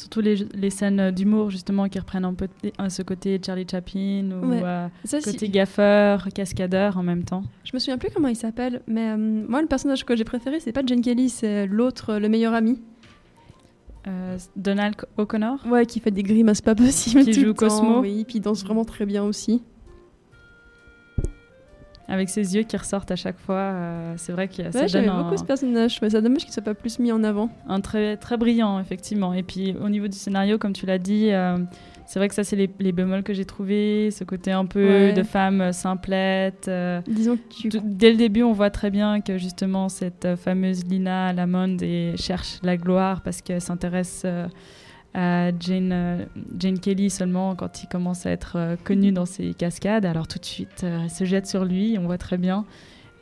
Surtout 0.00 0.20
les, 0.22 0.36
les 0.54 0.70
scènes 0.70 1.10
d'humour 1.10 1.50
justement 1.50 1.86
qui 1.88 1.98
reprennent 1.98 2.24
un 2.24 2.32
peu 2.32 2.48
ce 2.88 3.02
côté 3.02 3.38
Charlie 3.44 3.66
Chaplin 3.70 4.30
ou 4.32 4.46
Ouais. 4.50 4.62
euh, 4.64 4.88
Ça, 5.04 5.20
si- 5.20 5.30
côté 5.32 5.48
gaffeur, 5.50 6.26
cascadeur 6.34 6.96
en 6.96 7.02
même 7.02 7.22
temps. 7.24 7.42
Je 7.64 7.70
me 7.74 7.78
souviens 7.78 7.98
plus 7.98 8.08
comment 8.14 8.28
il 8.28 8.36
s'appelle, 8.36 8.80
mais 8.86 9.10
euh, 9.10 9.16
moi, 9.18 9.60
le 9.60 9.68
personnage 9.68 10.04
que 10.06 10.16
j'ai 10.16 10.24
préféré, 10.24 10.58
c'est 10.58 10.72
pas 10.72 10.80
Jen 10.86 11.02
Kelly, 11.02 11.28
c'est 11.28 11.66
l'autre, 11.66 12.14
le 12.16 12.28
meilleur 12.30 12.54
ami. 12.54 12.80
Euh, 14.06 14.38
Donald 14.56 14.94
O'Connor 15.18 15.58
Ouais, 15.68 15.84
qui 15.84 16.00
fait 16.00 16.10
des 16.10 16.22
grimaces 16.22 16.62
pas 16.62 16.74
possibles. 16.74 17.22
Qui 17.24 17.32
tout 17.32 17.40
joue 17.40 17.46
le 17.48 17.52
temps, 17.54 17.68
Cosmo. 17.68 18.00
Oui, 18.00 18.24
puis 18.26 18.38
il 18.38 18.40
danse 18.40 18.64
vraiment 18.64 18.86
très 18.86 19.04
bien 19.04 19.22
aussi. 19.24 19.62
Avec 22.10 22.28
ses 22.28 22.54
yeux 22.56 22.62
qui 22.64 22.76
ressortent 22.76 23.10
à 23.10 23.16
chaque 23.16 23.38
fois. 23.38 23.54
euh, 23.56 24.14
c'est 24.16 24.32
vrai 24.32 24.48
que 24.48 24.56
ça 24.56 24.62
Ouais, 24.64 24.72
donne 24.72 24.88
j'aimais 24.88 25.08
un, 25.08 25.22
beaucoup 25.22 25.36
ce 25.36 25.44
personnage. 25.44 25.96
Trouvais 25.96 26.10
ça 26.10 26.20
dommage 26.20 26.44
qu'il 26.44 26.52
soit 26.52 26.62
pas 26.62 26.74
plus 26.74 26.98
mis 26.98 27.12
en 27.12 27.22
avant. 27.24 27.48
un 27.68 27.80
très, 27.80 28.16
très 28.16 28.36
brillant, 28.36 28.78
effectivement. 28.80 29.32
Et 29.32 29.42
puis 29.42 29.74
au 29.82 29.88
niveau 29.88 30.08
du 30.08 30.16
scénario, 30.16 30.58
comme 30.58 30.72
tu 30.72 30.84
l'as 30.86 30.98
dit, 30.98 31.30
euh, 31.30 31.56
c'est 32.06 32.18
vrai 32.18 32.28
que 32.28 32.34
ça, 32.34 32.42
c'est 32.42 32.56
les, 32.56 32.68
les 32.80 32.90
bémols 32.92 33.22
que 33.22 33.32
j'ai 33.32 33.44
trouvés. 33.44 34.10
Ce 34.10 34.24
côté 34.24 34.50
un 34.50 34.66
peu 34.66 34.84
Ouais. 34.84 35.12
de 35.12 35.22
femme 35.22 35.60
euh, 35.60 35.72
simplette. 35.72 36.66
euh, 36.68 37.00
Disons 37.06 37.36
que 37.36 37.42
tu. 37.68 37.68
Dès 37.84 38.10
le 38.10 38.16
début, 38.16 38.42
on 38.42 38.52
voit 38.52 38.70
très 38.70 38.90
bien 38.90 39.20
que 39.20 39.38
justement 39.38 39.88
cette 39.88 40.26
fameuse 40.36 40.84
Lina 40.84 41.32
Lamond 41.32 41.76
et 41.80 42.14
cherche 42.16 42.58
la 42.64 42.76
gloire 42.76 43.22
parce 43.22 43.40
qu'elle 43.42 43.60
s'intéresse 43.60 44.26
à 45.14 45.50
Jane, 45.58 45.90
euh, 45.92 46.24
Jane 46.58 46.78
Kelly 46.78 47.10
seulement 47.10 47.54
quand 47.56 47.82
il 47.82 47.88
commence 47.88 48.26
à 48.26 48.30
être 48.30 48.56
euh, 48.56 48.76
connu 48.84 49.10
dans 49.12 49.26
ses 49.26 49.54
cascades. 49.54 50.04
Alors 50.06 50.28
tout 50.28 50.38
de 50.38 50.44
suite, 50.44 50.82
euh, 50.84 51.00
elle 51.04 51.10
se 51.10 51.24
jette 51.24 51.46
sur 51.46 51.64
lui, 51.64 51.96
on 51.98 52.04
voit 52.06 52.18
très 52.18 52.38
bien. 52.38 52.64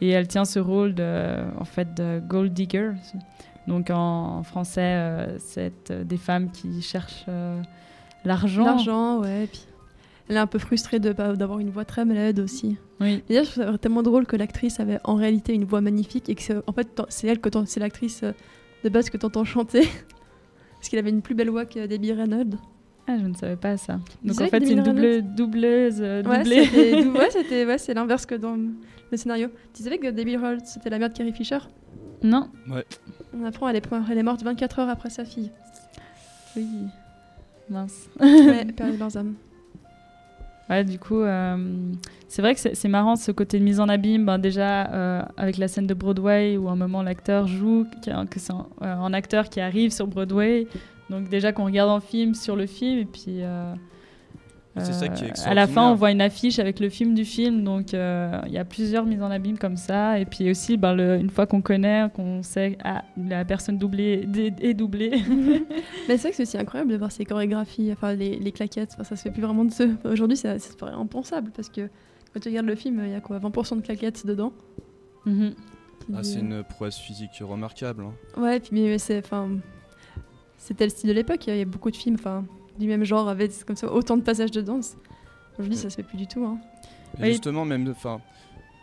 Et 0.00 0.10
elle 0.10 0.28
tient 0.28 0.44
ce 0.44 0.58
rôle 0.58 0.94
de, 0.94 1.36
en 1.58 1.64
fait, 1.64 1.92
de 1.94 2.20
gold 2.24 2.52
digger, 2.52 2.92
Donc 3.66 3.90
en, 3.90 4.36
en 4.38 4.42
français, 4.44 5.26
c'est 5.38 5.90
des 5.92 6.16
femmes 6.16 6.50
qui 6.52 6.80
cherchent 6.82 7.24
l'argent. 8.24 8.64
L'argent, 8.64 9.18
ouais. 9.20 9.44
et 9.44 9.46
Puis 9.48 9.62
elle 10.28 10.36
est 10.36 10.40
un 10.40 10.46
peu 10.46 10.58
frustrée 10.58 11.00
de 11.00 11.12
pas- 11.12 11.34
d'avoir 11.34 11.58
une 11.58 11.70
voix 11.70 11.84
très 11.84 12.04
malade 12.04 12.38
aussi. 12.38 12.76
Oui. 13.00 13.24
D'ailleurs, 13.28 13.44
je 13.44 13.50
trouve 13.52 13.64
ça 13.72 13.78
tellement 13.78 14.02
drôle 14.02 14.26
que 14.26 14.36
l'actrice 14.36 14.78
avait 14.78 14.98
en 15.04 15.14
réalité 15.16 15.52
une 15.54 15.64
voix 15.64 15.80
magnifique 15.80 16.28
et 16.28 16.34
que 16.34 16.42
c'est- 16.42 16.56
en 16.68 16.72
fait 16.72 16.88
c'est 17.08 17.26
elle 17.26 17.40
que 17.40 17.48
c'est 17.64 17.80
l'actrice 17.80 18.22
de 18.84 18.88
base 18.90 19.08
que 19.10 19.16
t'entends 19.16 19.44
chanter. 19.44 19.82
Parce 20.78 20.88
qu'elle 20.88 21.00
avait 21.00 21.10
une 21.10 21.22
plus 21.22 21.34
belle 21.34 21.50
voix 21.50 21.64
que 21.66 21.86
Debbie 21.86 22.12
Reynolds. 22.12 22.56
Ah, 23.06 23.16
je 23.20 23.26
ne 23.26 23.34
savais 23.34 23.56
pas 23.56 23.76
ça. 23.76 24.00
Donc 24.22 24.40
en 24.40 24.46
fait, 24.48 24.64
c'est 24.64 24.72
une 24.74 24.82
double, 24.82 25.22
doubleuse, 25.34 25.98
euh, 26.00 26.22
Ouais, 26.24 26.38
doublée. 26.42 27.02
dou- 27.04 27.12
ouais, 27.18 27.30
c'était 27.30 27.64
ouais, 27.64 27.78
c'est 27.78 27.94
l'inverse 27.94 28.26
que 28.26 28.34
dans 28.34 28.54
le 28.54 29.16
scénario. 29.16 29.48
Tu 29.74 29.82
savais 29.82 29.98
que 29.98 30.08
Debbie 30.08 30.36
Reynolds 30.36 30.60
c'était 30.66 30.90
la 30.90 30.98
mère 30.98 31.08
de 31.08 31.14
Carrie 31.16 31.32
Fisher? 31.32 31.58
Non. 32.22 32.50
Ouais. 32.68 32.84
On 33.34 33.44
apprend 33.44 33.68
elle 33.68 33.76
est, 33.76 33.84
elle 34.10 34.18
est 34.18 34.22
morte 34.22 34.42
24 34.42 34.78
heures 34.80 34.88
après 34.90 35.08
sa 35.10 35.24
fille. 35.24 35.50
Oui. 36.56 36.66
Mince. 37.70 38.08
Ouais, 38.20 38.66
leurs 38.98 39.16
âmes. 39.16 39.34
Ouais, 40.70 40.84
du 40.84 40.98
coup, 40.98 41.20
euh, 41.20 41.92
c'est 42.28 42.42
vrai 42.42 42.54
que 42.54 42.60
c'est 42.60 42.88
marrant 42.88 43.16
ce 43.16 43.32
côté 43.32 43.58
de 43.58 43.64
mise 43.64 43.80
en 43.80 43.88
abîme. 43.88 44.26
Ben, 44.26 44.38
déjà, 44.38 44.92
euh, 44.92 45.22
avec 45.36 45.56
la 45.56 45.66
scène 45.66 45.86
de 45.86 45.94
Broadway 45.94 46.56
où 46.58 46.68
à 46.68 46.72
un 46.72 46.76
moment 46.76 47.02
l'acteur 47.02 47.46
joue, 47.46 47.86
que 48.30 48.38
c'est 48.38 48.52
un, 48.52 48.66
euh, 48.82 48.94
un 48.94 49.12
acteur 49.14 49.48
qui 49.48 49.60
arrive 49.60 49.92
sur 49.92 50.06
Broadway. 50.06 50.66
Donc, 51.08 51.28
déjà 51.30 51.52
qu'on 51.52 51.64
regarde 51.64 51.90
en 51.90 52.00
film 52.00 52.34
sur 52.34 52.56
le 52.56 52.66
film, 52.66 52.98
et 52.98 53.06
puis. 53.06 53.40
Euh, 54.78 54.84
C'est 54.84 54.92
ça 54.92 55.08
qui 55.08 55.24
est 55.24 55.46
à 55.46 55.54
la 55.54 55.66
fin, 55.66 55.90
on 55.90 55.94
voit 55.94 56.10
une 56.10 56.20
affiche 56.20 56.58
avec 56.58 56.80
le 56.80 56.88
film 56.88 57.14
du 57.14 57.24
film, 57.24 57.64
donc 57.64 57.94
euh, 57.94 58.40
il 58.46 58.52
y 58.52 58.58
a 58.58 58.64
plusieurs 58.64 59.04
mises 59.04 59.22
en 59.22 59.30
abîme 59.30 59.58
comme 59.58 59.76
ça. 59.76 60.18
Et 60.18 60.24
puis 60.24 60.50
aussi, 60.50 60.76
ben, 60.76 60.94
le- 60.94 61.16
une 61.16 61.30
fois 61.30 61.46
qu'on 61.46 61.62
connaît, 61.62 62.06
qu'on 62.14 62.42
sait 62.42 62.78
ah, 62.84 63.04
la 63.16 63.44
personne 63.44 63.78
doublée 63.78 64.28
est, 64.36 64.64
est 64.64 64.74
doublée. 64.74 65.10
Mais 66.08 66.16
c'est 66.16 66.18
vrai 66.18 66.30
que 66.30 66.36
c'est 66.36 66.42
aussi 66.44 66.58
incroyable 66.58 66.90
de 66.92 66.96
voir 66.96 67.12
ces 67.12 67.24
chorégraphies, 67.24 67.90
enfin 67.92 68.14
les, 68.14 68.38
les 68.38 68.52
claquettes, 68.52 68.90
enfin, 68.94 69.04
ça 69.04 69.16
se 69.16 69.22
fait 69.22 69.30
plus 69.30 69.42
vraiment 69.42 69.64
de 69.64 69.72
ce. 69.72 69.84
Aujourd'hui, 70.08 70.36
ça, 70.36 70.58
ça 70.58 70.72
paraît 70.78 70.92
impensable 70.92 71.50
parce 71.54 71.68
que 71.68 71.88
quand 72.32 72.40
tu 72.40 72.48
regardes 72.48 72.66
le 72.66 72.74
film, 72.74 73.00
il 73.04 73.10
y 73.10 73.14
a 73.14 73.20
quoi 73.20 73.38
20% 73.38 73.76
de 73.76 73.82
claquettes 73.82 74.26
dedans. 74.26 74.52
Mhm. 75.26 75.54
Ah, 76.14 76.22
c'est 76.22 76.38
euh, 76.38 76.40
une 76.40 76.64
prouesse 76.64 76.96
physique 76.96 77.42
remarquable. 77.42 78.02
hein. 78.04 78.40
Ouais, 78.40 78.60
puis 78.60 78.70
mais 78.72 78.96
c'est 78.98 79.18
enfin 79.18 79.50
c'était 80.56 80.84
le 80.84 80.90
style 80.90 81.08
de 81.08 81.14
l'époque, 81.14 81.46
il 81.46 81.56
y 81.56 81.60
a 81.60 81.64
beaucoup 81.64 81.90
de 81.90 81.96
films 81.96 82.16
enfin 82.18 82.44
du 82.78 82.86
même 82.86 83.04
genre 83.04 83.28
avec 83.28 83.52
comme 83.64 83.76
ça 83.76 83.92
autant 83.92 84.16
de 84.16 84.22
passages 84.22 84.50
de 84.50 84.60
danse. 84.60 84.96
Aujourd'hui, 85.58 85.76
ça 85.76 85.90
se 85.90 85.96
fait 85.96 86.02
plus 86.02 86.18
du 86.18 86.26
tout 86.26 86.44
hein. 86.44 86.58
Justement, 87.20 87.64
même, 87.64 87.88
enfin, 87.90 88.20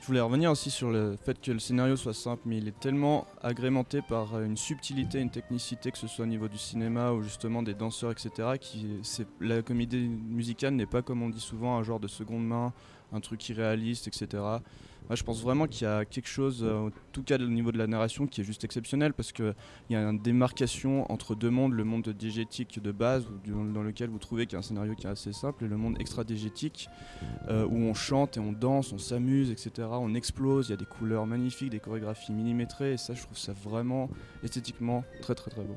je 0.01 0.07
voulais 0.07 0.21
revenir 0.21 0.51
aussi 0.51 0.69
sur 0.69 0.91
le 0.91 1.15
fait 1.15 1.39
que 1.39 1.51
le 1.51 1.59
scénario 1.59 1.95
soit 1.95 2.13
simple, 2.13 2.43
mais 2.45 2.57
il 2.57 2.67
est 2.67 2.79
tellement 2.79 3.25
agrémenté 3.41 4.01
par 4.01 4.35
euh, 4.35 4.45
une 4.45 4.57
subtilité, 4.57 5.19
une 5.19 5.29
technicité, 5.29 5.91
que 5.91 5.97
ce 5.97 6.07
soit 6.07 6.25
au 6.25 6.27
niveau 6.27 6.47
du 6.47 6.57
cinéma 6.57 7.11
ou 7.11 7.23
justement 7.23 7.63
des 7.63 7.73
danseurs, 7.73 8.11
etc. 8.11 8.29
Qui, 8.59 8.99
c'est, 9.03 9.27
la 9.39 9.61
comédie 9.61 10.07
musicale 10.07 10.73
n'est 10.73 10.85
pas 10.85 11.01
comme 11.01 11.21
on 11.23 11.29
dit 11.29 11.39
souvent 11.39 11.77
un 11.77 11.83
genre 11.83 11.99
de 11.99 12.07
seconde 12.07 12.45
main, 12.45 12.73
un 13.13 13.19
truc 13.19 13.49
irréaliste, 13.49 14.07
etc. 14.07 14.43
Je 15.13 15.23
pense 15.23 15.41
vraiment 15.41 15.67
qu'il 15.67 15.83
y 15.83 15.89
a 15.89 16.03
quelque 16.03 16.27
chose, 16.27 16.63
euh, 16.63 16.87
en 16.87 16.89
tout 17.11 17.21
cas 17.21 17.37
au 17.37 17.47
niveau 17.47 17.71
de 17.71 17.77
la 17.77 17.85
narration, 17.85 18.25
qui 18.25 18.41
est 18.41 18.43
juste 18.43 18.63
exceptionnel 18.63 19.13
parce 19.13 19.31
qu'il 19.31 19.53
y 19.89 19.95
a 19.95 20.01
une 20.01 20.19
démarcation 20.19 21.09
entre 21.11 21.35
deux 21.35 21.51
mondes, 21.51 21.73
le 21.73 21.83
monde 21.83 22.09
diégétique 22.09 22.81
de 22.81 22.91
base, 22.91 23.25
dans, 23.45 23.83
lequel 23.83 24.09
vous 24.09 24.17
trouvez 24.17 24.45
qu'il 24.45 24.53
y 24.53 24.55
a 24.55 24.59
un 24.59 24.63
scénario 24.63 24.95
qui 24.95 25.05
est 25.05 25.09
assez 25.09 25.33
simple, 25.33 25.65
et 25.65 25.67
le 25.67 25.77
monde 25.77 25.95
extra-diégétique, 25.99 26.89
euh, 27.49 27.65
où 27.65 27.75
on 27.75 27.93
chante 27.93 28.37
et 28.37 28.39
on 28.39 28.51
danse, 28.51 28.93
on 28.93 28.97
s'amuse, 28.97 29.51
etc. 29.51 29.87
On 29.91 30.15
explose, 30.15 30.69
il 30.69 30.71
y 30.71 30.73
a 30.73 30.77
des 30.77 30.85
couleurs 30.85 31.27
magnifiques, 31.27 31.69
des 31.69 31.79
chorégraphies 31.79 32.33
millimétrées, 32.33 32.93
et 32.93 32.97
ça, 32.97 33.13
je 33.13 33.21
trouve 33.21 33.37
ça 33.37 33.53
vraiment 33.53 34.09
esthétiquement 34.43 35.03
très 35.21 35.35
très 35.35 35.51
très 35.51 35.63
beau. 35.63 35.75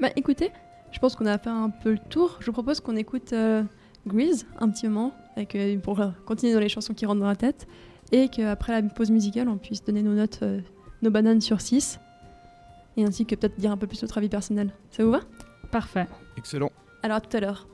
Bah 0.00 0.08
écoutez, 0.16 0.52
je 0.90 0.98
pense 0.98 1.16
qu'on 1.16 1.26
a 1.26 1.36
fait 1.36 1.50
un 1.50 1.70
peu 1.70 1.92
le 1.92 1.98
tour. 1.98 2.38
Je 2.40 2.46
vous 2.46 2.52
propose 2.52 2.80
qu'on 2.80 2.96
écoute 2.96 3.32
euh, 3.32 3.62
un 4.58 4.70
petit 4.70 4.88
moment 4.88 5.12
euh, 5.36 5.78
pour 5.80 6.00
continuer 6.24 6.54
dans 6.54 6.60
les 6.60 6.68
chansons 6.68 6.94
qui 6.94 7.04
rentrent 7.04 7.20
dans 7.20 7.26
la 7.26 7.36
tête 7.36 7.66
et 8.12 8.28
qu'après 8.28 8.80
la 8.80 8.88
pause 8.88 9.10
musicale, 9.10 9.48
on 9.48 9.56
puisse 9.56 9.84
donner 9.84 10.02
nos 10.02 10.14
notes, 10.14 10.40
euh, 10.42 10.60
nos 11.02 11.10
bananes 11.10 11.40
sur 11.40 11.60
6 11.60 12.00
et 12.96 13.04
ainsi 13.04 13.26
que 13.26 13.34
peut-être 13.34 13.58
dire 13.58 13.70
un 13.70 13.76
peu 13.76 13.86
plus 13.86 14.02
notre 14.02 14.18
avis 14.18 14.28
personnel. 14.28 14.72
Ça 14.90 15.04
vous 15.04 15.10
va? 15.10 15.20
Parfait. 15.70 16.06
Excellent. 16.36 16.70
Alors 17.02 17.18
à 17.18 17.20
tout 17.20 17.36
à 17.36 17.40
l'heure. 17.40 17.66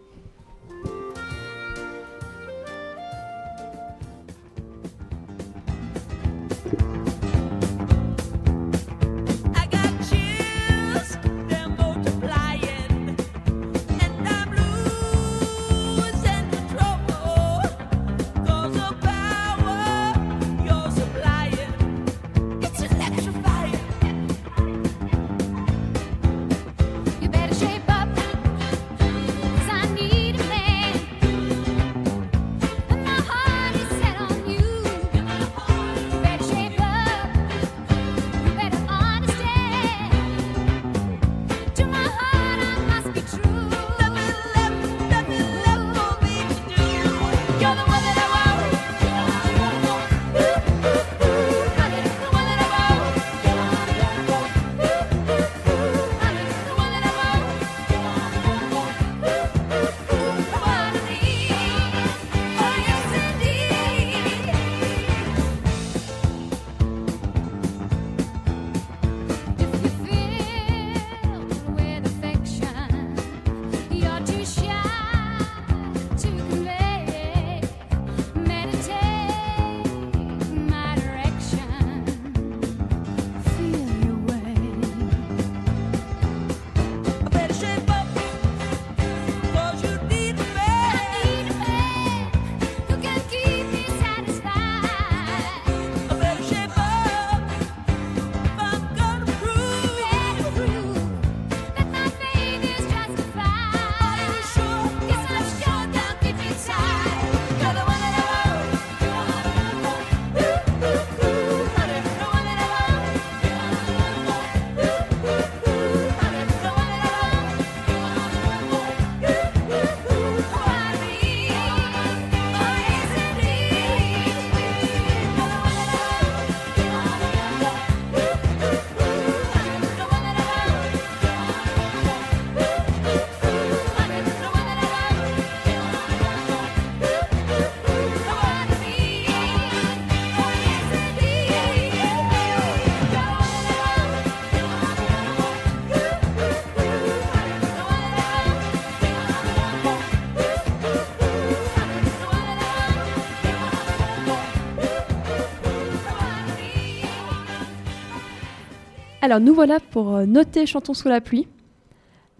Alors, 159.25 159.39
nous 159.39 159.55
voilà 159.55 159.79
pour 159.79 160.17
euh, 160.17 160.27
noter 160.27 160.67
Chantons 160.67 160.95
sous 160.95 161.07
la 161.07 161.21
pluie. 161.21 161.47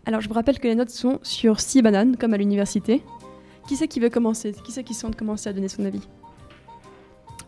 Alors, 0.05 0.21
je 0.21 0.27
vous 0.27 0.35
rappelle 0.35 0.59
que 0.59 0.67
les 0.67 0.75
notes 0.75 0.91
sont 0.91 1.21
sur 1.23 1.61
6 1.61 1.81
bananes, 1.81 2.17
comme 2.17 2.35
à 2.35 2.37
l'université. 2.37 3.05
Qui 3.69 3.77
c'est 3.77 3.87
qui 3.87 4.01
veut 4.01 4.11
commencer? 4.11 4.53
Qui 4.65 4.73
c'est 4.73 4.83
qui 4.83 4.93
sent 4.93 5.09
de 5.11 5.15
commencer 5.15 5.49
à 5.49 5.53
donner 5.53 5.69
son 5.69 5.85
avis? 5.85 6.01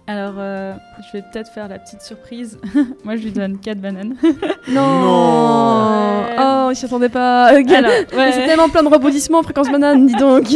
Alors, 0.06 0.34
euh, 0.36 0.74
je 1.06 1.12
vais 1.16 1.22
peut-être 1.22 1.50
faire 1.50 1.66
la 1.68 1.78
petite 1.78 2.02
surprise. 2.02 2.58
Moi, 3.04 3.16
je 3.16 3.22
lui 3.22 3.32
donne 3.32 3.58
4 3.58 3.78
bananes. 3.80 4.16
Non 4.68 6.24
Ouais. 6.24 6.36
Oh, 6.38 6.68
il 6.70 6.76
s'y 6.76 6.84
attendait 6.86 7.08
pas. 7.08 7.46
Alors, 7.46 7.62
Mais 8.12 8.16
ouais. 8.16 8.32
C'est 8.32 8.46
tellement 8.46 8.68
plein 8.68 8.82
de 8.82 8.88
rebondissements 8.88 9.38
en 9.38 9.42
fréquence 9.42 9.70
banane, 9.70 10.06
dis 10.06 10.14
donc. 10.14 10.46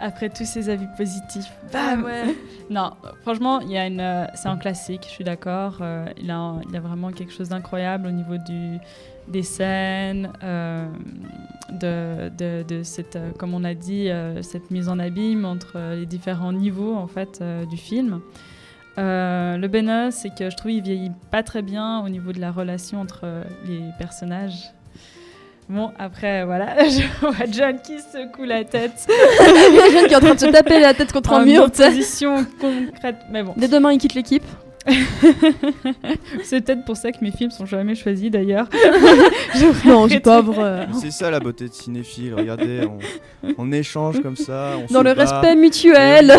Après 0.00 0.28
tous 0.28 0.44
ces 0.44 0.68
avis 0.70 0.86
positifs. 0.96 1.52
Ah 1.72 1.94
bam. 1.96 2.04
ouais. 2.04 2.34
Non, 2.70 2.90
franchement, 3.22 3.60
il 3.60 3.70
y 3.72 3.76
a 3.78 3.86
une, 3.86 4.00
euh, 4.00 4.24
c'est 4.34 4.48
un 4.48 4.56
classique, 4.56 5.02
je 5.04 5.10
suis 5.10 5.24
d'accord. 5.24 5.78
Euh, 5.80 6.06
il, 6.20 6.30
a, 6.30 6.36
un- 6.36 6.60
il 6.68 6.74
a 6.76 6.80
vraiment 6.80 7.10
quelque 7.10 7.32
chose 7.32 7.50
d'incroyable 7.50 8.08
au 8.08 8.10
niveau 8.10 8.36
du, 8.38 8.78
des 9.28 9.42
scènes, 9.42 10.30
euh, 10.42 10.86
de, 11.70 12.30
de, 12.30 12.62
de 12.66 12.82
cette, 12.82 13.16
euh, 13.16 13.30
comme 13.38 13.52
on 13.54 13.64
a 13.64 13.74
dit, 13.74 14.08
euh, 14.08 14.40
cette 14.42 14.70
mise 14.70 14.88
en 14.88 14.98
abîme 14.98 15.44
entre 15.44 15.72
euh, 15.76 15.96
les 15.96 16.06
différents 16.06 16.52
niveaux 16.52 16.94
en 16.94 17.06
fait 17.06 17.38
euh, 17.42 17.66
du 17.66 17.76
film. 17.76 18.20
Euh, 18.98 19.56
le 19.56 19.68
bénin, 19.68 20.10
c'est 20.10 20.30
que 20.34 20.50
je 20.50 20.56
trouve 20.56 20.70
qu'il 20.70 20.82
vieillit 20.82 21.12
pas 21.30 21.42
très 21.42 21.62
bien 21.62 22.00
au 22.04 22.08
niveau 22.08 22.32
de 22.32 22.40
la 22.40 22.52
relation 22.52 23.00
entre 23.00 23.20
euh, 23.24 23.42
les 23.66 23.80
personnages. 23.98 24.70
Bon, 25.68 25.90
après, 25.98 26.44
voilà, 26.44 26.84
je 26.88 27.02
vois 27.20 27.46
John 27.50 27.78
qui 27.82 27.98
secoue 27.98 28.44
la 28.44 28.64
tête. 28.64 29.06
Jeanne 29.08 30.06
qui 30.06 30.12
est 30.12 30.16
en 30.16 30.20
train 30.20 30.34
de 30.34 30.40
se 30.40 30.46
taper 30.46 30.78
la 30.78 30.94
tête 30.94 31.12
contre 31.12 31.32
un 31.32 31.44
mur, 31.44 31.70
tu 31.70 31.78
sais. 31.78 31.86
opposition 31.86 32.46
concrète. 32.60 33.16
Mais 33.30 33.42
bon, 33.42 33.54
Dès 33.56 33.68
demain, 33.68 33.92
il 33.92 33.98
quitte 33.98 34.14
l'équipe. 34.14 34.44
c'est 36.42 36.60
peut-être 36.64 36.84
pour 36.84 36.96
ça 36.96 37.10
que 37.12 37.18
mes 37.22 37.30
films 37.30 37.50
sont 37.50 37.66
jamais 37.66 37.94
choisis 37.94 38.30
d'ailleurs. 38.30 38.68
Non, 39.84 40.08
j'ai 40.08 40.20
pauvre. 40.20 40.86
C'est 41.00 41.10
ça 41.10 41.30
la 41.30 41.38
beauté 41.40 41.68
de 41.68 41.72
cinéphile, 41.72 42.34
regardez, 42.34 42.80
on, 42.86 42.98
on 43.58 43.72
échange 43.72 44.20
comme 44.20 44.36
ça. 44.36 44.72
On 44.88 44.92
Dans 44.92 45.02
le 45.02 45.14
bat. 45.14 45.22
respect 45.24 45.54
mutuel. 45.56 46.32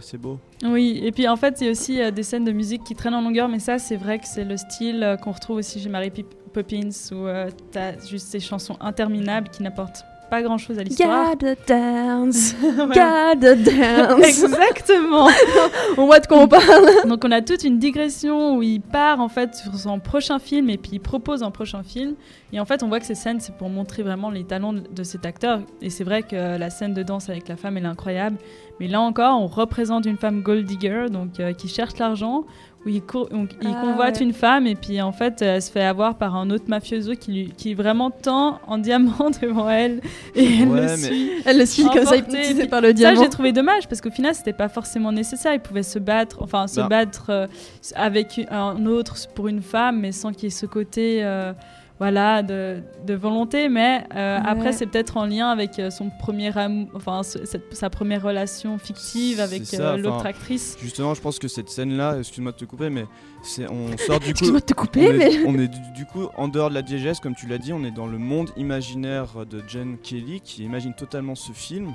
c'est- 0.00 0.16
beau. 0.18 0.38
Oui, 0.64 1.00
et 1.04 1.12
puis 1.12 1.28
en 1.28 1.36
fait, 1.36 1.56
il 1.60 1.64
y 1.64 1.68
a 1.68 1.72
aussi 1.72 2.00
euh, 2.00 2.10
des 2.10 2.22
scènes 2.22 2.44
de 2.44 2.52
musique 2.52 2.84
qui 2.84 2.94
traînent 2.94 3.14
en 3.14 3.20
longueur, 3.20 3.48
mais 3.48 3.58
ça, 3.58 3.78
c'est 3.78 3.96
vrai 3.96 4.18
que 4.18 4.24
c'est 4.26 4.44
le 4.44 4.56
style 4.56 5.02
euh, 5.02 5.16
qu'on 5.16 5.32
retrouve 5.32 5.56
aussi 5.58 5.80
chez 5.80 5.88
Mary 5.88 6.10
Pip- 6.10 6.34
Poppins, 6.52 6.88
où 7.12 7.26
euh, 7.26 7.50
t'as 7.72 7.98
juste 8.08 8.28
ces 8.28 8.40
chansons 8.40 8.76
interminables 8.80 9.48
qui 9.50 9.62
n'apportent 9.62 10.04
pas 10.30 10.42
grand 10.42 10.58
chose 10.58 10.78
à 10.78 10.82
l'histoire. 10.82 11.30
Gotta 11.36 11.54
dance, 11.66 12.54
Voilà. 12.60 13.34
gotta 13.34 13.54
dance. 13.54 14.24
Exactement. 14.26 15.28
On 15.96 16.06
voit 16.06 16.20
de 16.20 16.26
quoi 16.26 16.38
on 16.38 16.48
parle. 16.48 16.88
Donc 17.06 17.24
on 17.24 17.30
a 17.30 17.40
toute 17.42 17.64
une 17.64 17.78
digression 17.78 18.56
où 18.56 18.62
il 18.62 18.80
part 18.80 19.20
en 19.20 19.28
fait 19.28 19.54
sur 19.54 19.74
son 19.74 20.00
prochain 20.00 20.38
film 20.38 20.70
et 20.70 20.76
puis 20.78 20.92
il 20.94 21.00
propose 21.00 21.42
un 21.42 21.50
prochain 21.50 21.82
film. 21.82 22.14
Et 22.54 22.60
en 22.60 22.64
fait 22.64 22.82
on 22.82 22.88
voit 22.88 23.00
que 23.00 23.06
ces 23.06 23.14
scènes 23.14 23.40
c'est 23.40 23.54
pour 23.56 23.68
montrer 23.68 24.02
vraiment 24.02 24.30
les 24.30 24.44
talents 24.44 24.72
de- 24.72 25.02
cet 25.02 25.26
acteur. 25.26 25.60
Et 25.82 25.90
c'est 25.90 26.04
vrai 26.04 26.22
que 26.22 26.56
la 26.56 26.70
scène 26.70 26.94
de 26.94 27.02
danse 27.02 27.28
avec 27.28 27.48
la 27.48 27.56
femme 27.56 27.76
elle 27.76 27.84
est 27.84 27.88
incroyable. 27.88 28.36
Mais 28.80 28.88
là 28.88 29.00
encore 29.02 29.38
on 29.42 29.46
représente 29.46 30.06
une 30.06 30.16
femme 30.16 30.40
gold 30.40 30.64
digger 30.64 31.06
donc 31.10 31.38
euh, 31.40 31.52
qui 31.52 31.68
cherche 31.68 31.98
l'argent. 31.98 32.44
Où 32.86 32.90
il, 32.90 33.00
court- 33.00 33.30
donc, 33.30 33.48
il 33.62 33.68
Ah, 33.74 33.80
convoite 33.80 34.18
ouais. 34.18 34.24
une 34.26 34.34
femme 34.34 34.66
et 34.66 34.74
puis 34.74 35.00
en 35.00 35.10
fait 35.10 35.40
elle 35.40 35.62
se 35.62 35.70
fait 35.72 35.80
avoir 35.82 36.18
par 36.18 36.36
un 36.36 36.50
autre 36.50 36.66
mafioso 36.68 37.14
qui, 37.14 37.32
lui, 37.32 37.52
qui 37.56 37.72
vraiment 37.72 38.10
tend 38.10 38.60
en 38.66 38.76
diamant 38.76 39.30
devant 39.42 39.70
elle 39.70 40.02
et 40.34 40.44
elle 40.60 40.68
Ouais, 40.68 40.80
le 40.82 40.86
mais- 40.88 40.96
suit. 40.98 41.30
Elle 41.46 41.58
le 41.60 41.64
suit 41.64 41.84
comme 41.84 42.04
ça, 42.04 42.16
hypnotisée 42.16 42.66
par 42.66 42.82
le 42.82 42.88
Ça, 42.88 42.92
diamant. 42.92 43.22
j'ai 43.22 43.30
trouvé 43.30 43.52
dommage 43.52 43.88
parce 43.88 44.02
qu'au 44.02 44.10
final, 44.10 44.34
c'était 44.34 44.52
pas 44.52 44.68
forcément 44.68 45.12
nécessaire. 45.12 45.54
Il 45.54 45.60
pouvait 45.60 45.82
se 45.82 45.98
battre, 45.98 46.42
enfin, 46.42 46.66
se 46.66 46.80
Bah. 46.80 46.88
battre 46.88 47.30
euh, 47.30 47.46
avec 47.94 48.38
un 48.50 48.84
autre 48.84 49.16
pour 49.34 49.48
une 49.48 49.62
femme, 49.62 50.00
mais 50.00 50.12
sans 50.12 50.32
qu'il 50.32 50.44
y 50.44 50.46
ait 50.48 50.50
ce 50.50 50.66
côté, 50.66 51.24
euh, 51.24 51.54
voilà, 51.98 52.42
de, 52.42 52.82
de 53.06 53.14
volonté. 53.14 53.68
Mais 53.68 54.04
euh, 54.14 54.38
Ouais. 54.38 54.42
après, 54.46 54.72
c'est 54.72 54.86
peut-être 54.86 55.16
en 55.16 55.26
lien 55.26 55.48
avec 55.48 55.78
euh, 55.78 55.90
son 55.90 56.10
premier 56.10 56.56
amour, 56.58 56.88
enfin, 56.94 57.22
ce- 57.22 57.44
cette- 57.44 57.74
sa 57.74 57.88
première 57.90 58.22
relation 58.22 58.78
fictive 58.78 59.40
avec 59.40 59.72
euh, 59.74 59.96
l'autre 59.96 60.26
actrice. 60.26 60.76
Justement, 60.80 61.14
je 61.14 61.20
pense 61.20 61.38
que 61.38 61.48
cette 61.48 61.68
scène-là, 61.70 62.18
excuse-moi 62.18 62.52
de 62.52 62.56
te 62.56 62.64
couper, 62.64 62.90
mais 62.90 63.04
c'est, 63.42 63.70
on 63.70 63.96
sort 63.98 64.18
du 64.18 64.26
coup. 64.26 64.30
Excuse-moi 64.30 64.60
de 64.60 64.64
te 64.64 64.74
on 64.76 64.80
couper, 64.80 65.04
est, 65.04 65.12
mais. 65.12 65.44
on 65.46 65.58
est 65.58 65.68
du, 65.68 65.78
du 65.94 66.04
coup 66.06 66.26
en 66.36 66.48
dehors 66.48 66.68
de 66.70 66.74
la 66.74 66.82
diégèse, 66.82 67.20
comme 67.20 67.34
tu 67.34 67.46
l'as 67.46 67.58
dit, 67.58 67.72
on 67.72 67.84
est 67.84 67.90
dans 67.92 68.06
le 68.06 68.18
monde 68.18 68.50
imaginaire 68.56 69.46
de 69.48 69.62
Jen 69.68 69.96
Kelly 70.02 70.40
qui 70.40 70.64
imagine 70.64 70.94
totalement 70.94 71.34
ce 71.34 71.52
film. 71.52 71.92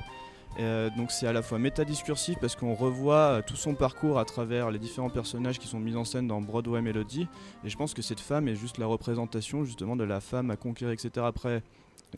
Euh, 0.60 0.90
donc 0.98 1.12
c'est 1.12 1.28
à 1.28 1.34
la 1.34 1.42
fois 1.42 1.60
métadiscursif 1.60 2.38
parce 2.40 2.56
qu'on 2.56 2.74
revoit 2.74 3.16
euh, 3.16 3.42
tout 3.46 3.56
son 3.56 3.76
parcours 3.76 4.20
à 4.20 4.26
travers 4.26 4.72
les 4.72 4.80
différents 4.80 5.10
personnages 5.10 5.60
qui 5.60 5.68
sont 5.68 5.80
mis 5.80 5.96
en 5.96 6.04
scène 6.04 6.28
dans 6.28 6.42
Broadway 6.42 6.82
Melody. 6.82 7.28
Et 7.64 7.70
je 7.70 7.78
pense 7.78 7.94
que 7.94 8.02
cette 8.02 8.20
femme 8.20 8.48
est 8.48 8.56
juste 8.56 8.78
la 8.78 8.86
représentation 8.86 9.64
justement 9.64 9.96
de 9.96 10.04
la 10.04 10.20
femme 10.20 10.52
à 10.52 10.58
conquérir, 10.58 10.94
etc. 10.94 11.26
Après, 11.26 11.64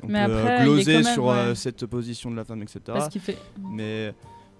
on 0.01 0.07
Mais 0.07 0.25
peut 0.25 0.31
euh, 0.31 0.41
après, 0.43 0.63
gloser 0.63 0.93
même, 0.93 1.13
sur 1.13 1.25
ouais. 1.25 1.55
cette 1.55 1.85
position 1.85 2.31
de 2.31 2.35
la 2.35 2.45
femme, 2.45 2.61
etc. 2.63 2.79
Parce 2.85 3.09
qu'il 3.09 3.21
fait. 3.21 3.37
Mais 3.59 4.13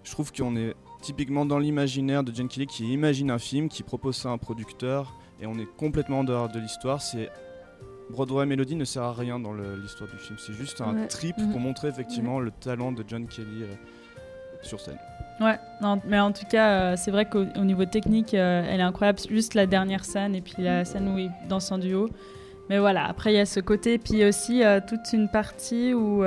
je 0.03 0.11
trouve 0.11 0.31
qu'on 0.31 0.55
est 0.55 0.75
typiquement 1.01 1.45
dans 1.45 1.57
l'imaginaire 1.57 2.23
de 2.23 2.33
Jen 2.33 2.47
Kelly 2.47 2.67
qui 2.67 2.91
imagine 2.91 3.31
un 3.31 3.39
film, 3.39 3.69
qui 3.69 3.83
propose 3.83 4.17
ça 4.17 4.29
à 4.29 4.31
un 4.33 4.37
producteur, 4.37 5.15
et 5.41 5.47
on 5.47 5.57
est 5.57 5.67
complètement 5.77 6.19
en 6.19 6.23
dehors 6.23 6.49
de 6.49 6.59
l'histoire. 6.59 7.01
C'est 7.01 7.29
Broadway 8.11 8.45
Melody 8.45 8.75
ne 8.75 8.85
sert 8.85 9.03
à 9.03 9.13
rien 9.13 9.39
dans 9.39 9.53
l'histoire 9.53 10.09
du 10.09 10.17
film. 10.17 10.37
C'est 10.39 10.53
juste 10.53 10.81
un 10.81 10.93
Ouais. 10.95 11.07
trip 11.07 11.37
Mhm. 11.37 11.51
pour 11.51 11.59
montrer 11.59 11.87
effectivement 11.87 12.39
le 12.39 12.51
talent 12.51 12.91
de 12.91 13.03
John 13.07 13.27
Kelly 13.27 13.63
euh, 13.63 13.73
sur 14.61 14.79
scène. 14.79 14.97
Ouais, 15.39 15.57
non, 15.81 15.99
mais 16.07 16.19
en 16.19 16.31
tout 16.31 16.45
cas, 16.45 16.69
euh, 16.69 16.95
c'est 16.97 17.09
vrai 17.11 17.25
qu'au 17.25 17.45
au 17.55 17.63
niveau 17.65 17.85
technique, 17.85 18.33
euh, 18.33 18.63
elle 18.69 18.79
est 18.79 18.83
incroyable. 18.83 19.19
Juste 19.29 19.55
la 19.55 19.65
dernière 19.65 20.05
scène 20.05 20.35
et 20.35 20.41
puis 20.41 20.55
la 20.59 20.85
scène 20.85 21.07
où 21.09 21.17
il 21.17 21.31
danse 21.49 21.71
en 21.71 21.77
duo. 21.79 22.09
Mais 22.69 22.77
voilà, 22.77 23.05
après, 23.05 23.33
il 23.33 23.37
y 23.37 23.39
a 23.39 23.45
ce 23.45 23.59
côté. 23.59 23.97
Puis 23.97 24.23
aussi, 24.23 24.61
toute 24.87 25.11
une 25.13 25.27
partie 25.29 25.93
où 25.93 26.23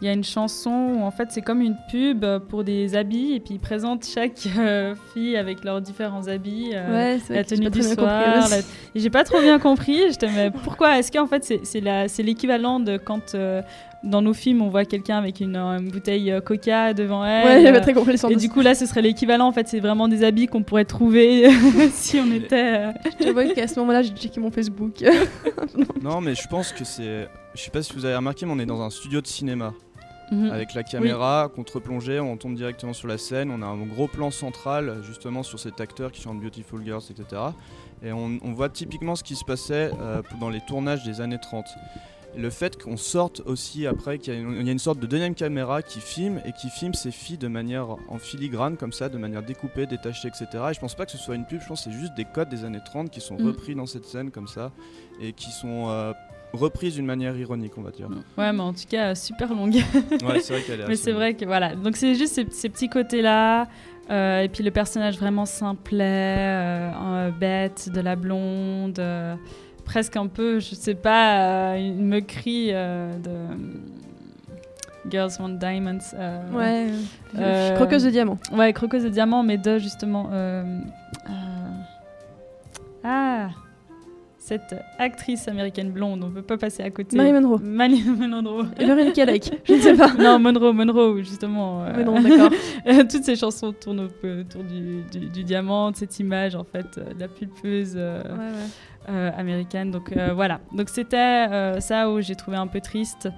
il 0.00 0.06
y 0.06 0.08
a 0.08 0.12
une 0.12 0.22
chanson 0.24 0.70
où 0.70 1.02
en 1.02 1.10
fait, 1.10 1.28
c'est 1.30 1.42
comme 1.42 1.60
une 1.60 1.76
pub 1.90 2.24
pour 2.48 2.62
des 2.64 2.94
habits. 2.94 3.32
Et 3.34 3.40
puis, 3.40 3.54
ils 3.54 3.60
présentent 3.60 4.06
chaque 4.06 4.46
euh, 4.58 4.94
fille 5.12 5.36
avec 5.36 5.64
leurs 5.64 5.80
différents 5.80 6.28
habits. 6.28 6.70
euh, 6.74 6.92
Ouais, 7.14 7.18
c'est 7.20 7.32
vrai 7.32 7.36
la 7.36 7.44
tenue 7.44 7.64
pas 7.64 7.70
du 7.70 7.80
très 7.80 7.88
bien 7.88 7.96
compris 7.96 8.40
soir. 8.40 8.48
la- 8.50 8.58
Et 8.94 9.00
j'ai 9.00 9.10
pas 9.10 9.24
trop 9.24 9.40
bien 9.40 9.58
compris. 9.58 9.98
J'étais, 10.10 10.28
mais 10.34 10.50
pourquoi 10.50 10.98
Est-ce 10.98 11.10
qu'en 11.10 11.26
fait, 11.26 11.44
c'est, 11.44 11.60
c'est, 11.64 11.80
la- 11.80 12.06
c'est 12.08 12.22
l'équivalent 12.22 12.78
de 12.80 12.96
quand 12.96 13.34
euh, 13.34 13.60
dans 14.04 14.22
nos 14.22 14.32
films, 14.34 14.62
on 14.62 14.68
voit 14.68 14.84
quelqu'un 14.84 15.18
avec 15.18 15.40
une, 15.40 15.56
une 15.56 15.90
bouteille 15.90 16.30
euh, 16.30 16.40
coca 16.40 16.94
devant 16.94 17.24
elle 17.24 17.44
Ouais, 17.46 17.62
j'avais 17.62 17.80
très 17.80 17.94
compris 17.94 18.12
le 18.12 18.18
sens 18.18 18.30
et 18.30 18.36
du 18.36 18.48
coup, 18.48 18.60
là, 18.60 18.76
ce 18.76 18.86
serait 18.86 19.02
l'équivalent. 19.02 19.48
En 19.48 19.52
fait, 19.52 19.66
c'est 19.66 19.80
vraiment 19.80 20.06
des 20.06 20.22
habits 20.22 20.46
qu'on 20.46 20.62
pourrait 20.62 20.84
trouver 20.84 21.50
si 21.92 22.20
on 22.20 22.30
était. 22.32 22.76
euh, 22.86 22.92
J'avoue 23.20 23.52
qu'à 23.52 23.66
ce 23.66 23.80
moment-là, 23.80 24.02
j'ai 24.02 24.10
checké 24.14 24.38
mon 24.38 24.52
Facebook. 24.52 25.02
non, 26.02 26.20
mais 26.20 26.36
je 26.36 26.46
pense 26.48 26.72
que 26.72 26.84
c'est. 26.84 27.28
Je 27.54 27.62
sais 27.64 27.70
pas 27.72 27.82
si 27.82 27.92
vous 27.92 28.04
avez 28.04 28.14
remarqué, 28.14 28.46
mais 28.46 28.52
on 28.52 28.58
est 28.60 28.66
dans 28.66 28.80
un 28.82 28.90
studio 28.90 29.20
de 29.20 29.26
cinéma. 29.26 29.72
Mhm. 30.30 30.50
Avec 30.50 30.74
la 30.74 30.82
caméra 30.82 31.50
contre-plongée, 31.54 32.20
on 32.20 32.36
tombe 32.36 32.54
directement 32.54 32.92
sur 32.92 33.08
la 33.08 33.18
scène. 33.18 33.50
On 33.50 33.62
a 33.62 33.66
un 33.66 33.76
gros 33.86 34.08
plan 34.08 34.30
central 34.30 34.98
justement 35.02 35.42
sur 35.42 35.58
cet 35.58 35.80
acteur 35.80 36.12
qui 36.12 36.20
chante 36.22 36.40
Beautiful 36.40 36.82
Girls, 36.84 37.02
etc. 37.10 37.42
Et 38.02 38.12
on, 38.12 38.38
on 38.42 38.52
voit 38.52 38.68
typiquement 38.68 39.16
ce 39.16 39.24
qui 39.24 39.34
se 39.36 39.44
passait 39.44 39.90
euh, 40.00 40.22
dans 40.40 40.50
les 40.50 40.60
tournages 40.60 41.04
des 41.04 41.20
années 41.20 41.38
30. 41.40 41.66
Et 42.36 42.40
le 42.40 42.50
fait 42.50 42.80
qu'on 42.80 42.98
sorte 42.98 43.40
aussi 43.46 43.86
après, 43.86 44.18
qu'il 44.18 44.34
y, 44.34 44.36
a 44.36 44.40
une- 44.40 44.52
il 44.60 44.66
y 44.66 44.68
a 44.68 44.72
une 44.72 44.78
sorte 44.78 44.98
de 45.00 45.06
deuxième 45.06 45.34
caméra 45.34 45.80
qui 45.82 45.98
filme 45.98 46.40
et 46.44 46.52
qui 46.52 46.68
filme 46.68 46.92
ces 46.92 47.10
filles 47.10 47.38
de 47.38 47.48
manière 47.48 47.88
en 48.08 48.18
filigrane, 48.18 48.76
comme 48.76 48.92
ça, 48.92 49.08
de 49.08 49.16
manière 49.16 49.42
découpée, 49.42 49.86
détachée, 49.86 50.28
etc. 50.28 50.46
Et 50.70 50.74
je 50.74 50.78
pense 50.80 50.94
pas 50.94 51.06
que 51.06 51.12
ce 51.12 51.18
soit 51.18 51.34
une 51.36 51.46
pub, 51.46 51.60
je 51.62 51.66
pense 51.66 51.84
que 51.86 51.90
c'est 51.90 51.98
juste 51.98 52.14
des 52.14 52.26
codes 52.26 52.50
des 52.50 52.64
années 52.66 52.82
30 52.84 53.10
qui 53.10 53.20
sont 53.22 53.36
Mm. 53.38 53.46
repris 53.46 53.74
dans 53.74 53.86
cette 53.86 54.04
scène 54.04 54.30
comme 54.30 54.46
ça 54.46 54.72
et 55.22 55.32
qui 55.32 55.50
sont 55.50 55.86
euh, 55.88 56.12
reprises 56.52 56.94
d'une 56.94 57.06
manière 57.06 57.36
ironique, 57.36 57.72
on 57.76 57.82
va 57.82 57.90
dire. 57.90 58.08
Ouais, 58.36 58.52
mais 58.52 58.60
en 58.60 58.72
tout 58.72 58.84
cas, 58.88 59.10
euh, 59.10 59.14
super 59.14 59.52
longue. 59.54 59.74
Ouais, 59.74 60.40
c'est 60.40 60.52
vrai 60.54 60.62
qu'elle 60.62 60.80
est 60.80 60.86
mais 60.88 60.96
c'est 60.96 61.12
vrai 61.12 61.34
que 61.34 61.44
voilà. 61.44 61.74
Donc, 61.74 61.96
c'est 61.96 62.14
juste 62.14 62.34
ces, 62.34 62.46
ces 62.50 62.68
petits 62.68 62.88
côtés-là. 62.88 63.66
euh, 64.10 64.40
et 64.42 64.48
puis 64.48 64.64
le 64.64 64.70
personnage 64.70 65.18
vraiment 65.18 65.44
simplet, 65.46 66.36
euh, 66.38 66.90
un 66.92 67.30
bête, 67.30 67.90
de 67.92 68.00
la 68.00 68.16
blonde. 68.16 68.98
euh, 68.98 69.34
presque 69.84 70.16
un 70.16 70.26
peu, 70.26 70.58
je 70.60 70.74
sais 70.74 70.94
pas, 70.94 71.72
euh, 71.74 71.76
une 71.78 72.06
moquerie 72.08 72.68
euh, 72.72 73.16
de. 73.18 73.30
Girls 75.10 75.30
Want 75.40 75.48
Diamonds. 75.50 75.98
euh, 76.14 76.50
Ouais, 76.52 76.90
Euh, 77.38 77.74
croqueuse 77.76 78.04
de 78.04 78.10
diamant. 78.10 78.38
Ouais, 78.52 78.72
croqueuse 78.74 79.04
de 79.04 79.08
diamant, 79.08 79.42
mais 79.42 79.56
de 79.56 79.78
justement. 79.78 80.28
euh, 80.32 80.62
euh, 81.30 81.30
Ah 83.04 83.48
Cette 84.48 84.74
actrice 84.98 85.46
américaine 85.46 85.90
blonde, 85.90 86.24
on 86.24 86.30
peut 86.30 86.40
pas 86.40 86.56
passer 86.56 86.82
à 86.82 86.88
côté. 86.90 87.18
Marilyn 87.18 87.42
Monroe. 87.42 87.60
Marilyn 87.62 88.14
Monroe. 88.28 88.64
Et 88.78 88.86
Lauren 88.86 89.12
Kalek, 89.12 89.50
je 89.68 89.74
ne 89.74 89.78
sais 89.78 89.94
pas. 89.94 90.14
non, 90.14 90.38
Monroe, 90.38 90.72
Monroe, 90.72 91.18
justement. 91.18 91.84
euh, 91.84 91.92
d'accord. 92.22 92.50
euh, 92.86 93.04
Toutes 93.10 93.24
ces 93.24 93.36
chansons 93.36 93.72
tournent 93.72 94.00
au- 94.00 94.26
autour 94.40 94.64
du, 94.64 95.02
du, 95.12 95.26
du 95.28 95.44
diamant, 95.44 95.90
de 95.90 95.96
cette 95.96 96.18
image, 96.18 96.54
en 96.54 96.64
fait, 96.64 96.86
euh, 96.96 97.12
de 97.12 97.20
la 97.20 97.28
pulpeuse 97.28 97.92
euh, 97.96 98.22
Ouais, 98.22 98.28
ouais. 98.30 99.10
euh, 99.10 99.30
américaine. 99.36 99.90
Donc 99.90 100.16
euh, 100.16 100.32
voilà. 100.34 100.60
Donc 100.72 100.88
c'était 100.88 101.16
euh, 101.50 101.80
ça 101.80 102.10
où 102.10 102.22
j'ai 102.22 102.34
trouvé 102.34 102.56
un 102.56 102.68
peu 102.68 102.80
triste. 102.80 103.28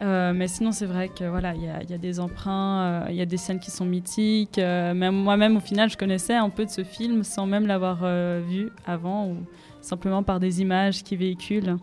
Euh, 0.00 0.32
mais 0.32 0.46
sinon, 0.48 0.70
c'est 0.72 0.86
vrai 0.86 1.08
que 1.08 1.24
voilà, 1.24 1.54
il 1.56 1.64
y, 1.64 1.68
a- 1.68 1.82
il 1.82 1.90
y 1.90 1.94
a 1.94 1.98
des 1.98 2.20
emprunts, 2.20 2.82
euh, 2.82 3.06
il 3.10 3.16
y 3.16 3.20
a 3.20 3.26
des 3.26 3.36
scènes 3.36 3.58
qui 3.58 3.70
sont 3.72 3.84
mythiques. 3.84 4.58
euh, 4.58 4.94
même 4.94 5.14
moi-même, 5.16 5.56
au 5.56 5.60
final, 5.60 5.90
je 5.90 5.96
connaissais 5.96 6.34
un 6.34 6.50
peu 6.50 6.64
de 6.64 6.70
ce 6.70 6.84
film 6.84 7.24
sans 7.24 7.46
même 7.46 7.66
l'avoir 7.66 7.98
euh, 8.04 8.40
vu 8.48 8.70
avant 8.86 9.26
ou 9.26 9.36
simplement 9.82 10.22
par 10.22 10.40
des 10.40 10.60
images 10.62 11.02
qui 11.02 11.16
véhiculent 11.16 11.76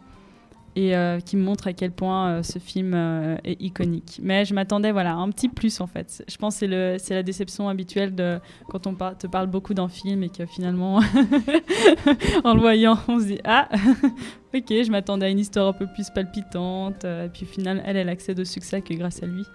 et 0.76 0.96
euh, 0.96 1.20
qui 1.20 1.36
montrent 1.36 1.68
à 1.68 1.74
quel 1.74 1.92
point 1.92 2.30
euh, 2.30 2.44
ce 2.44 2.60
film 2.60 2.94
euh, 2.94 3.36
est 3.44 3.60
iconique. 3.62 4.20
Mais 4.22 4.46
je 4.46 4.54
m'attendais 4.54 4.92
voilà, 4.92 5.12
à 5.12 5.16
un 5.16 5.30
petit 5.32 5.50
plus 5.50 5.82
en 5.82 5.88
fait. 5.88 6.24
Je 6.30 6.38
pense 6.38 6.56
que 6.56 6.60
c'est 6.60 6.68
le- 6.68 6.96
c'est 7.00 7.16
la 7.16 7.24
déception 7.24 7.68
habituelle 7.70 8.14
de 8.16 8.40
quand 8.70 8.86
on 8.88 8.94
par- 8.94 9.18
te 9.18 9.26
parle 9.28 9.48
beaucoup 9.48 9.74
d'un 9.74 9.90
film 9.90 10.22
et 10.24 10.30
que 10.30 10.46
finalement, 10.46 11.00
en 12.44 12.54
le 12.54 12.60
voyant, 12.60 12.98
on 13.08 13.20
se 13.20 13.26
dit 13.26 13.40
Ah, 13.44 13.68
ok, 14.54 14.66
je 14.70 14.92
m'attendais 14.92 15.26
à 15.26 15.30
une 15.30 15.40
histoire 15.40 15.68
un 15.68 15.74
peu 15.74 15.88
plus 15.88 16.10
palpitante. 16.12 17.04
euh, 17.06 17.26
et 17.26 17.30
puis 17.30 17.44
au 17.46 17.48
final, 17.48 17.82
elle, 17.86 17.98
elle 17.98 18.10
accède 18.10 18.40
au 18.40 18.46
succès 18.46 18.82
que 18.82 18.94
grâce 18.94 19.22
à 19.24 19.26
lui. 19.26 19.46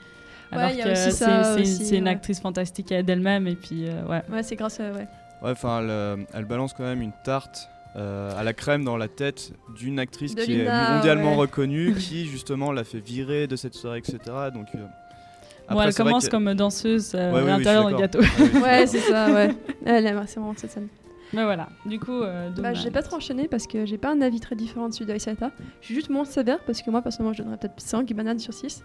Alors 0.51 0.71
il 0.71 0.79
y 0.79 0.83
a 0.83 0.85
que 0.85 0.95
c'est 0.95 1.97
une, 1.97 2.05
ouais. 2.05 2.11
actrice 2.11 2.41
fantastique 2.41 2.93
à 2.93 2.97
elle-même. 2.99 3.47
Et 3.47 3.57
puis, 3.57 3.87
euh, 3.89 4.05
ouais. 4.07 4.23
Ouais, 4.31 4.43
c'est 4.43 4.57
grâce 4.57 4.79
à. 4.81 4.91
Ouais. 4.93 5.07
Ouais, 5.43 5.51
enfin, 5.51 5.81
elle, 5.81 6.27
elle 6.33 6.45
balance 6.45 6.73
quand 6.73 6.85
même 6.85 7.03
une 7.03 7.13
tarte 7.25 7.69
euh, 7.97 8.33
à 8.39 8.43
la 8.43 8.53
crème 8.53 8.85
dans 8.85 8.97
la 8.97 9.09
tête 9.09 9.53
d'une 9.77 9.99
actrice 9.99 10.35
De 10.35 10.43
qui 10.43 10.53
Lina, 10.57 10.91
est 10.91 10.95
mondialement 10.97 11.31
ouais. 11.33 11.37
reconnue, 11.43 11.95
qui 11.99 12.27
justement 12.27 12.73
l'a 12.73 12.85
fait 12.85 12.99
virer 13.01 13.47
de 13.47 13.57
cette 13.57 13.75
soirée, 13.75 13.99
etc. 13.99 14.19
Donc, 14.53 14.67
euh, 14.75 14.79
Bon, 14.79 15.77
après, 15.77 15.87
elle 15.87 15.93
c'est 15.95 16.03
commence 16.03 16.27
que- 16.27 16.31
comme 16.31 16.53
danseuse 16.55 17.13
euh, 17.15 17.33
Ouais, 17.33 17.41
oui, 17.43 17.51
à 17.51 17.57
oui, 17.57 17.59
l'intérieur 17.59 17.89
du 17.89 17.95
gâteau. 17.95 18.19
Ouais, 18.21 18.81
oui, 18.83 18.87
c'est 18.87 18.99
ça, 18.99 19.33
ouais. 19.33 19.55
Elle 19.87 20.05
aime, 20.07 20.23
c'est 20.27 20.39
vraiment 20.39 20.53
cette 20.57 20.71
scène. 20.73 20.89
Mais 21.33 21.43
voilà, 21.45 21.69
du 21.87 21.99
coup, 21.99 22.21
euh, 22.23 22.51
Bah, 22.59 22.75
j'ai 22.75 22.91
pas 22.91 23.03
trop 23.03 23.17
enchaîné 23.17 23.49
parce 23.49 23.67
que 23.67 23.87
j'ai 23.87 23.97
pas 23.97 24.13
un 24.13 24.21
avis 24.21 24.41
très 24.41 24.57
différent 24.57 24.89
de 24.91 24.95
celui 24.95 25.07
d'Aïsata. 25.07 25.51
Je 25.81 25.87
suis 25.87 25.95
juste 25.95 26.11
moins 26.11 26.25
sévère 26.27 26.59
parce 26.67 26.83
que 26.83 26.91
moi, 26.91 27.01
personnellement, 27.01 27.33
je 27.33 27.43
donnerais 27.43 27.57
peut-être 27.59 27.81
5 27.81 28.13
bananes 28.13 28.39
sur 28.39 28.53
6. 28.53 28.85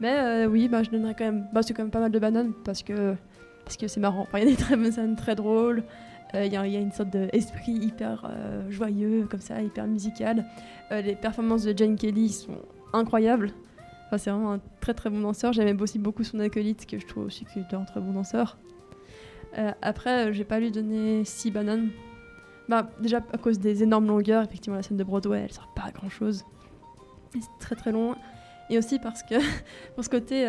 Mais 0.00 0.12
euh, 0.16 0.46
oui, 0.46 0.68
bah, 0.68 0.82
je 0.84 0.90
donnerais 0.90 1.14
quand 1.18 1.24
même. 1.24 1.46
Bah, 1.52 1.62
c'est 1.62 1.74
quand 1.74 1.82
même 1.82 1.90
pas 1.90 2.00
mal 2.00 2.12
de 2.12 2.18
bananes 2.18 2.52
parce 2.64 2.82
que 2.84 3.14
parce 3.64 3.76
que 3.76 3.88
c'est 3.88 4.00
marrant. 4.00 4.22
Enfin, 4.22 4.38
il 4.38 4.44
y 4.44 4.46
a 4.46 4.50
des 4.50 4.56
très 4.62 4.76
bonnes 4.76 4.92
scènes 4.92 5.16
très 5.16 5.34
drôles. 5.34 5.82
Euh, 6.34 6.44
Il 6.46 6.52
y, 6.52 6.56
a- 6.56 6.64
une 6.80 6.90
sorte 6.92 7.10
d'esprit 7.10 7.72
hyper 7.72 8.28
euh, 8.28 8.70
joyeux, 8.70 9.26
comme 9.30 9.40
ça, 9.40 9.62
hyper 9.62 9.86
musical. 9.86 10.44
Euh, 10.90 11.00
les 11.00 11.14
performances 11.14 11.62
de 11.64 11.76
Jane 11.76 11.96
Kelly 11.96 12.28
sont 12.30 12.58
incroyables. 12.92 13.50
C'est 14.16 14.30
vraiment 14.30 14.52
un 14.52 14.60
très 14.80 14.94
très 14.94 15.10
bon 15.10 15.20
danseur. 15.20 15.52
J'aimais 15.52 15.74
aussi 15.82 15.98
beaucoup 15.98 16.22
son 16.22 16.38
acolyte, 16.38 16.86
que 16.86 17.00
je 17.00 17.06
trouve 17.06 17.24
aussi 17.26 17.44
qu'il 17.46 17.62
était 17.62 17.74
un 17.74 17.84
très 17.84 18.00
bon 18.00 18.12
danseur. 18.12 18.58
Euh, 19.58 19.72
après, 19.82 20.32
j'ai 20.32 20.44
pas 20.44 20.60
lui 20.60 20.70
donner 20.70 21.24
6 21.24 21.50
bananes. 21.50 21.88
Bah, 22.68 22.88
déjà 23.00 23.18
à 23.32 23.38
cause 23.38 23.58
des 23.58 23.82
énormes 23.82 24.06
longueurs, 24.06 24.44
effectivement, 24.44 24.76
la 24.76 24.82
scène 24.84 24.96
de 24.96 25.04
Broadway, 25.04 25.40
elle 25.44 25.52
sert 25.52 25.68
pas 25.74 25.82
à 25.86 25.90
grand 25.90 26.08
chose. 26.10 26.44
C'est 27.32 27.40
très 27.58 27.74
très 27.74 27.90
long. 27.90 28.14
Et 28.70 28.78
aussi 28.78 29.00
parce 29.00 29.22
que, 29.24 29.34
pour 29.96 30.04
ce 30.04 30.08
côté, 30.10 30.46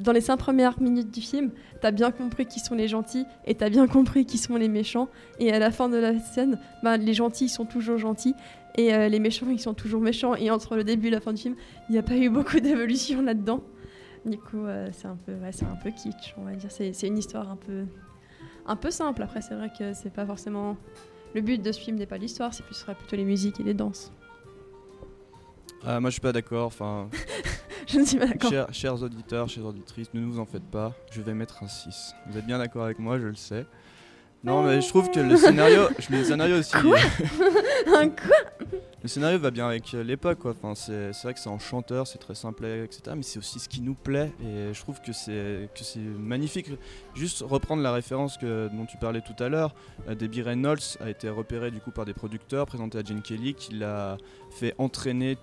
dans 0.00 0.12
les 0.12 0.20
5 0.20 0.36
premières 0.36 0.80
minutes 0.80 1.12
du 1.12 1.20
film, 1.20 1.50
t'as 1.80 1.90
bien 1.90 2.10
compris 2.10 2.46
qui 2.46 2.60
sont 2.60 2.74
les 2.74 2.88
gentils 2.88 3.24
et 3.46 3.54
t'as 3.54 3.70
bien 3.70 3.86
compris 3.86 4.26
qui 4.26 4.38
sont 4.38 4.56
les 4.56 4.68
méchants. 4.68 5.08
Et 5.38 5.52
à 5.52 5.58
la 5.58 5.70
fin 5.70 5.88
de 5.88 5.96
la 5.96 6.18
scène, 6.18 6.60
bah, 6.82 6.96
les 6.96 7.14
gentils 7.14 7.46
ils 7.46 7.50
sont 7.50 7.64
toujours 7.64 7.98
gentils 7.98 8.34
et 8.76 8.94
euh, 8.94 9.08
les 9.08 9.18
méchants 9.18 9.46
ils 9.50 9.60
sont 9.60 9.74
toujours 9.74 10.00
méchants. 10.00 10.34
Et 10.34 10.50
entre 10.50 10.76
le 10.76 10.84
début 10.84 11.08
et 11.08 11.10
la 11.10 11.20
fin 11.20 11.32
du 11.32 11.42
film, 11.42 11.56
il 11.88 11.92
n'y 11.92 11.98
a 11.98 12.02
pas 12.02 12.16
eu 12.16 12.30
beaucoup 12.30 12.60
d'évolution 12.60 13.22
là-dedans. 13.22 13.62
Du 14.24 14.38
coup, 14.38 14.64
euh, 14.64 14.88
c'est 14.92 15.06
un 15.06 15.16
peu, 15.16 15.32
ouais, 15.34 15.52
c'est 15.52 15.64
un 15.64 15.78
peu 15.82 15.90
kitsch, 15.90 16.34
on 16.36 16.42
va 16.42 16.52
dire. 16.52 16.70
C'est 16.70 17.06
une 17.06 17.18
histoire 17.18 17.50
un 17.50 17.56
peu, 17.56 17.84
un 18.66 18.76
peu 18.76 18.90
simple. 18.90 19.22
Après, 19.22 19.40
c'est 19.40 19.54
vrai 19.54 19.70
que 19.76 19.94
c'est 19.94 20.12
pas 20.12 20.26
forcément 20.26 20.76
le 21.34 21.40
but 21.40 21.62
de 21.62 21.72
ce 21.72 21.80
film 21.80 21.96
n'est 21.96 22.06
pas 22.06 22.18
l'histoire, 22.18 22.54
c'est 22.54 22.64
plus 22.64 22.74
ce 22.74 22.80
serait 22.82 22.94
plutôt 22.94 23.16
les 23.16 23.24
musiques 23.24 23.60
et 23.60 23.62
les 23.62 23.74
danses. 23.74 24.12
Ah, 25.84 26.00
moi, 26.00 26.10
je 26.10 26.14
suis 26.14 26.20
pas 26.20 26.32
d'accord. 26.32 26.66
Enfin, 26.66 27.08
Je 27.86 27.98
ne 27.98 28.04
suis 28.04 28.18
pas 28.18 28.26
d'accord. 28.26 28.50
chers, 28.50 28.72
chers 28.74 29.02
auditeurs, 29.02 29.48
chères 29.48 29.64
auditrices, 29.66 30.08
ne 30.14 30.24
vous 30.24 30.38
en 30.38 30.46
faites 30.46 30.64
pas. 30.70 30.92
Je 31.12 31.20
vais 31.22 31.34
mettre 31.34 31.62
un 31.62 31.68
6. 31.68 32.14
Vous 32.28 32.38
êtes 32.38 32.46
bien 32.46 32.58
d'accord 32.58 32.84
avec 32.84 32.98
moi, 32.98 33.18
je 33.18 33.26
le 33.26 33.34
sais. 33.34 33.66
Non, 34.44 34.62
mais 34.62 34.80
je 34.80 34.88
trouve 34.88 35.10
que 35.10 35.18
le 35.18 35.36
scénario, 35.36 35.88
je- 35.98 36.14
le 36.16 36.22
scénario 36.24 36.58
aussi. 36.58 36.72
Quoi 36.80 36.98
Un 37.98 38.08
quoi? 38.08 38.36
Le 39.02 39.08
scénario 39.08 39.38
va 39.38 39.50
bien 39.50 39.66
avec 39.68 39.94
euh, 39.94 40.02
l'époque, 40.04 40.38
quoi. 40.40 40.52
Enfin, 40.60 40.74
c'est 40.74 41.10
vrai 41.22 41.34
que 41.34 41.40
c'est 41.40 41.48
en 41.48 41.58
chanteur, 41.58 42.06
c'est 42.06 42.18
très 42.18 42.34
simple, 42.34 42.64
etc. 42.64 43.00
Mais 43.16 43.22
c'est 43.22 43.38
aussi 43.38 43.58
ce 43.58 43.68
qui 43.68 43.80
nous 43.80 43.94
plaît, 43.94 44.32
et 44.42 44.72
je 44.74 44.80
trouve 44.80 45.00
que 45.00 45.12
c'est 45.12 45.68
que 45.74 45.82
c'est 45.84 45.98
magnifique. 46.00 46.68
Juste 47.14 47.42
reprendre 47.48 47.82
la 47.82 47.92
référence 47.92 48.36
que, 48.36 48.68
dont 48.72 48.86
tu 48.86 48.96
parlais 48.96 49.20
tout 49.22 49.40
à 49.42 49.48
l'heure, 49.48 49.74
euh, 50.08 50.14
Debbie 50.14 50.42
Reynolds 50.42 50.98
a 51.00 51.10
été 51.10 51.28
repérée 51.28 51.70
du 51.72 51.80
coup 51.80 51.90
par 51.92 52.04
des 52.04 52.14
producteurs, 52.14 52.66
présentée 52.66 52.98
à 52.98 53.02
Gene 53.04 53.22
Kelly, 53.22 53.54
qui 53.54 53.74
l'a 53.74 54.18
fait 54.50 54.74
entraîner 54.78 55.36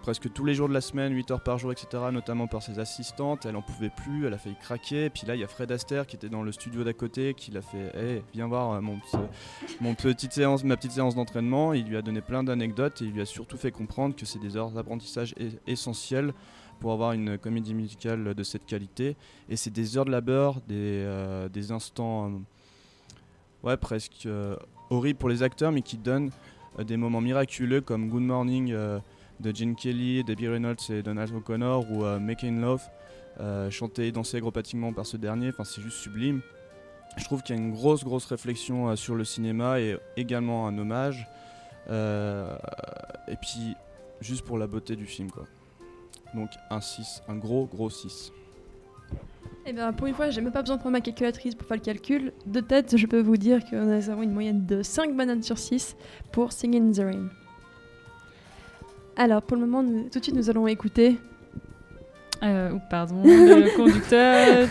presque 0.00 0.32
tous 0.32 0.44
les 0.44 0.54
jours 0.54 0.68
de 0.68 0.74
la 0.74 0.80
semaine, 0.80 1.14
8 1.14 1.30
heures 1.30 1.42
par 1.42 1.58
jour, 1.58 1.72
etc., 1.72 2.04
notamment 2.12 2.46
par 2.46 2.62
ses 2.62 2.78
assistantes. 2.78 3.46
Elle 3.46 3.56
en 3.56 3.62
pouvait 3.62 3.90
plus, 3.90 4.26
elle 4.26 4.34
a 4.34 4.38
failli 4.38 4.56
craquer. 4.56 5.10
Puis 5.10 5.26
là, 5.26 5.34
il 5.34 5.40
y 5.40 5.44
a 5.44 5.48
Fred 5.48 5.70
Astaire 5.70 6.06
qui 6.06 6.16
était 6.16 6.28
dans 6.28 6.42
le 6.42 6.52
studio 6.52 6.84
d'à 6.84 6.92
côté, 6.92 7.34
qui 7.34 7.50
l'a 7.50 7.62
fait 7.62 7.94
Hey, 7.94 8.22
viens 8.34 8.46
voir 8.46 8.72
euh, 8.72 8.80
mon, 8.80 8.98
séance, 10.30 10.64
ma 10.64 10.76
petite 10.76 10.92
séance 10.92 11.14
d'entraînement. 11.14 11.72
Il 11.72 11.86
lui 11.86 11.96
a 11.96 12.02
donné 12.02 12.20
plein 12.20 12.42
d'anecdotes 12.42 13.02
et 13.02 13.04
il 13.06 13.12
lui 13.12 13.20
a 13.20 13.26
surtout 13.26 13.56
fait 13.56 13.70
comprendre 13.70 14.16
que 14.16 14.26
c'est 14.26 14.38
des 14.38 14.56
heures 14.56 14.70
d'apprentissage 14.70 15.34
essentielles 15.66 16.32
pour 16.80 16.92
avoir 16.92 17.12
une 17.12 17.36
comédie 17.36 17.74
musicale 17.74 18.34
de 18.34 18.42
cette 18.42 18.64
qualité. 18.64 19.16
Et 19.48 19.56
c'est 19.56 19.70
des 19.70 19.98
heures 19.98 20.06
de 20.06 20.10
labeur, 20.10 20.60
des, 20.66 21.04
euh, 21.04 21.48
des 21.50 21.72
instants 21.72 22.32
euh, 23.66 23.76
presque 23.76 24.26
horribles 24.88 25.18
pour 25.18 25.28
les 25.28 25.42
acteurs, 25.42 25.72
mais 25.72 25.82
qui 25.82 25.98
donnent 25.98 26.30
des 26.78 26.96
moments 26.96 27.20
miraculeux 27.20 27.82
comme 27.82 28.08
Good 28.08 28.22
Morning 28.22 28.74
de 29.40 29.54
Gene 29.54 29.74
Kelly, 29.74 30.22
Debbie 30.22 30.48
Reynolds 30.48 30.90
et 30.90 31.02
Donald 31.02 31.34
O'Connor 31.34 31.90
ou 31.90 32.04
euh, 32.04 32.18
Making 32.18 32.60
Love, 32.60 32.82
euh, 33.40 33.70
chanté 33.70 34.08
et 34.08 34.12
dansé 34.12 34.36
agropatiquement 34.36 34.92
par 34.92 35.06
ce 35.06 35.16
dernier. 35.16 35.48
Enfin, 35.48 35.64
c'est 35.64 35.80
juste 35.80 35.96
sublime. 35.96 36.42
Je 37.16 37.24
trouve 37.24 37.42
qu'il 37.42 37.56
y 37.56 37.58
a 37.58 37.62
une 37.62 37.72
grosse, 37.72 38.04
grosse 38.04 38.26
réflexion 38.26 38.88
euh, 38.88 38.96
sur 38.96 39.14
le 39.14 39.24
cinéma 39.24 39.80
et 39.80 39.96
également 40.16 40.66
un 40.66 40.78
hommage. 40.78 41.26
Et 41.88 43.36
puis, 43.40 43.74
juste 44.20 44.44
pour 44.44 44.58
la 44.58 44.66
beauté 44.66 44.94
du 44.94 45.06
film, 45.06 45.30
quoi. 45.30 45.46
Donc, 46.34 46.50
un 46.70 46.80
6, 46.80 47.22
un 47.26 47.34
gros, 47.34 47.66
gros 47.66 47.90
6. 47.90 48.32
Eh 49.66 49.72
bien, 49.72 49.92
pour 49.92 50.06
une 50.06 50.14
fois, 50.14 50.30
j'ai 50.30 50.40
même 50.40 50.52
pas 50.52 50.62
besoin 50.62 50.76
de 50.76 50.80
prendre 50.80 50.92
ma 50.92 51.00
calculatrice 51.00 51.56
pour 51.56 51.66
faire 51.66 51.76
le 51.76 51.82
calcul. 51.82 52.32
De 52.46 52.60
tête, 52.60 52.96
je 52.96 53.06
peux 53.06 53.20
vous 53.20 53.36
dire 53.36 53.64
que 53.64 53.74
nous 53.74 54.10
avons 54.10 54.22
une 54.22 54.32
moyenne 54.32 54.66
de 54.66 54.82
5 54.84 55.16
bananes 55.16 55.42
sur 55.42 55.58
6 55.58 55.96
pour 56.30 56.52
Singing 56.52 56.90
in 56.90 56.92
the 56.92 57.04
Rain. 57.04 57.28
Alors, 59.20 59.42
pour 59.42 59.56
le 59.58 59.66
moment, 59.66 59.82
nous- 59.82 60.08
tout 60.10 60.18
de 60.18 60.24
suite, 60.24 60.34
nous 60.34 60.48
allons 60.48 60.66
écouter. 60.66 61.18
Euh, 62.42 62.70
pardon, 62.88 63.22
le 63.22 63.76
conducteur. 63.76 64.66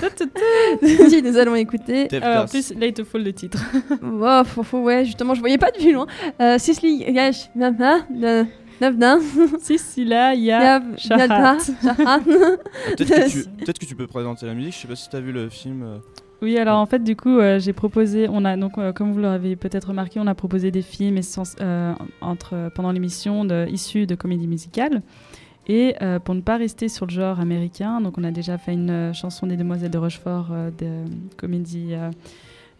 Suite, 1.09 1.23
nous 1.23 1.37
allons 1.37 1.53
écouter. 1.53 2.07
En 2.23 2.45
plus, 2.47 2.73
là, 2.73 2.87
il 2.87 2.93
te 2.93 3.03
faut 3.03 3.19
le 3.19 3.31
titre. 3.31 3.63
Wow, 4.01 4.43
fou, 4.43 4.77
ouais, 4.79 5.05
justement, 5.05 5.35
je 5.35 5.39
voyais 5.39 5.59
pas 5.59 5.69
depuis 5.69 5.91
loin. 5.91 6.07
Euh, 6.41 6.57
Sicily, 6.57 7.03
Yash, 7.11 7.49
Navna, 7.55 7.99
Navna, 8.81 9.17
Sicila, 9.61 10.33
Ya, 10.33 10.61
Yav, 10.63 10.83
Shahat. 10.97 11.57
Peut-être 12.97 13.07
que, 13.07 13.29
tu- 13.29 13.49
peut-être 13.65 13.77
que 13.79 13.85
tu 13.85 13.95
peux 13.95 14.07
présenter 14.07 14.47
la 14.47 14.55
musique. 14.55 14.73
Je 14.73 14.79
sais 14.79 14.87
pas 14.87 14.95
si 14.95 15.07
tu 15.09 15.15
as 15.15 15.19
vu 15.21 15.31
le 15.31 15.49
film. 15.49 15.83
euh, 15.83 15.97
Oui, 16.41 16.57
alors 16.57 16.79
en 16.79 16.85
fait, 16.85 17.03
du 17.03 17.17
coup, 17.17 17.37
euh, 17.37 17.59
j'ai 17.59 17.73
proposé, 17.73 18.27
on 18.29 18.45
a 18.45 18.55
donc, 18.55 18.77
euh, 18.77 18.93
comme 18.93 19.11
vous 19.11 19.19
l'avez 19.19 19.57
peut-être 19.57 19.89
remarqué, 19.89 20.21
on 20.21 20.27
a 20.27 20.35
proposé 20.35 20.71
des 20.71 20.81
films 20.81 21.19
euh, 21.59 21.93
entre, 22.21 22.71
pendant 22.73 22.93
l'émission 22.93 23.45
issus 23.67 24.05
de 24.05 24.15
comédies 24.15 24.47
musicales. 24.47 25.01
Et 25.71 25.93
pour 26.25 26.33
ne 26.33 26.41
pas 26.41 26.57
rester 26.57 26.89
sur 26.89 27.05
le 27.05 27.11
genre 27.11 27.39
américain, 27.39 28.01
donc 28.01 28.17
on 28.17 28.23
a 28.23 28.31
déjà 28.31 28.57
fait 28.57 28.73
une 28.73 29.13
chanson 29.13 29.45
des 29.45 29.55
Demoiselles 29.55 29.91
de 29.91 29.99
Rochefort, 29.99 30.47
de 30.79 31.05
comédie, 31.37 31.93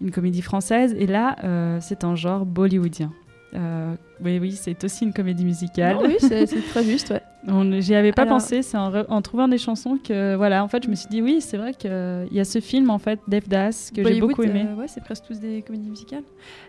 une 0.02 0.10
comédie 0.10 0.42
française. 0.42 0.96
Et 0.98 1.06
là, 1.06 1.36
c'est 1.82 2.04
un 2.04 2.16
genre 2.16 2.48
bollywoodien. 2.48 3.12
Euh, 3.56 3.96
oui, 4.24 4.38
oui, 4.40 4.52
c'est 4.52 4.84
aussi 4.84 5.06
une 5.06 5.14
comédie 5.14 5.44
musicale. 5.46 5.96
Non, 5.96 6.04
oui, 6.06 6.18
c'est 6.20 6.46
très 6.70 6.84
juste, 6.84 7.10
ouais. 7.10 7.22
J'y 7.82 7.96
avais 7.96 8.12
pas 8.12 8.24
Alors- 8.24 8.36
pensé, 8.36 8.62
c'est 8.62 8.78
en, 8.78 9.22
trouvant 9.22 9.48
des 9.48 9.58
chansons 9.58 9.98
que, 9.98 10.36
voilà, 10.36 10.64
en 10.64 10.68
fait, 10.68 10.84
je 10.84 10.90
me 10.90 10.94
suis 10.96 11.08
dit, 11.10 11.22
oui, 11.22 11.42
c'est 11.42 11.58
vrai 11.58 11.74
qu'il 11.74 12.28
y 12.32 12.40
a 12.40 12.46
ce 12.46 12.60
film, 12.60 12.90
en 12.92 13.00
fait, 13.00 13.20
Devdas, 13.28 13.92
que 13.96 14.04
j'ai 14.04 14.20
beaucoup 14.20 14.44
aimé. 14.44 14.66
euh, 14.70 14.76
ouais, 14.76 14.88
c'est 14.88 15.02
presque 15.04 15.24
tous 15.26 15.40
des 15.40 15.62
comédies 15.64 15.90
musicales. 15.90 16.24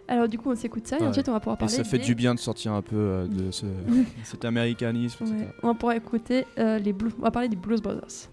Alors, 0.09 0.27
du 0.29 0.39
coup, 0.39 0.51
on 0.51 0.55
s'écoute 0.55 0.87
ça 0.87 0.97
et 0.97 1.03
ouais. 1.03 1.09
ensuite, 1.09 1.29
on 1.29 1.33
va 1.33 1.41
pouvoir 1.41 1.57
Et 1.57 1.61
parler. 1.61 1.75
ça 1.75 1.85
fait 1.85 1.99
des- 1.99 2.05
du 2.05 2.15
bien 2.15 2.35
de 2.35 2.41
sortir 2.41 2.73
un 2.73 2.83
peu 2.83 2.97
euh, 2.97 3.27
de 3.27 3.51
ce, 3.51 3.67
cet 4.25 4.45
américanisme. 4.47 5.25
Ouais, 5.25 5.49
On 5.63 5.69
va 5.69 5.75
pouvoir 5.75 5.97
écouter 5.97 6.47
euh, 6.59 6.79
les 6.79 6.93
blues. 6.95 7.13
On 7.19 7.23
va 7.23 7.31
parler 7.31 7.49
des 7.49 7.57
Blues 7.57 7.83
Brothers. 7.83 8.31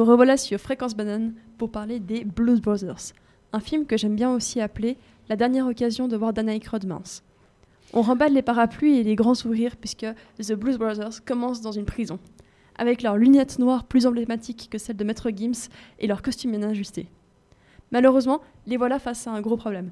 nous 0.00 0.06
revoilà 0.06 0.38
sur 0.38 0.58
Fréquence 0.58 0.96
Banane 0.96 1.34
pour 1.58 1.70
parler 1.70 2.00
des 2.00 2.24
Blues 2.24 2.62
Brothers, 2.62 3.12
un 3.52 3.60
film 3.60 3.84
que 3.84 3.98
j'aime 3.98 4.16
bien 4.16 4.32
aussi 4.32 4.58
appeler 4.58 4.96
La 5.28 5.36
dernière 5.36 5.66
occasion 5.66 6.08
de 6.08 6.16
voir 6.16 6.32
Dan 6.32 6.48
Aykroyd. 6.48 6.90
On 7.92 8.00
remballe 8.00 8.32
les 8.32 8.40
parapluies 8.40 8.96
et 8.96 9.02
les 9.02 9.14
grands 9.14 9.34
sourires 9.34 9.76
puisque 9.76 10.06
The 10.38 10.54
Blues 10.54 10.78
Brothers 10.78 11.22
commence 11.26 11.60
dans 11.60 11.72
une 11.72 11.84
prison, 11.84 12.18
avec 12.78 13.02
leurs 13.02 13.18
lunettes 13.18 13.58
noires 13.58 13.84
plus 13.84 14.06
emblématiques 14.06 14.68
que 14.70 14.78
celles 14.78 14.96
de 14.96 15.04
Maître 15.04 15.28
Gims 15.36 15.68
et 15.98 16.06
leur 16.06 16.22
costume 16.22 16.52
bien 16.52 16.62
ajusté. 16.62 17.06
Malheureusement, 17.92 18.40
les 18.66 18.78
voilà 18.78 18.98
face 18.98 19.26
à 19.26 19.32
un 19.32 19.42
gros 19.42 19.58
problème. 19.58 19.90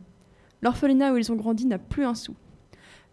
L'orphelinat 0.62 1.12
où 1.12 1.18
ils 1.18 1.30
ont 1.30 1.36
grandi 1.36 1.66
n'a 1.66 1.76
plus 1.76 2.06
un 2.06 2.14
sou. 2.14 2.34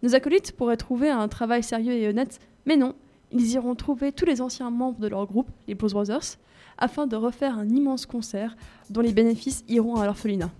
Nos 0.01 0.15
acolytes 0.15 0.53
pourraient 0.53 0.77
trouver 0.77 1.09
un 1.09 1.27
travail 1.27 1.61
sérieux 1.61 1.91
et 1.91 2.07
honnête, 2.07 2.39
mais 2.65 2.77
non, 2.77 2.95
ils 3.31 3.51
iront 3.53 3.75
trouver 3.75 4.11
tous 4.11 4.25
les 4.25 4.41
anciens 4.41 4.69
membres 4.69 4.99
de 4.99 5.07
leur 5.07 5.25
groupe, 5.25 5.49
les 5.67 5.75
Blues 5.75 5.93
Brothers, 5.93 6.37
afin 6.77 7.07
de 7.07 7.15
refaire 7.15 7.57
un 7.57 7.69
immense 7.69 8.05
concert 8.05 8.55
dont 8.89 9.01
les 9.01 9.13
bénéfices 9.13 9.63
iront 9.67 9.95
à 9.95 10.05
l'orphelinat. 10.05 10.51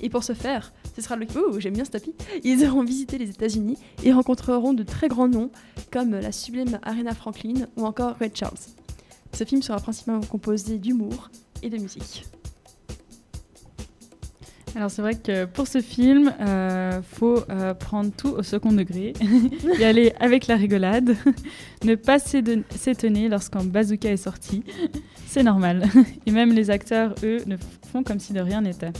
Et 0.00 0.08
pour 0.08 0.24
ce 0.24 0.32
faire, 0.32 0.72
ce 0.96 1.02
sera 1.02 1.16
le 1.16 1.26
oh, 1.36 1.58
j'aime 1.58 1.74
bien 1.74 1.84
ce 1.84 1.90
tapis. 1.90 2.14
Ils 2.42 2.60
iront 2.60 2.84
visiter 2.84 3.18
les 3.18 3.30
États-Unis 3.30 3.76
et 4.02 4.12
rencontreront 4.12 4.72
de 4.72 4.82
très 4.82 5.08
grands 5.08 5.28
noms 5.28 5.50
comme 5.90 6.12
la 6.12 6.32
sublime 6.32 6.78
Aretha 6.82 7.14
Franklin 7.14 7.66
ou 7.76 7.84
encore 7.84 8.16
Ray 8.16 8.30
Charles. 8.32 8.56
Ce 9.32 9.44
film 9.44 9.62
sera 9.62 9.78
principalement 9.78 10.22
composé 10.22 10.78
d'humour 10.78 11.30
et 11.62 11.70
de 11.70 11.76
musique. 11.76 12.24
Alors 14.76 14.90
c'est 14.90 15.02
vrai 15.02 15.14
que 15.16 15.46
pour 15.46 15.66
ce 15.66 15.80
film, 15.80 16.32
euh, 16.40 17.02
faut 17.02 17.40
euh, 17.50 17.74
prendre 17.74 18.10
tout 18.16 18.28
au 18.28 18.42
second 18.42 18.72
degré, 18.72 19.14
y 19.78 19.84
aller 19.84 20.12
avec 20.20 20.46
la 20.46 20.56
rigolade, 20.56 21.16
ne 21.84 21.96
pas 21.96 22.18
s'étonner 22.18 23.28
lorsqu'un 23.28 23.64
bazooka 23.64 24.10
est 24.10 24.16
sorti, 24.16 24.62
c'est 25.26 25.42
normal. 25.42 25.88
Et 26.26 26.30
même 26.30 26.52
les 26.52 26.70
acteurs, 26.70 27.14
eux, 27.24 27.38
ne 27.46 27.56
font 27.90 28.04
comme 28.04 28.20
si 28.20 28.32
de 28.32 28.40
rien 28.40 28.62
n'était. 28.62 28.92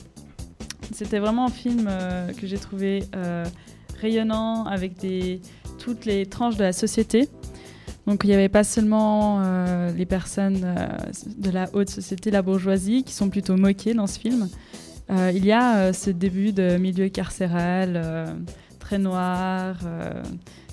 C'était 0.93 1.21
vraiment 1.21 1.47
un 1.47 1.51
film 1.51 1.87
euh, 1.89 2.33
que 2.33 2.47
j'ai 2.49 2.59
trouvé 2.59 3.05
rayonnant 4.01 4.65
avec 4.65 4.95
toutes 5.79 6.05
les 6.05 6.27
tranches 6.27 6.57
de 6.57 6.65
la 6.65 6.73
société. 6.73 7.29
Donc 8.07 8.25
il 8.25 8.29
n'y 8.29 8.35
avait 8.35 8.49
pas 8.49 8.65
seulement 8.65 9.43
les 9.95 10.07
personnes 10.07 10.75
de 11.37 11.51
la 11.51 11.69
haute 11.75 11.91
société, 11.91 12.31
la 12.31 12.43
bourgeoisie, 12.43 13.05
qui 13.05 13.13
sont 13.13 13.29
plutôt 13.29 13.57
moquées 13.57 13.95
dans 13.95 14.07
ce 14.07 14.19
film. 14.19 14.49
Euh, 15.11 15.33
il 15.35 15.45
y 15.45 15.53
a 15.53 15.77
euh, 15.77 15.93
ce 15.93 16.11
début 16.11 16.53
de 16.53 16.77
milieu 16.77 17.09
carcéral, 17.09 17.95
euh, 17.97 18.27
très 18.79 18.99
noir, 18.99 19.77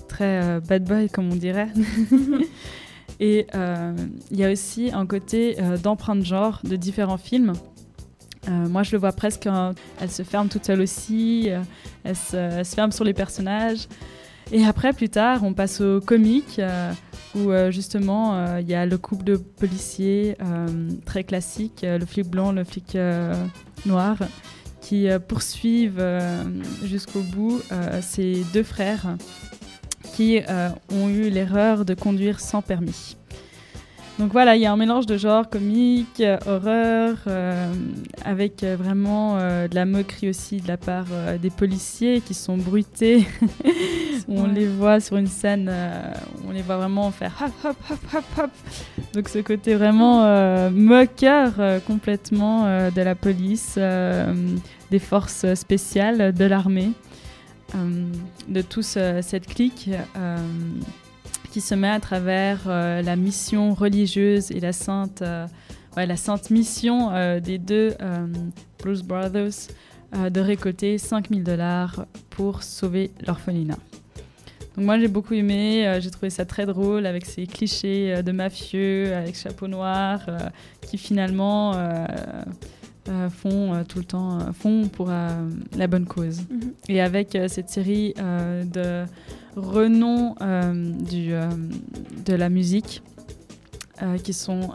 très 0.08 0.60
bad 0.60 0.84
boy 0.84 1.08
comme 1.08 1.30
on 1.32 1.36
dirait. 1.36 1.68
Et 3.20 3.46
il 4.30 4.36
y 4.38 4.44
a 4.44 4.50
aussi 4.50 4.90
un 4.92 5.06
côté 5.06 5.56
d'empreinte 5.82 6.24
genre 6.24 6.60
de 6.64 6.76
différents 6.76 7.16
films. 7.18 7.52
Moi, 8.48 8.82
je 8.82 8.92
le 8.92 8.98
vois 8.98 9.12
presque. 9.12 9.46
en- 9.46 9.72
elle 10.00 10.10
se 10.10 10.22
ferme 10.24 10.48
toute 10.48 10.64
seule 10.64 10.80
aussi. 10.80 11.48
elle, 12.04 12.16
se, 12.16 12.36
elle 12.36 12.64
se 12.64 12.74
ferme 12.74 12.90
sur 12.92 13.04
les 13.04 13.14
personnages. 13.14 13.86
Et 14.50 14.64
après, 14.64 14.92
plus 14.92 15.08
tard, 15.10 15.44
on 15.44 15.52
passe 15.52 15.80
au 15.80 16.00
comique 16.00 16.60
où 17.34 17.50
euh, 17.50 17.70
justement 17.70 18.34
euh, 18.34 18.60
il 18.60 18.68
y 18.68 18.74
a 18.74 18.86
le 18.86 18.98
couple 18.98 19.24
de 19.24 19.36
policiers 19.36 20.36
euh, 20.42 20.90
très 21.04 21.24
classique, 21.24 21.84
le 21.84 22.04
flic 22.04 22.28
blanc, 22.28 22.52
le 22.52 22.64
flic 22.64 22.96
noir, 23.86 24.18
qui 24.80 25.08
poursuivent 25.26 26.02
jusqu'au 26.84 27.20
bout 27.20 27.60
ces 28.00 28.44
deux 28.52 28.62
frères 28.62 29.16
qui 30.14 30.40
ont 30.90 31.08
eu 31.08 31.28
l'erreur 31.30 31.84
de 31.84 31.94
conduire 31.94 32.40
sans 32.40 32.62
permis. 32.62 33.17
Donc 34.18 34.32
voilà, 34.32 34.56
il 34.56 34.62
y 34.62 34.66
a 34.66 34.72
un 34.72 34.76
mélange 34.76 35.06
de 35.06 35.16
genre 35.16 35.48
comique, 35.48 36.20
euh, 36.20 36.38
horreur, 36.44 37.16
euh, 37.28 37.72
avec 38.24 38.64
euh, 38.64 38.74
vraiment 38.76 39.36
euh, 39.38 39.68
de 39.68 39.76
la 39.76 39.84
moquerie 39.84 40.28
aussi 40.30 40.56
de 40.60 40.66
la 40.66 40.76
part 40.76 41.04
euh, 41.12 41.38
des 41.38 41.50
policiers 41.50 42.20
qui 42.20 42.34
sont 42.34 42.56
bruités. 42.56 43.28
on 44.28 44.42
Ouais. 44.42 44.52
les 44.54 44.66
voit 44.66 44.98
sur 44.98 45.16
une 45.18 45.28
scène, 45.28 45.72
on 46.46 46.50
les 46.50 46.62
voit 46.62 46.78
vraiment 46.78 47.10
faire 47.12 47.32
hop, 47.40 47.52
hop, 47.64 47.76
hop, 47.90 47.98
hop, 48.14 48.24
hop. 48.44 48.50
Donc 49.14 49.28
ce 49.28 49.38
côté 49.38 49.74
vraiment 49.74 50.68
moqueur 50.70 51.52
complètement 51.86 52.64
de 52.90 53.00
la 53.00 53.14
police, 53.14 53.78
des 54.90 54.98
forces 54.98 55.54
spéciales, 55.54 56.34
de 56.34 56.44
l'armée, 56.44 56.90
de 58.48 58.60
tous 58.62 58.94
euh, 58.96 59.20
cette 59.22 59.46
clique. 59.46 59.88
Qui 61.50 61.60
se 61.60 61.74
met 61.74 61.88
à 61.88 62.00
travers 62.00 62.60
euh, 62.66 63.02
la 63.02 63.16
mission 63.16 63.74
religieuse 63.74 64.50
et 64.50 64.60
la 64.60 64.72
sainte, 64.72 65.22
euh, 65.22 65.46
ouais, 65.96 66.06
la 66.06 66.16
sainte 66.16 66.50
mission 66.50 67.10
euh, 67.12 67.40
des 67.40 67.58
deux 67.58 67.94
Blues 68.82 69.02
Brothers 69.02 69.68
de 70.12 70.40
récolter 70.40 70.96
5000 70.96 71.44
dollars 71.44 72.06
pour 72.30 72.62
sauver 72.62 73.10
l'orphelinat. 73.26 73.76
Donc 74.74 74.86
moi 74.86 74.98
j'ai 74.98 75.08
beaucoup 75.08 75.34
aimé, 75.34 75.98
j'ai 76.00 76.10
trouvé 76.10 76.30
ça 76.30 76.46
très 76.46 76.64
drôle 76.64 77.04
avec 77.04 77.26
ces 77.26 77.46
clichés 77.46 78.22
de 78.22 78.32
mafieux 78.32 79.14
avec 79.14 79.36
chapeau 79.36 79.68
noir 79.68 80.20
qui 80.80 80.96
finalement 80.96 81.74
euh, 83.08 83.30
font 83.30 83.74
euh, 83.74 83.84
tout 83.84 83.98
le 83.98 84.04
temps 84.04 84.38
euh, 84.38 84.52
font 84.52 84.88
pour 84.88 85.08
la 85.08 85.86
bonne 85.86 86.04
cause. 86.06 86.42
Mhm. 86.50 86.72
Et 86.88 87.00
avec 87.00 87.36
cette 87.48 87.70
série 87.70 88.14
de 88.14 89.04
renom 89.56 90.34
du, 91.00 91.30
de 91.30 92.34
la 92.34 92.48
musique 92.48 93.02
qui 94.22 94.32
sont 94.32 94.70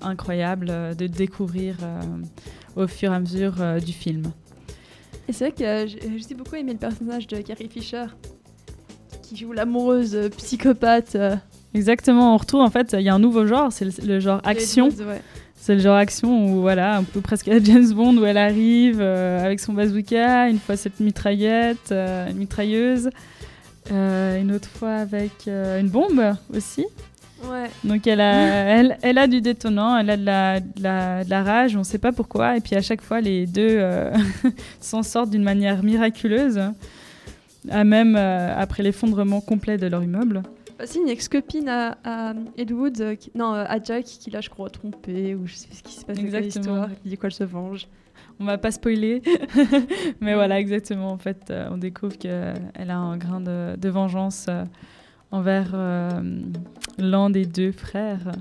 incroyables 0.00 0.96
de 0.96 1.06
découvrir 1.06 1.76
au 2.76 2.86
fur 2.86 3.12
et 3.12 3.14
à 3.14 3.20
mesure 3.20 3.54
du 3.84 3.92
film. 3.92 4.22
Et 5.28 5.32
c'est 5.32 5.50
vrai 5.50 5.52
que 5.52 5.62
euh, 5.62 5.86
j'ai 5.86 6.34
beaucoup 6.34 6.56
aimé 6.56 6.72
le 6.72 6.78
personnage 6.78 7.26
de 7.26 7.36
Carrie 7.38 7.68
Fisher, 7.68 8.06
qui 9.22 9.36
joue 9.36 9.52
l'amoureuse 9.52 10.30
psychopathe. 10.36 11.16
Exactement, 11.74 12.34
on 12.34 12.38
retrouve 12.38 12.60
en 12.60 12.70
fait, 12.70 12.94
il 12.98 13.04
y 13.04 13.08
a 13.08 13.14
un 13.14 13.18
nouveau 13.18 13.46
genre, 13.46 13.72
c'est 13.72 13.84
le, 13.84 13.92
le 14.06 14.20
genre 14.20 14.40
action. 14.44 14.88
Ouais. 14.88 15.22
C'est 15.62 15.76
le 15.76 15.80
genre 15.80 15.94
action 15.94 16.44
où 16.44 16.60
voilà, 16.60 16.96
un 16.96 17.04
peu 17.04 17.20
presque 17.20 17.46
à 17.46 17.62
James 17.62 17.92
Bond 17.92 18.16
où 18.16 18.24
elle 18.24 18.36
arrive 18.36 18.98
euh, 19.00 19.46
avec 19.46 19.60
son 19.60 19.72
bazooka, 19.72 20.48
une 20.48 20.58
fois 20.58 20.76
cette 20.76 20.98
mitraillette, 20.98 21.92
euh, 21.92 22.28
une 22.28 22.38
mitrailleuse, 22.38 23.10
euh, 23.92 24.40
une 24.40 24.50
autre 24.50 24.68
fois 24.68 24.94
avec 24.94 25.46
une 25.46 25.88
bombe 25.88 26.34
aussi. 26.52 26.84
Ouais. 27.44 27.70
Donc 27.84 28.08
elle 28.08 28.20
a, 28.20 28.34
elle, 28.76 28.98
elle 29.02 29.18
a 29.18 29.28
du 29.28 29.40
détonnant, 29.40 29.96
elle 29.96 30.10
a 30.10 30.16
de 30.16 30.24
la, 30.24 30.58
de 30.58 30.82
la, 30.82 31.22
de 31.22 31.30
la 31.30 31.44
rage, 31.44 31.76
on 31.76 31.80
ne 31.80 31.84
sait 31.84 31.98
pas 31.98 32.10
pourquoi. 32.10 32.56
Et 32.56 32.60
puis 32.60 32.74
à 32.74 32.82
chaque 32.82 33.00
fois, 33.00 33.20
les 33.20 33.46
deux 33.46 33.80
s'en 34.80 35.04
sortent 35.04 35.30
d'une 35.30 35.44
manière 35.44 35.84
miraculeuse, 35.84 36.60
à 37.70 37.84
même 37.84 38.16
après 38.16 38.82
l'effondrement 38.82 39.40
complet 39.40 39.78
de 39.78 39.86
leur 39.86 40.02
immeuble. 40.02 40.42
Aussi 40.82 40.98
une 40.98 41.08
ex-copine 41.08 41.68
à, 41.68 41.98
à 42.04 42.30
euh, 42.32 43.14
qui- 43.16 43.30
non, 43.34 43.54
euh, 43.54 43.64
à 43.66 43.82
Jack, 43.82 44.04
qui 44.04 44.30
l'a, 44.30 44.40
je 44.40 44.50
crois, 44.50 44.68
trompé, 44.70 45.34
ou 45.34 45.46
je 45.46 45.54
sais 45.54 45.68
ce 45.72 45.82
qui 45.82 45.94
se 45.94 46.04
passe 46.04 46.18
Exactement. 46.18 46.44
l'histoire, 46.64 46.88
qui 47.02 47.08
dit 47.08 47.18
qu'elle 47.18 47.32
se 47.32 47.44
venge? 47.44 47.86
On 48.40 48.44
va 48.44 48.58
pas 48.58 48.70
spoiler, 48.70 49.22
mais 50.20 50.34
voilà, 50.34 50.58
exactement. 50.58 51.10
En 51.12 51.18
fait, 51.18 51.50
euh, 51.50 51.68
on 51.70 51.76
découvre 51.76 52.16
qu'elle 52.18 52.90
a 52.90 52.96
un 52.96 53.16
grain 53.16 53.40
de, 53.40 53.76
de 53.76 53.88
vengeance 53.88 54.46
euh, 54.48 54.64
envers 55.30 55.74
l'un 56.98 57.30
des 57.30 57.46
deux 57.46 57.72
frères. 57.72 58.32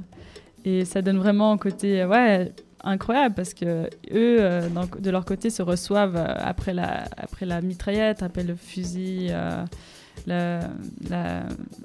Et 0.66 0.86
ça 0.86 1.02
donne 1.02 1.18
vraiment 1.18 1.52
un 1.52 1.58
côté 1.58 2.06
ouais, 2.06 2.52
incroyable 2.84 3.36
parce 3.36 3.54
que 3.54 3.86
eux, 4.12 4.38
euh, 4.40 4.68
de 5.00 5.10
leur 5.10 5.26
côté, 5.26 5.50
se 5.50 5.62
reçoivent 5.62 6.16
euh, 6.18 6.26
après 6.38 6.74
la, 6.74 7.04
après 7.18 7.46
la 7.46 7.62
mitraillette, 7.62 8.24
après 8.24 8.44
le 8.44 8.56
fusil, 8.56 9.28
euh, 9.32 9.64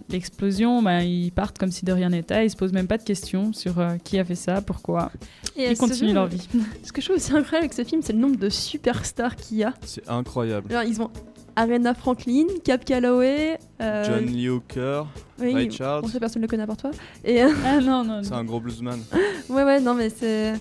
l'explosion. 0.09 0.83
ben, 0.83 1.01
ils 1.01 1.33
partent 1.33 1.59
comme 1.59 1.71
si 1.71 1.85
de 1.85 1.93
rien 1.93 2.11
n'était. 2.11 2.47
Ils 2.47 2.51
se 2.51 2.57
posent 2.57 2.73
même 2.73 2.87
pas 2.87 2.99
de 2.99 3.03
questions 3.03 3.53
sur 3.53 3.79
euh, 3.79 3.97
qui 4.03 4.19
a 4.19 4.25
fait 4.25 4.35
ça, 4.35 4.61
pourquoi. 4.61 5.11
Et 5.57 5.71
ils 5.71 5.79
continuent 5.79 6.09
film- 6.09 6.15
leur 6.15 6.27
vie. 6.27 6.49
Ce 6.83 6.93
que 6.93 7.01
je 7.01 7.07
trouve 7.07 7.17
aussi 7.17 7.33
incroyable 7.33 7.57
avec 7.65 7.73
ce 7.75 7.85
film, 7.85 8.03
c'est 8.03 8.13
le 8.13 8.19
nombre 8.19 8.37
de 8.37 8.49
superstars 8.49 9.37
qu'il 9.37 9.59
y 9.59 9.65
a. 9.65 9.75
C'est 9.83 10.09
incroyable. 10.09 10.67
Alors, 10.71 10.85
ils 10.85 11.01
ont 11.01 11.11
Aretha 11.57 11.95
Franklin, 11.95 12.45
Cap 12.65 12.85
Calloway, 12.85 13.59
euh, 13.81 14.05
John 14.05 14.27
Lee 14.27 14.49
Hooker, 14.51 15.05
oui, 15.39 15.55
Ray 15.55 15.71
Charles. 15.71 16.03
Bon, 16.03 16.09
ça, 16.09 16.21
personne 16.21 16.43
ne 16.43 16.47
le 16.47 16.51
connaît 16.51 16.65
à 16.65 16.67
part 16.67 16.77
toi. 16.77 16.91
Et, 17.25 17.43
euh, 17.43 17.51
Ah 17.65 17.81
non, 17.81 18.05
non, 18.05 18.23
C'est 18.23 18.35
un 18.35 18.45
gros 18.45 18.61
bluesman. 18.61 19.01
ouais, 19.49 19.65
ouais, 19.65 19.81
non, 19.81 19.95
mais 19.95 20.11
c'est. 20.11 20.55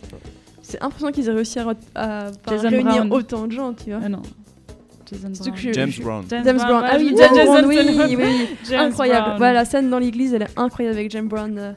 C'est 0.61 0.81
impressionnant 0.81 1.11
qu'ils 1.11 1.27
aient 1.27 1.33
réussi 1.33 1.59
à, 1.59 2.31
réunir 2.47 3.05
Brown. 3.05 3.13
autant 3.13 3.45
de 3.45 3.51
gens, 3.51 3.73
tu 3.73 3.91
vois. 3.91 3.99
Ah 4.03 4.09
non. 4.09 4.23
Jason 5.09 5.29
Brown. 5.29 5.73
James 5.73 5.91
Brown. 6.01 6.25
James 6.29 6.57
Brown. 6.57 6.83
Ah 6.85 6.95
oui, 6.97 7.11
je- 7.11 7.17
James 7.17 7.35
Jason 7.35 7.51
Brown, 7.51 7.65
oui, 7.67 8.17
oui, 8.17 8.75
incroyable. 8.75 9.25
Brown. 9.25 9.37
Voilà, 9.37 9.53
la 9.53 9.65
scène 9.65 9.89
dans 9.89 9.99
l'église, 9.99 10.33
elle 10.33 10.43
est 10.43 10.57
incroyable 10.57 10.97
avec 10.97 11.11
James 11.11 11.27
Brown. 11.27 11.57
euh. 11.57 11.71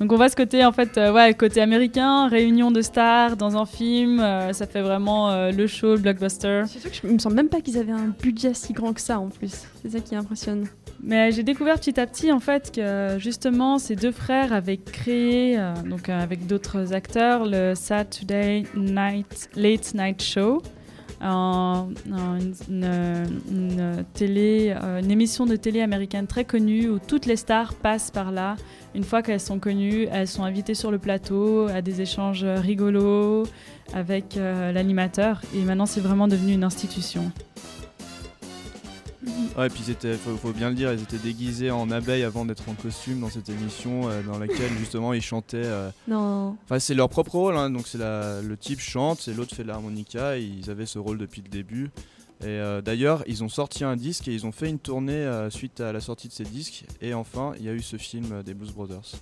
Donc 0.00 0.10
on 0.10 0.16
voit 0.16 0.28
ce 0.28 0.34
côté 0.34 0.64
en 0.64 0.72
fait, 0.72 0.98
euh, 0.98 1.12
ouais, 1.12 1.32
côté 1.34 1.60
américain, 1.60 2.26
réunion 2.26 2.72
de 2.72 2.82
stars 2.82 3.36
dans 3.36 3.56
un 3.56 3.66
film, 3.66 4.18
euh, 4.18 4.52
ça 4.52 4.66
fait 4.66 4.80
vraiment 4.82 5.30
euh, 5.30 5.52
le 5.52 5.66
show, 5.68 5.92
le 5.94 5.98
blockbuster. 5.98 6.62
Surtout 6.66 6.88
que 6.88 6.94
je 7.02 7.06
me 7.06 7.18
semble 7.18 7.36
même 7.36 7.48
pas 7.48 7.60
qu'ils 7.60 7.78
avaient 7.78 7.92
un 7.92 8.12
budget 8.20 8.52
si 8.54 8.72
grand 8.72 8.94
que 8.94 9.00
ça 9.00 9.20
en 9.20 9.28
plus. 9.28 9.52
C'est 9.82 9.90
ça 9.92 10.00
qui 10.00 10.16
impressionne. 10.16 10.66
Mais 11.04 11.30
j'ai 11.30 11.44
découvert 11.44 11.78
petit 11.78 12.00
à 12.00 12.06
petit 12.06 12.32
en 12.32 12.40
fait 12.40 12.72
que 12.74 13.16
justement 13.18 13.78
ces 13.78 13.94
deux 13.94 14.10
frères 14.12 14.52
avaient 14.52 14.76
créé, 14.78 15.56
euh, 15.58 15.72
donc 15.88 16.08
euh, 16.08 16.20
avec 16.20 16.46
d'autres 16.48 16.94
acteurs, 16.94 17.44
le 17.46 17.74
Saturday 17.76 18.64
Night 18.74 19.50
Late 19.54 19.94
Night 19.94 20.20
Show. 20.22 20.62
Euh, 21.22 21.84
une 25.00 25.10
émission 25.10 25.46
de 25.46 25.56
télé 25.56 25.80
américaine 25.80 26.26
très 26.26 26.44
connue 26.44 26.88
où 26.88 26.98
toutes 26.98 27.26
les 27.26 27.36
stars 27.36 27.74
passent 27.74 28.10
par 28.10 28.32
là. 28.32 28.56
Une 28.94 29.04
fois 29.04 29.22
qu'elles 29.22 29.40
sont 29.40 29.58
connues, 29.58 30.06
elles 30.12 30.28
sont 30.28 30.44
invitées 30.44 30.74
sur 30.74 30.90
le 30.90 30.98
plateau 30.98 31.68
à 31.68 31.80
des 31.80 32.00
échanges 32.00 32.44
rigolos 32.44 33.44
avec 33.94 34.36
euh, 34.36 34.72
l'animateur. 34.72 35.40
Et 35.54 35.62
maintenant, 35.62 35.86
c'est 35.86 36.00
vraiment 36.00 36.28
devenu 36.28 36.52
une 36.52 36.64
institution. 36.64 37.30
Ouais, 39.56 39.66
et 39.66 39.70
puis 39.70 39.84
ils 39.86 39.90
étaient, 39.90 40.14
faut, 40.14 40.36
faut 40.36 40.52
bien 40.52 40.68
le 40.70 40.74
dire, 40.74 40.92
ils 40.92 41.02
étaient 41.02 41.18
déguisés 41.18 41.70
en 41.70 41.90
abeilles 41.90 42.24
avant 42.24 42.44
d'être 42.44 42.68
en 42.68 42.74
costume 42.74 43.20
dans 43.20 43.30
cette 43.30 43.48
émission 43.48 44.08
euh, 44.08 44.22
dans 44.22 44.38
laquelle 44.38 44.72
justement 44.78 45.12
ils 45.12 45.22
chantaient. 45.22 45.62
euh, 45.64 45.90
Non. 46.08 46.56
Enfin, 46.64 46.78
c'est 46.80 46.94
leur 46.94 47.08
propre 47.08 47.32
rôle, 47.36 47.56
hein, 47.56 47.70
donc 47.70 47.86
c'est 47.86 47.98
le 47.98 48.56
type 48.58 48.80
chante 48.80 49.28
et 49.28 49.34
l'autre 49.34 49.54
fait 49.54 49.62
de 49.62 49.68
l'harmonica. 49.68 50.36
Ils 50.38 50.68
avaient 50.70 50.86
ce 50.86 50.98
rôle 50.98 51.18
depuis 51.18 51.40
le 51.42 51.48
début. 51.48 51.90
Et 52.40 52.46
euh, 52.48 52.80
d'ailleurs, 52.82 53.22
ils 53.28 53.44
ont 53.44 53.48
sorti 53.48 53.84
un 53.84 53.94
disque 53.94 54.26
et 54.26 54.34
ils 54.34 54.44
ont 54.46 54.50
fait 54.50 54.68
une 54.68 54.80
tournée 54.80 55.12
euh, 55.12 55.48
suite 55.50 55.80
à 55.80 55.92
la 55.92 56.00
sortie 56.00 56.26
de 56.26 56.32
ces 56.32 56.42
disques. 56.42 56.84
Et 57.00 57.14
enfin, 57.14 57.52
il 57.60 57.64
y 57.64 57.68
a 57.68 57.72
eu 57.72 57.82
ce 57.82 57.96
film 57.96 58.26
euh, 58.32 58.42
des 58.42 58.54
Blues 58.54 58.72
Brothers. 58.72 59.12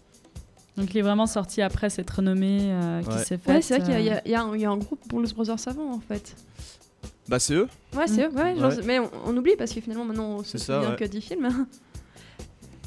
Donc, 0.78 0.94
il 0.94 0.98
est 0.98 1.02
vraiment 1.02 1.26
sorti 1.26 1.60
après 1.60 1.90
cette 1.90 2.08
renommée 2.08 2.60
euh, 2.62 3.02
qui 3.02 3.08
Ouais. 3.10 3.18
s'est 3.24 3.36
faite. 3.36 3.48
Ouais, 3.56 3.60
c'est 3.60 3.78
vrai 3.80 3.92
qu'il 4.02 4.30
y 4.30 4.30
y 4.30 4.34
a 4.64 4.70
un 4.70 4.76
groupe 4.78 5.00
Blues 5.08 5.34
Brothers 5.34 5.58
avant 5.66 5.92
en 5.92 6.00
fait. 6.00 6.34
Bah, 7.30 7.38
c'est 7.38 7.54
eux 7.54 7.68
Ouais, 7.96 8.06
c'est 8.08 8.26
eux, 8.26 8.30
ouais, 8.34 8.56
genre, 8.56 8.70
Ouais. 8.72 8.82
mais 8.84 8.98
on, 8.98 9.08
on 9.26 9.36
oublie 9.36 9.54
parce 9.56 9.72
que 9.72 9.80
finalement 9.80 10.04
maintenant 10.04 10.30
on 10.38 10.42
se 10.42 10.52
C'est 10.52 10.58
ça, 10.58 10.76
souvient 10.80 10.90
ouais. 10.90 10.96
que 10.96 11.04
du 11.04 11.20
film. 11.20 11.48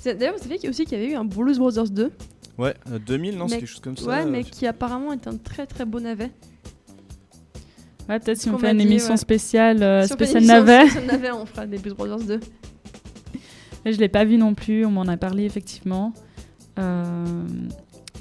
C'est- 0.01 0.15
D'ailleurs, 0.15 0.35
vous 0.35 0.43
savez 0.43 0.55
qu'il 0.55 0.65
y 0.65 0.67
a 0.67 0.69
aussi 0.71 0.83
qu'il 0.85 0.99
y 0.99 1.01
avait 1.01 1.13
eu 1.13 1.15
un 1.15 1.23
Blues 1.23 1.57
Brothers 1.57 1.89
2. 1.89 2.11
Ouais, 2.57 2.73
euh, 2.91 2.99
2000, 2.99 3.37
non, 3.37 3.47
c'est 3.47 3.55
mais- 3.55 3.59
quelque 3.61 3.69
chose 3.69 3.79
comme 3.79 3.95
ça. 3.97 4.05
Ouais, 4.05 4.21
euh, 4.23 4.29
mais 4.29 4.43
qui 4.43 4.67
apparemment 4.67 5.13
est 5.13 5.25
un 5.27 5.37
très 5.37 5.65
très 5.65 5.85
beau 5.85 5.99
navet. 6.01 6.29
Ouais, 8.09 8.19
peut-être 8.19 8.37
si 8.37 8.49
qu'on 8.49 8.55
on 8.55 8.59
fait 8.59 8.67
m'a 8.67 8.71
une 8.73 8.79
dit, 8.79 8.83
émission 8.93 9.11
ouais. 9.11 9.17
spéciale, 9.17 9.81
euh, 9.81 10.05
Si 10.05 10.11
on 10.13 10.17
fait 10.17 10.25
une 10.25 10.29
spéciale 10.31 10.43
émission 10.43 10.65
navet. 10.65 10.89
spéciale 10.89 11.05
navet, 11.07 11.31
on 11.31 11.45
fera 11.45 11.65
des 11.65 11.77
Blues 11.77 11.93
Brothers 11.95 12.19
2. 12.27 12.39
Mais 13.85 13.93
je 13.93 13.99
l'ai 13.99 14.09
pas 14.09 14.25
vu 14.25 14.37
non 14.37 14.53
plus, 14.55 14.85
on 14.85 14.91
m'en 14.91 15.03
a 15.03 15.15
parlé 15.15 15.45
effectivement. 15.45 16.13
Euh, 16.79 17.15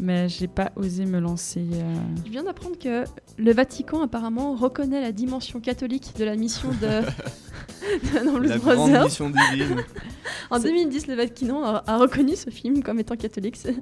mais 0.01 0.29
j'ai 0.29 0.49
pas 0.49 0.73
osé 0.77 1.05
me 1.07 1.19
lancer. 1.21 1.61
euh. 1.75 1.95
Je 2.25 2.31
viens 2.31 2.43
d'apprendre 2.45 2.79
que 2.79 3.05
le 3.39 3.53
Vatican 3.53 4.03
apparemment 4.03 4.55
reconnaît 4.55 5.01
la 5.01 5.13
dimension 5.13 5.61
catholique 5.61 6.13
de 6.19 6.25
la 6.25 6.35
mission 6.37 6.69
de, 6.71 6.77
de 8.43 8.49
la 8.49 8.59
grande 8.59 8.77
Brothers. 8.77 9.05
mission 9.05 9.31
divine. 9.31 9.77
En 10.51 10.59
2010, 10.59 11.07
le 11.07 11.15
Vatican 11.15 11.63
a, 11.65 11.83
a 11.87 11.97
reconnu 11.97 12.37
ce 12.37 12.51
film 12.51 12.83
comme 12.83 12.99
étant 12.99 13.17
catholique. 13.17 13.57
C'est 13.57 13.75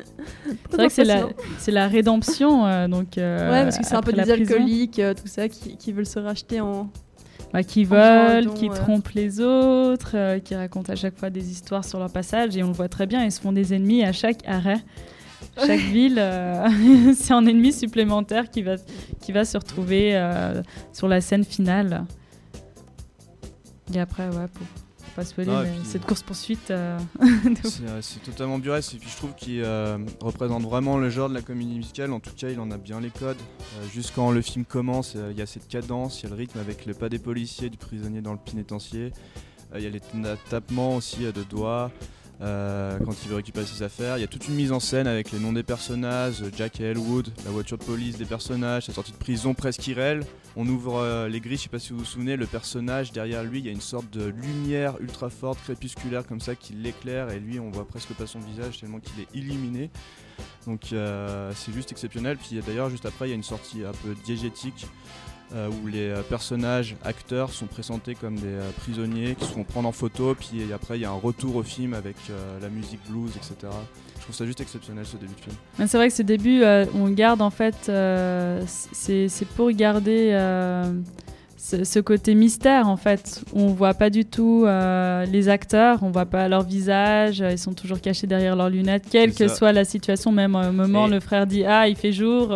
vrai 0.72 0.86
que 0.86 0.92
c'est 0.92 1.04
la, 1.04 1.28
c'est 1.58 1.72
la 1.72 1.88
rédemption. 1.88 2.64
euh, 2.64 2.86
donc, 2.86 3.18
euh, 3.18 3.50
Ouais, 3.50 3.62
parce 3.64 3.78
que 3.78 3.84
c'est 3.84 3.96
un 3.96 4.00
peu 4.02 4.12
des 4.12 4.30
alcooliques, 4.30 5.00
euh, 5.00 5.12
tout 5.14 5.26
ça, 5.26 5.48
qui, 5.48 5.76
qui 5.76 5.90
veulent 5.92 6.06
se 6.06 6.20
racheter 6.20 6.60
en. 6.60 6.88
Bah, 7.52 7.64
qui 7.64 7.84
don, 7.86 8.52
qui 8.54 8.68
euh. 8.68 8.72
trompent 8.72 9.08
les 9.14 9.40
autres, 9.40 10.12
euh, 10.14 10.38
qui 10.38 10.54
racontent 10.54 10.92
à 10.92 10.96
chaque 10.96 11.18
fois 11.18 11.30
des 11.30 11.50
histoires 11.50 11.84
sur 11.84 11.98
leur 11.98 12.12
passage. 12.12 12.56
Et 12.56 12.62
on 12.62 12.68
le 12.68 12.74
voit 12.74 12.88
très 12.88 13.06
bien, 13.06 13.24
ils 13.24 13.32
se 13.32 13.40
font 13.40 13.50
des 13.52 13.74
ennemis 13.74 14.04
à 14.04 14.12
chaque 14.12 14.46
arrêt. 14.46 14.78
Chaque 15.56 15.80
ville, 15.92 16.18
euh, 16.18 16.68
c'est 17.14 17.32
un 17.34 17.46
ennemi 17.46 17.72
supplémentaire 17.72 18.50
qui 18.50 18.62
va, 18.62 18.76
qui 19.20 19.32
va 19.32 19.44
se 19.44 19.56
retrouver 19.58 20.16
euh, 20.16 20.62
sur 20.92 21.08
la 21.08 21.20
scène 21.20 21.44
finale. 21.44 22.04
Et 23.94 23.98
après, 24.00 24.28
ouais, 24.28 24.46
pour, 24.54 24.66
pour 24.66 25.10
pas 25.16 25.24
spoiler, 25.24 25.50
Ah, 25.52 25.62
mais 25.64 25.70
puis- 25.70 25.80
cette 25.84 26.06
course-poursuite. 26.06 26.70
euh, 26.70 26.98
C'est 27.64 27.82
c'est 28.02 28.22
totalement 28.22 28.58
burlesque 28.58 28.94
et 28.94 28.98
puis 28.98 29.08
je 29.10 29.16
trouve 29.16 29.34
qu'il 29.34 29.62
euh, 29.64 29.98
représente 30.20 30.62
vraiment 30.62 30.96
le 30.96 31.10
genre 31.10 31.28
de 31.28 31.34
la 31.34 31.42
comédie 31.42 31.74
musicale. 31.74 32.12
En 32.12 32.20
tout 32.20 32.30
cas, 32.36 32.48
il 32.50 32.60
en 32.60 32.70
a 32.70 32.76
bien 32.78 33.00
les 33.00 33.10
codes. 33.10 33.36
Euh, 33.80 33.86
juste 33.92 34.12
quand 34.14 34.30
le 34.30 34.42
film 34.42 34.64
commence, 34.64 35.14
euh, 35.16 35.30
il 35.32 35.38
y 35.38 35.42
a 35.42 35.46
cette 35.46 35.66
cadence, 35.66 36.20
il 36.20 36.24
y 36.24 36.26
a 36.26 36.30
le 36.30 36.36
rythme 36.36 36.60
avec 36.60 36.86
le 36.86 36.94
pas 36.94 37.08
des 37.08 37.18
policiers, 37.18 37.68
du 37.70 37.76
prisonnier 37.78 38.20
dans 38.20 38.32
le 38.32 38.38
pénitencier. 38.38 39.12
Euh, 39.74 39.78
Il 39.78 39.82
y 39.82 39.86
a 39.86 39.90
les 39.90 40.00
ta- 40.00 40.36
tapements 40.48 40.94
aussi 40.96 41.24
euh, 41.26 41.32
de 41.32 41.42
doigts. 41.42 41.90
Euh, 42.42 42.98
quand 43.04 43.12
il 43.22 43.28
veut 43.28 43.36
récupérer 43.36 43.66
ses 43.66 43.82
affaires, 43.82 44.16
il 44.16 44.22
y 44.22 44.24
a 44.24 44.26
toute 44.26 44.48
une 44.48 44.54
mise 44.54 44.72
en 44.72 44.80
scène 44.80 45.06
avec 45.06 45.30
les 45.30 45.38
noms 45.38 45.52
des 45.52 45.62
personnages, 45.62 46.42
Jack 46.56 46.80
et 46.80 46.84
Elwood, 46.84 47.28
la 47.44 47.50
voiture 47.50 47.76
de 47.76 47.84
police 47.84 48.16
des 48.16 48.24
personnages, 48.24 48.86
sa 48.86 48.92
sortie 48.92 49.12
de 49.12 49.18
prison 49.18 49.52
presque 49.52 49.86
irréelle. 49.86 50.24
On 50.56 50.66
ouvre 50.66 50.96
euh, 50.96 51.28
les 51.28 51.40
grilles, 51.40 51.58
je 51.58 51.64
sais 51.64 51.68
pas 51.68 51.78
si 51.78 51.92
vous 51.92 51.98
vous 51.98 52.04
souvenez, 52.04 52.36
le 52.36 52.46
personnage 52.46 53.12
derrière 53.12 53.44
lui, 53.44 53.58
il 53.58 53.66
y 53.66 53.68
a 53.68 53.72
une 53.72 53.80
sorte 53.80 54.10
de 54.10 54.24
lumière 54.24 54.94
ultra 55.00 55.28
forte, 55.28 55.60
crépusculaire 55.62 56.26
comme 56.26 56.40
ça 56.40 56.54
qui 56.54 56.72
l'éclaire 56.72 57.30
et 57.30 57.38
lui 57.38 57.60
on 57.60 57.70
voit 57.70 57.86
presque 57.86 58.12
pas 58.14 58.26
son 58.26 58.40
visage 58.40 58.80
tellement 58.80 59.00
qu'il 59.00 59.20
est 59.20 59.28
illuminé. 59.34 59.90
Donc 60.66 60.92
euh, 60.92 61.52
c'est 61.54 61.72
juste 61.72 61.92
exceptionnel. 61.92 62.38
Puis 62.38 62.58
d'ailleurs 62.66 62.88
juste 62.88 63.04
après 63.04 63.26
il 63.26 63.30
y 63.30 63.32
a 63.32 63.36
une 63.36 63.42
sortie 63.42 63.84
un 63.84 63.92
peu 63.92 64.14
diégétique 64.24 64.86
euh, 65.54 65.68
où 65.82 65.86
les 65.88 66.08
euh, 66.10 66.22
personnages, 66.22 66.94
acteurs 67.04 67.50
sont 67.50 67.66
présentés 67.66 68.14
comme 68.14 68.36
des 68.36 68.46
euh, 68.46 68.70
prisonniers 68.78 69.34
qui 69.34 69.44
se 69.46 69.52
font 69.52 69.64
prendre 69.64 69.88
en 69.88 69.92
photo. 69.92 70.34
Puis 70.38 70.72
après 70.72 70.98
il 70.98 71.02
y 71.02 71.04
a 71.04 71.10
un 71.10 71.14
retour 71.14 71.56
au 71.56 71.62
film 71.62 71.92
avec 71.94 72.16
euh, 72.30 72.58
la 72.62 72.68
musique 72.68 73.00
blues, 73.08 73.32
etc. 73.36 73.72
Je 74.18 74.22
trouve 74.22 74.34
ça 74.36 74.46
juste 74.46 74.60
exceptionnel 74.60 75.04
ce 75.06 75.16
début 75.16 75.34
de 75.34 75.40
film. 75.40 75.56
C'est 75.88 75.96
vrai 75.96 76.08
que 76.08 76.14
ce 76.14 76.22
début, 76.22 76.62
on 76.94 77.08
garde 77.08 77.40
en 77.42 77.50
fait, 77.50 77.90
c'est 78.92 79.48
pour 79.56 79.70
garder 79.70 80.32
ce, 81.56 81.84
ce 81.84 81.98
côté 82.00 82.34
mystère 82.34 82.86
en 82.86 82.96
fait. 82.98 83.42
On 83.54 83.68
voit 83.68 83.94
pas 83.94 84.10
du 84.10 84.26
tout 84.26 84.66
les 84.66 85.48
acteurs, 85.48 86.02
on 86.02 86.10
voit 86.10 86.26
pas 86.26 86.48
leur 86.48 86.62
visage, 86.64 87.40
ils 87.40 87.58
sont 87.58 87.72
toujours 87.72 88.00
cachés 88.02 88.26
derrière 88.26 88.56
leurs 88.56 88.68
lunettes, 88.70 89.06
quelle 89.10 89.34
que 89.34 89.48
soit 89.48 89.72
la 89.72 89.86
situation. 89.86 90.32
Même 90.32 90.54
un 90.54 90.70
moment, 90.70 91.06
Et- 91.06 91.10
le 91.10 91.20
frère 91.20 91.46
dit 91.46 91.64
ah 91.64 91.88
il 91.88 91.96
fait 91.96 92.12
jour, 92.12 92.50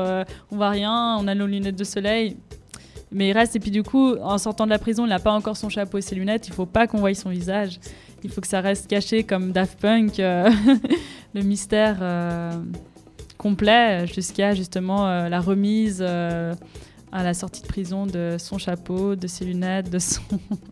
on 0.51 0.57
voit 0.57 0.68
rien, 0.70 1.16
on 1.18 1.26
a 1.26 1.34
nos 1.34 1.47
lunettes 1.47 1.76
de 1.76 1.84
soleil. 1.84 2.36
Mais 3.14 3.28
il 3.28 3.32
reste, 3.32 3.54
et 3.54 3.60
puis 3.60 3.70
du 3.70 3.84
coup, 3.84 4.16
en 4.16 4.38
sortant 4.38 4.64
de 4.64 4.70
la 4.70 4.78
prison, 4.80 5.06
il 5.06 5.08
n'a 5.08 5.20
pas 5.20 5.30
encore 5.32 5.56
son 5.56 5.68
chapeau 5.68 5.98
et 5.98 6.02
ses 6.02 6.16
lunettes, 6.16 6.48
il 6.48 6.52
faut 6.52 6.66
pas 6.66 6.88
qu'on 6.88 6.98
voie 6.98 7.14
son 7.14 7.30
visage. 7.30 7.78
Il 8.24 8.30
faut 8.30 8.40
que 8.40 8.48
ça 8.48 8.60
reste 8.60 8.88
caché 8.88 9.22
comme 9.22 9.52
Daft 9.52 9.78
Punk, 9.78 10.18
euh, 10.18 10.50
le 11.34 11.42
mystère 11.42 11.98
euh, 12.00 12.52
complet 13.38 14.08
jusqu'à 14.08 14.54
justement 14.54 15.06
euh, 15.06 15.28
la 15.28 15.40
remise 15.40 16.02
à 16.02 16.56
la 17.22 17.34
sortie 17.34 17.62
de 17.62 17.68
prison 17.68 18.04
de 18.06 18.34
son 18.40 18.58
chapeau, 18.58 19.14
de 19.14 19.28
ses 19.28 19.44
lunettes, 19.44 19.90
de 19.90 20.00
son 20.00 20.22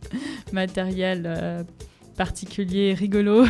matériel 0.53 1.65
particulier, 2.17 2.93
rigolo. 2.95 3.45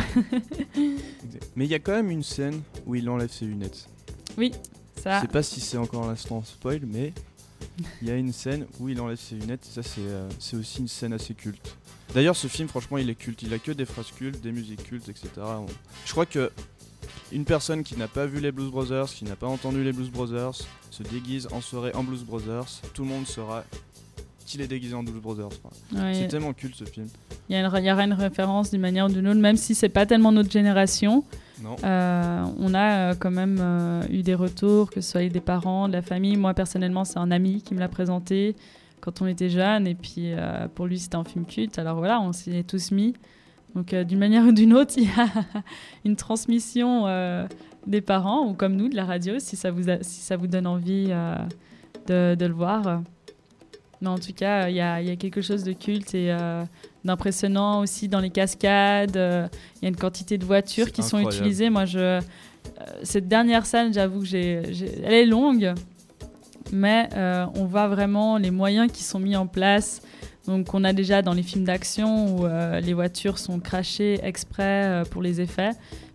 Mais 1.55 1.65
il 1.65 1.71
y 1.71 1.75
a 1.75 1.79
quand 1.79 1.93
même 1.93 2.11
une 2.11 2.23
scène 2.23 2.61
où 2.85 2.93
il 2.93 3.09
enlève 3.09 3.31
ses 3.31 3.45
lunettes. 3.45 3.87
Oui, 4.37 4.51
Je 4.97 5.01
ça. 5.01 5.21
sais 5.21 5.27
pas 5.27 5.41
si 5.41 5.61
c'est 5.61 5.77
encore 5.77 6.07
l'instant 6.07 6.43
spoil, 6.43 6.81
mais 6.85 7.13
il 8.01 8.07
y 8.07 8.11
a 8.11 8.15
une 8.15 8.33
scène 8.33 8.65
où 8.79 8.89
il 8.89 8.99
enlève 9.01 9.17
ses 9.17 9.35
lunettes, 9.35 9.65
et 9.69 9.73
ça 9.73 9.83
c'est 9.83 10.01
euh, 10.01 10.27
c'est 10.39 10.55
aussi 10.57 10.79
une 10.79 10.87
scène 10.87 11.13
assez 11.13 11.33
culte. 11.33 11.75
D'ailleurs 12.13 12.35
ce 12.35 12.47
film 12.47 12.67
franchement 12.67 12.97
il 12.97 13.09
est 13.09 13.15
culte, 13.15 13.41
il 13.43 13.53
a 13.53 13.59
que 13.59 13.71
des 13.71 13.85
phrases 13.85 14.11
cultes, 14.11 14.41
des 14.41 14.51
musiques 14.51 14.83
cultes, 14.83 15.09
etc. 15.09 15.27
On- 15.37 15.65
Je 16.05 16.11
crois 16.11 16.25
que 16.25 16.51
une 17.31 17.45
personne 17.45 17.83
qui 17.83 17.97
n'a 17.97 18.07
pas 18.07 18.25
vu 18.25 18.39
les 18.39 18.51
Blues 18.51 18.69
Brothers, 18.71 19.07
qui 19.07 19.25
n'a 19.25 19.35
pas 19.35 19.47
entendu 19.47 19.83
les 19.83 19.91
Blues 19.93 20.09
Brothers, 20.11 20.53
se 20.91 21.03
déguise 21.03 21.47
en 21.51 21.61
soirée 21.61 21.91
en 21.95 22.03
Blues 22.03 22.23
Brothers, 22.23 22.67
tout 22.93 23.03
le 23.03 23.09
monde 23.09 23.25
saura 23.25 23.63
qu'il 24.45 24.61
est 24.61 24.67
déguisé 24.67 24.93
en 24.93 25.03
Blues 25.03 25.21
Brothers. 25.21 25.47
Enfin, 25.47 26.03
Ouais. 26.03 26.13
C'est 26.13 26.27
tellement 26.27 26.53
culte 26.53 26.75
ce 26.75 26.83
film. 26.85 27.07
Il 27.49 27.53
y, 27.53 27.55
a 27.55 27.61
une- 27.65 27.71
il 27.79 27.85
y 27.85 27.91
aura 27.91 28.03
une 28.03 28.13
référence 28.13 28.69
d'une 28.71 28.81
manière 28.81 29.05
ou 29.07 29.09
d'une 29.09 29.27
autre, 29.27 29.39
même 29.39 29.57
si 29.57 29.73
c'est 29.73 29.89
pas 29.89 30.05
tellement 30.05 30.31
notre 30.31 30.51
génération. 30.51 31.23
Euh, 31.83 32.45
on 32.59 32.73
a 32.73 33.11
euh, 33.11 33.15
quand 33.17 33.31
même 33.31 33.57
euh, 33.61 34.03
eu 34.09 34.23
des 34.23 34.35
retours, 34.35 34.89
que 34.89 35.01
ce 35.01 35.11
soit 35.11 35.29
des 35.29 35.41
parents, 35.41 35.87
de 35.87 35.93
la 35.93 36.01
famille. 36.01 36.35
Moi, 36.35 36.53
personnellement, 36.53 37.05
c'est 37.05 37.19
un 37.19 37.31
ami 37.31 37.61
qui 37.61 37.73
me 37.73 37.79
l'a 37.79 37.87
présenté 37.87 38.55
quand 39.01 39.21
on 39.21 39.27
était 39.27 39.49
jeune. 39.49 39.87
Et 39.87 39.95
puis, 39.95 40.33
pour 40.75 40.87
lui, 40.87 40.99
c'était 40.99 41.15
un 41.15 41.23
film 41.23 41.45
culte. 41.45 41.77
Alors 41.79 41.97
voilà, 41.97 42.21
on 42.21 42.31
s'y 42.33 42.55
est 42.55 42.67
tous 42.67 42.91
mis. 42.91 43.13
Donc, 43.75 43.93
d'une 43.93 44.19
manière 44.19 44.45
ou 44.47 44.51
d'une 44.51 44.73
autre, 44.73 44.93
il 44.97 45.03
y 45.03 45.07
a 45.07 45.27
une 46.05 46.15
transmission 46.15 47.05
des 47.85 48.01
parents, 48.01 48.47
ou 48.47 48.53
comme 48.53 48.75
nous, 48.75 48.87
de 48.87 48.95
la 48.95 49.05
radio, 49.05 49.39
si 49.39 49.55
ça 49.55 49.71
vous, 49.71 49.83
si 50.01 50.21
ça 50.21 50.37
vous 50.37 50.47
donne 50.47 50.67
envie 50.67 51.07
de 52.07 52.45
le 52.45 52.53
voir. 52.53 53.01
Mais 54.03 54.09
en 54.09 54.17
tout 54.19 54.33
cas, 54.33 54.67
il 54.67 54.75
y, 54.75 54.81
a 54.81 55.01
il 55.01 55.07
y 55.07 55.11
a 55.11 55.15
quelque 55.15 55.39
chose 55.41 55.63
de 55.63 55.71
culte 55.71 56.13
et 56.13 56.29
euh, 56.29 56.63
d'impressionnant 57.05 57.79
aussi 57.79 58.09
dans 58.09 58.19
les 58.19 58.29
cascades. 58.29 59.15
euh, 59.15 59.47
Il 59.77 59.83
y 59.83 59.85
a 59.85 59.89
une 59.89 59.95
quantité 59.95 60.37
de 60.37 60.43
voitures 60.43 60.91
qui 60.91 61.01
sont 61.01 61.19
utilisées. 61.19 61.69
Moi, 61.69 61.85
je, 61.85 61.99
euh, 61.99 62.19
cette 63.03 63.29
dernière 63.29 63.65
scène, 63.65 63.93
j'avoue 63.93 64.19
que 64.19 64.25
j'ai, 64.25 64.61
elle 65.05 65.13
est 65.13 65.25
longue, 65.25 65.73
mais 66.73 67.07
on 67.55 67.63
voit 67.63 67.87
vraiment 67.87 68.37
les 68.37 68.51
moyens 68.51 68.91
qui 68.91 69.03
sont 69.03 69.19
mis 69.19 69.37
en 69.37 69.47
place. 69.47 70.01
Donc, 70.47 70.73
on 70.73 70.83
a 70.83 70.91
déjà 70.93 71.21
dans 71.21 71.33
les 71.33 71.43
films 71.43 71.63
d'action 71.63 72.35
où 72.37 72.45
euh, 72.45 72.79
les 72.81 72.93
voitures 72.93 73.37
sont 73.39 73.59
crachées 73.59 74.19
exprès 74.23 74.83
euh, 74.85 75.03
pour 75.05 75.21
les 75.21 75.39
effets. 75.39 75.71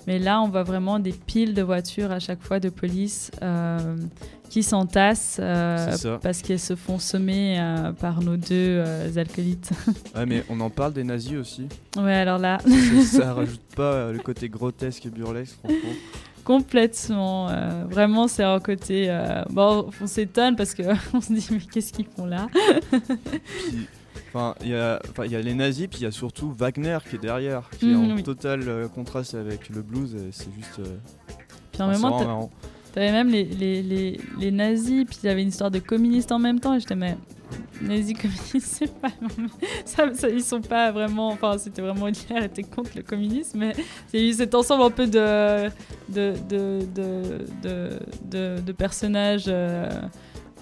Mais 0.06 0.18
là, 0.18 0.40
on 0.42 0.48
voit 0.48 0.62
vraiment 0.64 0.98
des 0.98 1.12
piles 1.12 1.54
de 1.54 1.62
voitures 1.62 2.12
à 2.12 2.18
chaque 2.18 2.42
fois 2.42 2.60
de 2.60 2.68
police 2.70 3.30
euh, 3.42 3.96
qui 4.48 4.62
s'entassent 4.62 5.38
parce 6.22 6.40
qu'elles 6.42 6.58
se 6.60 6.74
font 6.76 6.98
semer 6.98 7.60
par 8.00 8.22
nos 8.22 8.36
deux 8.38 8.82
alcoolites. 9.18 9.70
Ouais, 10.14 10.24
mais 10.24 10.44
on 10.48 10.58
en 10.60 10.70
parle 10.70 10.94
des 10.94 11.04
nazis 11.04 11.36
aussi. 11.36 11.68
ouais, 11.98 12.14
alors 12.14 12.38
là, 12.38 12.58
ça, 12.66 13.18
ça 13.18 13.34
rajoute 13.34 13.60
pas 13.76 14.10
le 14.10 14.18
côté 14.20 14.48
grotesque 14.48 15.04
et 15.04 15.10
burlesque, 15.10 15.56
franchement. 15.62 15.90
complètement. 16.42 17.48
euh, 17.50 17.84
vraiment, 17.90 18.26
c'est 18.28 18.44
un 18.44 18.60
côté. 18.60 19.06
euh, 19.10 19.42
bon, 19.50 19.90
on 20.00 20.06
s'étonne 20.06 20.56
parce 20.56 20.74
qu'on 20.74 21.20
se 21.20 21.32
dit, 21.32 21.46
mais 21.50 21.58
qu'est-ce 21.70 21.92
qu'ils 21.92 22.06
font 22.06 22.24
là? 22.24 22.46
Puis, 22.90 23.86
Enfin, 24.28 24.54
il 24.62 24.68
y, 24.68 24.74
a- 24.74 25.00
il 25.24 25.32
y 25.32 25.36
a 25.36 25.40
les 25.40 25.54
nazis, 25.54 25.86
puis 25.88 26.00
il 26.00 26.04
y 26.04 26.06
a 26.06 26.10
surtout 26.10 26.52
Wagner 26.52 26.98
qui 27.08 27.16
est 27.16 27.20
derrière, 27.20 27.68
qui 27.70 27.90
est 27.90 27.94
Mhm, 27.94 28.12
en 28.12 28.16
oui. 28.16 28.22
total 28.22 28.60
euh, 28.68 28.88
contraste 28.88 29.34
avec 29.34 29.68
le 29.70 29.82
blues. 29.82 30.14
et 30.14 30.30
C'est 30.32 30.52
juste. 30.54 30.78
euh, 30.80 30.96
Puis 31.72 31.80
en 31.82 31.86
enfin, 31.86 31.86
même 31.86 31.94
c'est 31.96 32.02
temps, 32.02 32.08
vraiment 32.08 32.18
t'as- 32.18 32.26
marrant. 32.26 32.50
T'avais 32.92 33.12
même 33.12 33.28
les, 33.28 33.44
les, 33.44 33.82
les, 33.82 34.20
les 34.40 34.50
nazis, 34.50 35.04
puis 35.06 35.18
il 35.22 35.26
y 35.26 35.28
avait 35.28 35.42
une 35.42 35.48
histoire 35.50 35.70
de 35.70 35.78
communistes 35.78 36.32
en 36.32 36.38
même 36.38 36.58
temps, 36.58 36.74
et 36.74 36.80
j'étais, 36.80 36.94
mais 36.96 37.16
nazis 37.82 38.16
communistes, 38.20 38.60
c'est 38.62 38.92
pas. 39.00 39.08
ça, 39.84 40.12
ça- 40.14 40.28
ils 40.28 40.42
sont 40.42 40.60
pas 40.62 40.90
vraiment. 40.90 41.28
Enfin, 41.28 41.56
c'était 41.58 41.82
vraiment 41.82 42.08
Hitler 42.08 42.44
était 42.44 42.62
contre 42.62 42.90
le 42.96 43.02
communisme, 43.02 43.58
mais 43.58 43.74
c'est 44.08 44.22
eu 44.26 44.32
cet 44.32 44.54
ensemble 44.54 44.82
un 44.84 44.90
peu 44.90 45.06
de, 45.06 45.68
de, 46.08 46.32
de, 46.48 46.80
de, 46.94 47.44
de, 47.62 47.90
de- 48.24 48.60
de 48.62 48.72
personnages 48.72 49.44
euh, 49.48 49.88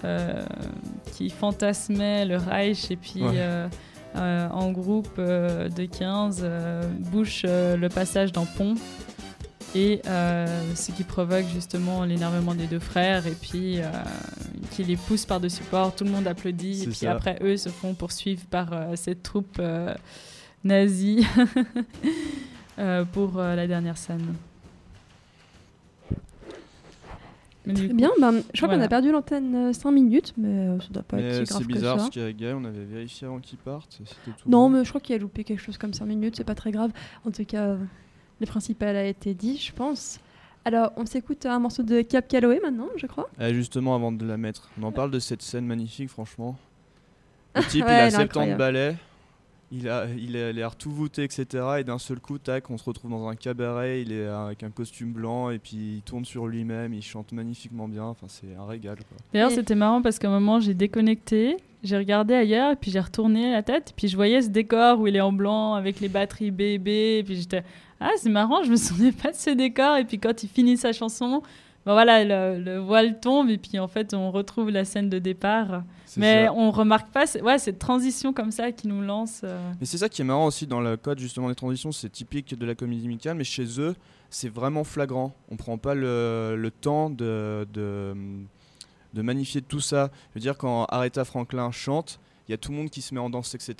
euh, 0.03 0.43
qui 1.13 1.29
fantasmaient 1.29 2.25
le 2.25 2.37
Reich, 2.37 2.91
et 2.91 2.95
puis. 2.95 3.23
Ouais. 3.23 3.35
euh, 3.37 3.67
euh, 4.15 4.47
en 4.49 4.71
groupe 4.71 5.19
de 5.19 5.85
15, 5.85 6.41
euh, 6.41 6.81
Bush 7.11 7.43
euh, 7.45 7.77
le 7.77 7.87
passage 7.89 8.31
dans 8.31 8.45
Pont, 8.45 8.73
et 9.75 10.01
ce 10.05 10.91
qui 10.91 11.03
provoque 11.03 11.45
justement 11.53 12.03
l'énervement 12.03 12.55
des 12.55 12.65
deux 12.65 12.79
frères 12.79 13.27
et 13.27 13.35
puis 13.39 13.79
qui 14.71 14.83
les 14.83 14.95
pousse 14.95 15.25
par-dessus 15.25 15.61
port, 15.63 15.93
tout 15.93 16.03
le 16.03 16.09
monde 16.09 16.25
applaudit 16.25 16.83
et 16.83 16.87
puis 16.87 16.95
ça. 16.95 17.11
après 17.11 17.37
eux 17.41 17.57
se 17.57 17.69
font 17.69 17.93
poursuivre 17.93 18.43
par 18.49 18.69
cette 18.95 19.21
troupe 19.21 19.61
nazie 20.63 21.27
pour 23.11 23.37
la 23.37 23.67
dernière 23.67 23.97
scène. 23.97 24.33
Mais 27.67 27.73
Très 27.73 27.87
bien, 27.89 28.09
ben, 28.19 28.41
je 28.53 28.61
crois 28.61 28.73
qu'on 28.75 28.81
a 28.81 28.87
perdu 28.87 29.11
l'antenne 29.11 29.73
5 29.73 29.91
minutes, 29.91 30.33
mais 30.37 30.47
euh, 30.47 30.79
ça 30.79 30.87
doit 30.89 31.03
pas 31.03 31.17
Mais 31.17 31.23
être 31.23 31.45
si 31.45 31.51
grave 31.51 31.61
c'est 31.61 31.67
que 31.67 31.73
bizarre 31.73 31.95
ça. 31.97 32.03
parce 32.03 32.15
qu'avec 32.15 32.37
Gaël, 32.37 32.55
on 32.55 32.65
avait 32.65 32.85
vérifié 32.85 33.27
avant 33.27 33.39
qu'il 33.39 33.57
parte. 33.57 33.99
tout 34.25 34.31
Non, 34.45 34.69
bon. 34.69 34.77
mais 34.77 34.83
je 34.85 34.89
crois 34.89 35.01
qu'il 35.01 35.15
a 35.15 35.17
loupé 35.17 35.43
quelque 35.43 35.61
chose 35.61 35.77
comme 35.77 35.93
5 35.93 36.05
minutes, 36.05 36.35
c'est 36.37 36.43
pas 36.43 36.55
très 36.55 36.71
grave. 36.71 36.91
En 37.25 37.31
tout 37.31 37.43
cas, 37.45 37.63
euh, 37.63 37.77
le 38.39 38.45
principal 38.47 38.95
a 38.95 39.05
été 39.05 39.33
dit, 39.33 39.57
je 39.57 39.71
pense. 39.73 40.19
Alors, 40.65 40.91
on 40.97 41.05
s'écoute 41.05 41.45
un 41.45 41.59
morceau 41.59 41.83
de 41.83 42.01
Cap 42.01 42.27
Calloway 42.27 42.59
maintenant, 42.61 42.87
je 42.97 43.05
crois. 43.07 43.29
Ah, 43.39 43.53
justement, 43.53 43.95
avant 43.95 44.11
de 44.11 44.25
la 44.25 44.37
mettre, 44.37 44.69
on 44.81 44.83
en 44.83 44.91
parle 44.91 45.11
de 45.11 45.19
cette 45.19 45.41
scène 45.41 45.65
magnifique, 45.65 46.09
franchement. 46.09 46.57
Le 47.55 47.63
type, 47.69 47.85
Ouais, 47.85 47.91
il 47.91 47.93
a 47.93 48.01
elle 48.03 48.07
est 48.07 48.11
70 48.11 48.23
incroyable. 48.29 48.57
balais, 48.59 48.95
il 49.71 49.89
a, 49.89 50.05
il 50.17 50.37
a 50.37 50.51
l'air 50.53 50.75
tout 50.75 50.91
voûté, 50.91 51.23
etc. 51.23 51.45
Et 51.79 51.83
d'un 51.83 51.97
seul 51.97 52.19
coup, 52.19 52.37
tac, 52.37 52.69
on 52.69 52.77
se 52.77 52.85
retrouve 52.85 53.11
dans 53.11 53.27
un 53.27 53.35
cabaret, 53.35 54.01
il 54.01 54.11
est 54.13 54.25
avec 54.25 54.63
un 54.63 54.69
costume 54.69 55.11
blanc, 55.11 55.49
et 55.49 55.59
puis 55.59 55.95
il 55.97 56.01
tourne 56.03 56.23
sur 56.25 56.47
lui-même, 56.47 56.93
il 56.93 57.01
chante 57.01 57.31
magnifiquement 57.33 57.87
bien, 57.87 58.03
enfin, 58.05 58.27
c'est 58.29 58.55
un 58.57 58.65
régal. 58.65 58.95
Quoi. 58.97 59.17
D'ailleurs, 59.33 59.51
Et- 59.51 59.55
c'était 59.55 59.75
marrant 59.75 60.01
parce 60.01 60.19
qu'à 60.19 60.29
un 60.29 60.31
moment, 60.31 60.59
j'ai 60.61 60.73
déconnecté, 60.73 61.57
j'ai 61.83 61.97
regardé 61.97 62.33
ailleurs, 62.33 62.71
et 62.71 62.75
puis 62.77 62.91
j'ai 62.91 62.99
retourné 62.99 63.51
la 63.51 63.61
tête, 63.61 63.93
puis 63.95 64.07
je 64.07 64.15
voyais 64.15 64.41
ce 64.41 64.49
décor 64.49 64.99
où 64.99 65.07
il 65.07 65.15
est 65.15 65.21
en 65.21 65.31
blanc 65.33 65.73
avec 65.73 65.99
les 65.99 66.09
batteries 66.09 66.51
bébé, 66.51 67.17
et 67.19 67.23
puis 67.23 67.35
j'étais 67.35 67.63
ah 67.99 68.11
c'est 68.17 68.29
marrant, 68.29 68.61
je 68.63 68.69
me 68.71 68.75
souvenais 68.77 69.11
pas 69.11 69.31
de 69.31 69.35
ce 69.35 69.49
décor, 69.49 69.97
et 69.97 70.05
puis 70.05 70.19
quand 70.19 70.43
il 70.43 70.49
finit 70.49 70.77
sa 70.77 70.93
chanson, 70.93 71.41
ben 71.87 71.93
voilà, 71.93 72.23
le, 72.25 72.61
le 72.61 72.79
voile 72.79 73.17
tombe, 73.21 73.49
et 73.49 73.57
puis 73.57 73.79
en 73.79 73.87
fait 73.87 74.13
on 74.13 74.29
retrouve 74.29 74.69
la 74.69 74.83
scène 74.83 75.09
de 75.09 75.19
départ, 75.19 75.83
mais 76.17 76.45
ça. 76.45 76.53
on 76.53 76.69
remarque 76.69 77.09
pas, 77.13 77.23
ouais, 77.41 77.57
cette 77.57 77.79
transition 77.79 78.33
comme 78.33 78.51
ça 78.51 78.73
qui 78.73 78.89
nous 78.89 79.01
lance. 79.01 79.39
euh, 79.45 79.71
Mais 79.79 79.85
c'est 79.85 79.97
ça 79.97 80.09
qui 80.09 80.21
est 80.21 80.25
marrant 80.25 80.47
aussi 80.47 80.67
dans 80.67 80.81
le 80.81 80.97
code 80.97 81.17
justement 81.19 81.47
des 81.47 81.55
transitions, 81.55 81.93
c'est 81.93 82.09
typique 82.09 82.59
de 82.59 82.65
la 82.65 82.75
comédie 82.75 83.07
musicale, 83.07 83.37
mais 83.37 83.45
chez 83.45 83.79
eux, 83.79 83.95
c'est 84.29 84.49
vraiment 84.53 84.83
flagrant. 84.83 85.33
On 85.49 85.55
prend 85.55 85.77
pas 85.77 85.95
le, 85.95 86.55
le 86.57 86.71
temps 86.71 87.09
de, 87.09 87.65
de, 87.73 88.13
de 89.13 89.21
magnifier 89.21 89.61
tout 89.61 89.79
ça. 89.79 90.11
Je 90.31 90.39
veux 90.39 90.41
dire, 90.41 90.57
quand 90.57 90.83
Aretha 90.89 91.23
Franklin 91.23 91.71
chante, 91.71 92.19
il 92.47 92.51
y 92.51 92.53
a 92.53 92.57
tout 92.57 92.71
le 92.71 92.77
monde 92.77 92.89
qui 92.89 93.01
se 93.01 93.13
met 93.13 93.19
en 93.19 93.29
danse, 93.29 93.53
etc. 93.55 93.75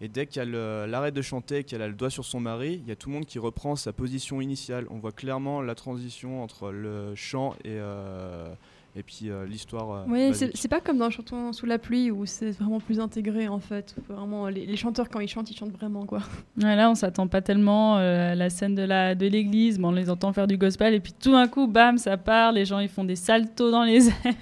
Et 0.00 0.08
dès 0.08 0.26
qu'elle 0.26 0.54
euh, 0.54 0.86
l'arrête 0.86 1.14
de 1.14 1.22
chanter 1.22 1.58
et 1.58 1.64
qu'elle 1.64 1.82
a 1.82 1.88
le 1.88 1.94
doigt 1.94 2.10
sur 2.10 2.24
son 2.24 2.40
mari, 2.40 2.80
il 2.82 2.88
y 2.88 2.92
a 2.92 2.96
tout 2.96 3.08
le 3.08 3.14
monde 3.14 3.26
qui 3.26 3.38
reprend 3.38 3.76
sa 3.76 3.92
position 3.92 4.40
initiale. 4.40 4.86
On 4.90 4.98
voit 4.98 5.12
clairement 5.12 5.62
la 5.62 5.74
transition 5.74 6.42
entre 6.42 6.70
le 6.70 7.14
chant 7.14 7.54
et, 7.64 7.68
euh, 7.70 8.52
et 8.96 9.04
puis 9.04 9.30
euh, 9.30 9.46
l'histoire. 9.46 9.90
euh, 9.92 10.04
Oui, 10.08 10.32
c'est 10.54 10.66
pas 10.68 10.80
comme 10.80 10.98
dans 10.98 11.10
Chantons 11.10 11.52
sous 11.52 11.66
la 11.66 11.78
pluie 11.78 12.10
où 12.10 12.26
c'est 12.26 12.50
vraiment 12.50 12.80
plus 12.80 12.98
intégré 12.98 13.46
en 13.46 13.60
fait. 13.60 13.94
Vraiment, 14.08 14.48
les, 14.48 14.66
les 14.66 14.76
chanteurs, 14.76 15.08
quand 15.08 15.20
ils 15.20 15.28
chantent, 15.28 15.48
ils 15.50 15.56
chantent 15.56 15.70
vraiment 15.76 16.04
quoi. 16.06 16.18
Ouais, 16.60 16.74
là, 16.74 16.90
on 16.90 16.96
s'attend 16.96 17.28
pas 17.28 17.40
tellement 17.42 17.98
euh, 17.98 18.32
à 18.32 18.34
la 18.34 18.50
scène 18.50 18.74
de 18.74 18.82
la 18.82 19.14
de 19.14 19.26
l'église, 19.28 19.78
mais 19.78 19.86
on 19.86 19.92
les 19.92 20.10
entend 20.10 20.32
faire 20.32 20.48
du 20.48 20.56
gospel, 20.56 20.94
et 20.94 21.00
puis 21.00 21.12
tout 21.12 21.30
d'un 21.30 21.46
coup, 21.46 21.68
bam, 21.68 21.98
ça 21.98 22.16
part, 22.16 22.50
les 22.50 22.64
gens 22.64 22.80
ils 22.80 22.88
font 22.88 23.04
des 23.04 23.14
saltos 23.16 23.70
dans 23.70 23.84
les 23.84 24.08
airs. 24.24 24.34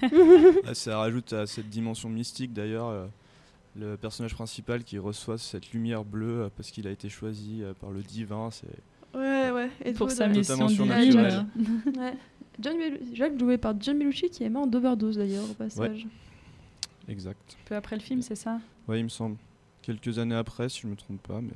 Ah, 0.65 0.73
Ça 0.73 0.97
rajoute 0.97 1.33
à 1.33 1.45
cette 1.45 1.69
dimension 1.69 2.09
mystique 2.09 2.51
d'ailleurs. 2.53 3.07
Le 3.79 3.97
personnage 3.97 4.33
principal 4.33 4.83
qui 4.83 4.97
reçoit 4.97 5.37
cette 5.37 5.71
lumière 5.71 6.03
bleue 6.03 6.43
euh, 6.43 6.49
parce 6.55 6.71
qu'il 6.71 6.87
a 6.87 6.91
été 6.91 7.09
choisi 7.09 7.63
euh, 7.63 7.73
par 7.73 7.91
le 7.91 8.01
divin, 8.01 8.49
c'est 8.51 8.67
Ouais, 9.17 9.49
ouais. 9.51 9.69
Et 9.85 9.93
pour 9.93 10.11
sa 10.11 10.27
ouais. 10.27 10.37
mission 10.37 10.65
divine. 10.67 11.47
Ouais. 11.97 12.13
John 12.59 12.75
Jacques 13.13 13.39
joué 13.39 13.57
par 13.57 13.73
John 13.79 13.97
Belushi 13.97 14.29
qui 14.29 14.43
est 14.43 14.49
mort 14.49 14.67
d'overdose 14.67 15.17
d'ailleurs 15.17 15.49
au 15.49 15.53
passage. 15.53 16.05
exact. 17.07 17.57
Peu 17.65 17.75
après 17.75 17.95
le 17.95 18.01
film, 18.01 18.21
c'est 18.21 18.35
ça? 18.35 18.59
Ouais, 18.87 18.99
il 18.99 19.03
me 19.05 19.09
semble. 19.09 19.37
Quelques 19.81 20.19
années 20.19 20.35
après, 20.35 20.67
si 20.69 20.81
je 20.81 20.87
me 20.87 20.95
trompe 20.95 21.21
pas, 21.25 21.41
mais 21.41 21.49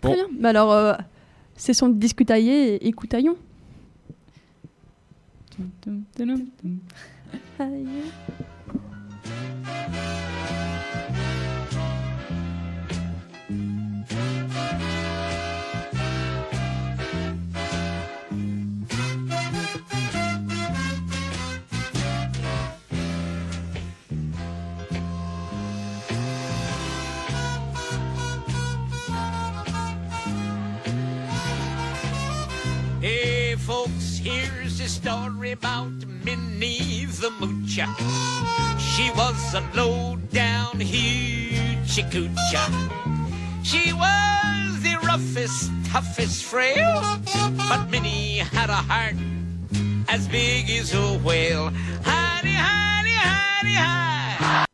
Très 0.00 0.14
bien. 0.14 0.26
Mais 0.38 0.48
alors, 0.48 0.72
euh, 0.72 0.94
c'est 1.56 1.74
son 1.74 1.88
discutaillé 1.88 2.76
et 2.76 2.86
écoutaillon. 2.88 3.36
Hey, 33.02 33.56
folks, 33.56 34.18
here's 34.18 34.78
a 34.78 34.88
story 34.88 35.50
about 35.50 35.90
Minnie 36.24 37.06
the 37.06 37.30
Moocher. 37.40 37.88
She 38.78 39.10
was 39.12 39.54
a 39.54 39.62
low-down 39.74 40.78
hoochie 40.80 42.10
coocher. 42.10 42.68
She 43.62 43.92
was 43.92 44.82
the 44.82 44.96
roughest, 45.06 45.70
toughest 45.86 46.44
frail, 46.44 47.02
but 47.68 47.88
Minnie 47.90 48.38
had 48.38 48.70
a 48.70 48.82
heart 48.90 49.14
as 50.08 50.28
big 50.28 50.70
as 50.70 50.94
a 50.94 51.18
whale. 51.18 51.70
Honey, 52.04 52.54
honey, 52.54 53.14
honey, 53.14 53.74
hi. 53.74 54.66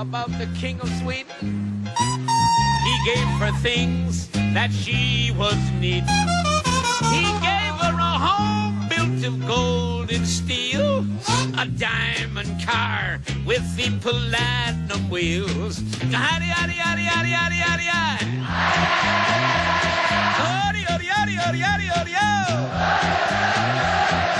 About 0.00 0.30
the 0.38 0.46
king 0.54 0.80
of 0.80 0.88
Sweden. 1.00 1.88
He 2.84 2.94
gave 3.04 3.26
her 3.42 3.50
things 3.60 4.28
that 4.54 4.70
she 4.70 5.32
was 5.36 5.58
need. 5.80 6.04
He 7.10 7.24
gave 7.42 7.74
her 7.82 7.96
a 7.98 8.14
home 8.26 8.88
built 8.88 9.24
of 9.26 9.44
gold 9.46 10.12
and 10.12 10.24
steel, 10.26 11.04
a 11.58 11.66
diamond 11.66 12.62
car 12.64 13.18
with 13.44 13.64
the 13.76 13.90
platinum 13.98 15.10
wheels. 15.10 15.80
Yaddy, 16.14 16.46
yaddy. 16.46 16.76
Yaddy, 16.78 17.04
yaddy, 17.10 17.32
yaddy, 17.34 17.86
yaddy, 21.26 21.58
yaddy, 21.58 21.86
yaddy, 21.90 22.12
yaddy. 22.14 22.58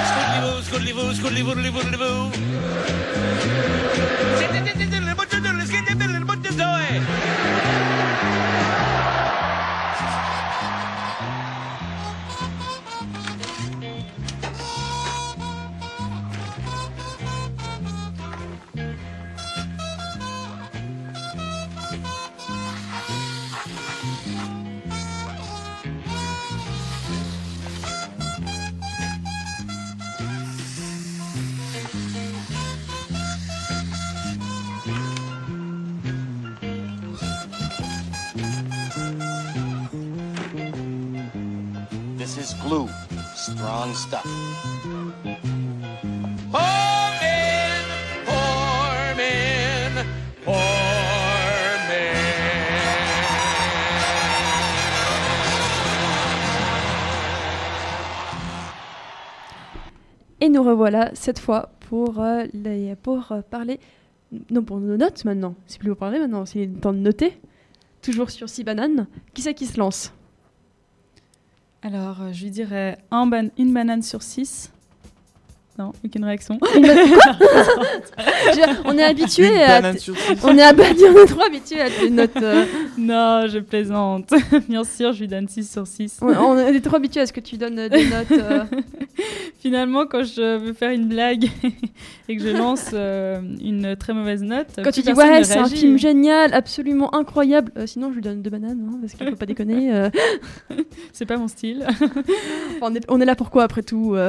Scoodly-boo, 0.08 0.62
scoodly-boo, 0.62 1.10
scoodly-boodly, 1.18 1.70
boodly-boo. 1.74 3.17
Strong 43.88 43.94
stuff. 43.94 44.24
Poor 46.50 46.60
men, 47.20 47.84
poor 48.26 49.16
men, 49.16 50.04
poor 50.44 50.54
men. 51.88 52.14
Et 60.40 60.48
nous 60.48 60.62
revoilà 60.62 61.10
cette 61.14 61.38
fois 61.38 61.70
pour, 61.88 62.20
euh, 62.20 62.44
les, 62.52 62.94
pour 62.96 63.32
euh, 63.32 63.40
parler. 63.42 63.80
Non, 64.50 64.62
pour 64.62 64.80
nos 64.80 64.96
notes 64.98 65.24
maintenant. 65.24 65.54
C'est 65.66 65.78
plus 65.78 65.88
pour 65.88 65.98
parler 65.98 66.18
maintenant, 66.18 66.44
c'est 66.44 66.66
le 66.66 66.74
temps 66.74 66.92
de 66.92 66.98
noter. 66.98 67.38
Toujours 68.02 68.30
sur 68.30 68.48
6 68.48 68.64
bananes. 68.64 69.06
Qui 69.32 69.42
c'est 69.42 69.54
qui 69.54 69.66
se 69.66 69.78
lance? 69.78 70.12
Alors, 71.82 72.22
euh, 72.22 72.32
je 72.32 72.44
lui 72.44 72.50
dirais 72.50 72.98
un 73.10 73.26
ban- 73.26 73.50
une 73.56 73.72
banane 73.72 74.02
sur 74.02 74.22
six. 74.22 74.70
Non, 75.78 75.92
aucune 76.04 76.24
réaction. 76.24 76.58
Une 76.74 76.82
Quoi 76.82 77.32
On 78.84 78.98
est 78.98 79.02
habitué 79.04 79.46
Une 79.46 79.60
à. 79.60 79.80
On 80.42 80.56
est 80.58 81.26
trop 81.26 81.42
habitué 81.42 81.80
à 81.80 81.88
tes 81.88 82.10
notes. 82.10 82.30
euh. 82.42 82.64
Non, 82.98 83.46
je 83.46 83.60
plaisante. 83.60 84.30
Bien 84.68 84.82
sûr, 84.82 85.12
je 85.12 85.20
lui 85.20 85.28
donne 85.28 85.46
6 85.48 85.70
sur 85.70 85.86
6. 85.86 86.18
On, 86.20 86.26
on 86.28 86.58
est 86.58 86.80
trop 86.80 86.96
habitué 86.96 87.20
à 87.20 87.26
ce 87.26 87.32
que 87.32 87.38
tu 87.40 87.56
donnes 87.58 87.78
euh, 87.78 87.88
des 87.88 88.04
notes. 88.08 88.32
euh. 88.32 88.64
Finalement, 89.60 90.04
quand 90.06 90.24
je 90.24 90.58
veux 90.58 90.72
faire 90.72 90.90
une 90.90 91.06
blague 91.06 91.44
et 92.28 92.36
que 92.36 92.42
je 92.42 92.48
lance 92.56 92.90
euh, 92.92 93.40
une 93.62 93.94
très 93.96 94.12
mauvaise 94.14 94.42
note, 94.42 94.66
Quand 94.82 94.90
tu 94.90 95.02
dis 95.02 95.12
ouais, 95.12 95.38
ne 95.40 95.44
c'est 95.44 95.58
un 95.58 95.68
film 95.68 95.96
génial, 95.98 96.54
absolument 96.54 97.14
incroyable. 97.14 97.70
euh, 97.76 97.86
sinon, 97.86 98.10
je 98.10 98.16
lui 98.16 98.22
donne 98.22 98.42
deux 98.42 98.50
bananes, 98.50 98.84
hein, 98.92 98.98
parce 99.00 99.14
qu'il 99.14 99.28
faut 99.28 99.36
pas 99.36 99.46
déconner. 99.46 99.92
euh. 99.94 100.10
C'est 101.12 101.26
pas 101.26 101.36
mon 101.36 101.46
style. 101.48 101.86
on, 102.82 102.94
est, 102.96 103.04
on 103.08 103.20
est 103.20 103.24
là 103.24 103.36
pourquoi 103.36 103.62
après 103.64 103.82
tout 103.82 104.14
euh. 104.16 104.28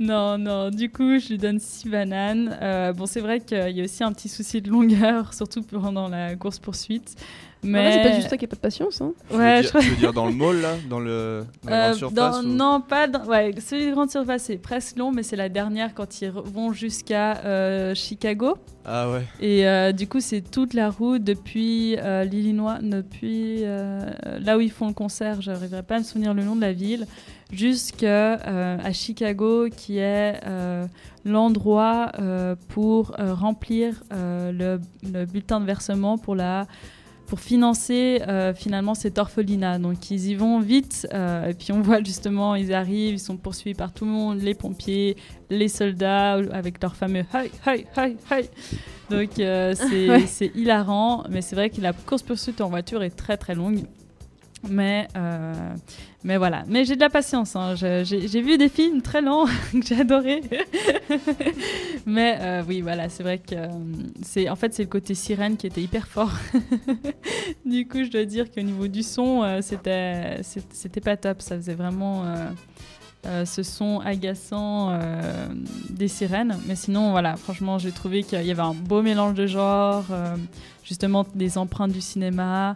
Non, 0.00 0.38
non, 0.38 0.70
du 0.70 0.90
coup, 0.90 1.18
je 1.18 1.28
lui 1.28 1.38
donne 1.38 1.58
6 1.60 1.88
bananes. 1.90 2.56
Euh, 2.62 2.92
bon, 2.94 3.04
c'est 3.06 3.20
vrai 3.20 3.38
qu'il 3.40 3.70
y 3.76 3.80
a 3.80 3.84
aussi 3.84 4.02
un 4.02 4.12
petit 4.12 4.30
souci 4.30 4.62
de 4.62 4.70
longueur, 4.70 5.34
surtout 5.34 5.62
pendant 5.62 6.08
la 6.08 6.34
course-poursuite. 6.36 7.16
Mais... 7.62 7.84
Ouais, 7.88 7.92
c'est 7.92 8.08
pas 8.08 8.14
juste 8.16 8.28
toi 8.30 8.38
qui 8.38 8.46
a 8.46 8.48
pas 8.48 8.56
de 8.56 8.60
patience. 8.62 9.02
Hein. 9.02 9.12
Veux 9.28 9.36
Ouais, 9.38 9.60
dire- 9.60 9.64
je 9.64 9.68
crois- 9.68 9.80
Tu 9.82 9.90
veux 9.90 9.96
dire 9.96 10.12
dans 10.14 10.24
le 10.24 10.32
mall, 10.32 10.62
là 10.62 10.76
Dans, 10.88 10.98
le, 11.00 11.44
dans 11.62 11.70
la 11.70 11.76
Euh, 11.76 11.86
grande 11.88 11.98
surface 11.98 12.16
dans- 12.42 12.48
ou- 12.48 12.52
Non, 12.54 12.80
pas 12.80 13.06
dans. 13.06 13.26
Ouais, 13.26 13.54
celui 13.60 13.84
de 13.88 13.90
grande 13.92 14.10
surface, 14.10 14.44
c'est 14.44 14.56
presque 14.56 14.96
long, 14.96 15.12
mais 15.12 15.22
c'est 15.22 15.36
la 15.36 15.50
dernière 15.50 15.92
quand 15.92 16.22
ils 16.22 16.30
vont 16.30 16.72
jusqu'à 16.72 17.36
euh, 17.44 17.94
Chicago. 17.94 18.56
Ah 18.86 19.10
ouais. 19.10 19.24
Et 19.42 19.68
euh, 19.68 19.92
du 19.92 20.06
coup, 20.08 20.20
c'est 20.20 20.40
toute 20.40 20.72
la 20.72 20.88
route 20.88 21.22
depuis 21.22 21.96
euh, 21.98 22.24
l'Illinois, 22.24 22.78
depuis 22.80 23.58
euh, 23.64 24.10
là 24.40 24.56
où 24.56 24.60
ils 24.62 24.70
font 24.72 24.88
le 24.88 24.94
concert, 24.94 25.42
j'arriverai 25.42 25.82
pas 25.82 25.96
à 25.96 25.98
me 25.98 26.04
souvenir 26.04 26.32
le 26.32 26.42
nom 26.42 26.56
de 26.56 26.62
la 26.62 26.72
ville, 26.72 27.06
jusqu'à 27.52 28.34
euh, 28.46 28.78
à 28.82 28.92
Chicago, 28.92 29.68
qui 29.74 29.98
est 29.98 30.40
euh, 30.46 30.86
l'endroit 31.24 32.12
euh, 32.18 32.54
pour 32.68 33.14
remplir 33.18 34.02
le, 34.10 34.78
le 35.02 35.24
bulletin 35.24 35.60
de 35.60 35.66
versement 35.66 36.18
pour 36.18 36.34
la 36.34 36.66
pour 37.26 37.38
financer 37.38 38.20
finalement 38.56 38.96
cet 38.96 39.16
orphelinat. 39.16 39.78
Donc 39.78 40.10
ils 40.10 40.30
y 40.30 40.34
vont 40.34 40.58
vite, 40.58 41.06
et 41.12 41.54
puis 41.54 41.70
on 41.70 41.80
voit 41.80 42.02
justement, 42.02 42.56
ils 42.56 42.74
arrivent, 42.74 43.14
ils 43.14 43.20
sont 43.20 43.36
poursuivis 43.36 43.76
par 43.76 43.92
tout 43.92 44.04
le 44.04 44.10
monde, 44.10 44.40
les 44.40 44.54
pompiers, 44.54 45.16
les 45.48 45.68
soldats, 45.68 46.32
avec 46.50 46.82
leur 46.82 46.96
fameux 46.96 47.22
hi, 47.32 47.48
hi, 47.68 47.84
hi, 47.96 48.16
hi. 48.32 48.48
Donc 49.10 49.30
c'est 49.36 50.08
Ouais. 50.10 50.26
c'est 50.26 50.50
hilarant, 50.56 51.22
mais 51.30 51.40
c'est 51.40 51.54
vrai 51.54 51.70
que 51.70 51.80
la 51.80 51.92
course-poursuite 51.92 52.60
en 52.60 52.68
voiture 52.68 53.00
est 53.04 53.10
très 53.16 53.36
très 53.36 53.54
longue. 53.54 53.84
Mais, 54.68 55.08
euh, 55.16 55.74
mais 56.22 56.36
voilà. 56.36 56.64
Mais 56.66 56.84
j'ai 56.84 56.94
de 56.94 57.00
la 57.00 57.08
patience. 57.08 57.56
hein. 57.56 57.74
J'ai 57.74 58.42
vu 58.42 58.58
des 58.58 58.68
films 58.68 59.00
très 59.00 59.22
lents 59.22 59.46
que 59.72 59.82
j'ai 59.82 60.00
adoré. 60.00 60.42
mais 62.06 62.38
euh, 62.40 62.62
oui, 62.66 62.82
voilà, 62.82 63.08
c'est 63.08 63.22
vrai 63.22 63.38
que 63.38 63.54
euh, 63.54 63.68
c'est 64.22 64.48
en 64.50 64.56
fait 64.56 64.74
c'est 64.74 64.82
le 64.82 64.88
côté 64.88 65.14
sirène 65.14 65.56
qui 65.56 65.66
était 65.66 65.82
hyper 65.82 66.06
fort. 66.06 66.32
du 67.64 67.88
coup, 67.88 68.04
je 68.04 68.10
dois 68.10 68.24
dire 68.24 68.50
qu'au 68.50 68.60
niveau 68.60 68.86
du 68.86 69.02
son, 69.02 69.60
c'était 69.62 70.40
c'était 70.42 71.00
pas 71.00 71.16
top. 71.16 71.40
Ça 71.40 71.56
faisait 71.56 71.74
vraiment 71.74 72.24
ce 73.24 73.62
son 73.62 74.00
agaçant 74.00 74.98
des 75.88 76.08
sirènes. 76.08 76.58
Mais 76.66 76.76
sinon, 76.76 77.12
voilà, 77.12 77.36
franchement, 77.36 77.78
j'ai 77.78 77.92
trouvé 77.92 78.22
qu'il 78.24 78.42
y 78.42 78.50
avait 78.50 78.60
un 78.60 78.74
beau 78.74 79.00
mélange 79.00 79.34
de 79.34 79.46
genres, 79.46 80.04
justement 80.84 81.24
des 81.34 81.56
empreintes 81.56 81.92
du 81.92 82.02
cinéma. 82.02 82.74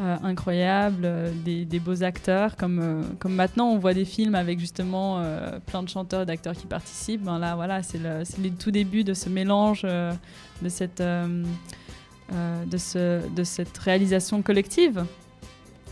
Euh, 0.00 0.16
incroyables, 0.22 1.02
euh, 1.04 1.30
des, 1.44 1.64
des 1.64 1.78
beaux 1.78 2.02
acteurs, 2.02 2.56
comme, 2.56 2.80
euh, 2.80 3.02
comme 3.18 3.34
maintenant 3.34 3.68
on 3.68 3.78
voit 3.78 3.92
des 3.94 4.04
films 4.06 4.34
avec 4.34 4.58
justement 4.58 5.18
euh, 5.18 5.58
plein 5.66 5.82
de 5.82 5.88
chanteurs 5.88 6.22
et 6.22 6.26
d'acteurs 6.26 6.54
qui 6.54 6.66
participent. 6.66 7.22
Ben 7.22 7.38
là, 7.38 7.54
voilà, 7.56 7.82
c'est 7.82 7.98
le, 7.98 8.22
tout 8.58 8.70
début 8.70 9.04
de 9.04 9.12
ce 9.14 9.28
mélange, 9.28 9.82
de, 9.82 10.68
cette, 10.68 11.02
de, 11.02 12.78
ce, 12.78 13.20
de 13.28 13.44
cette 13.44 13.76
réalisation 13.78 14.40
collective. 14.42 15.04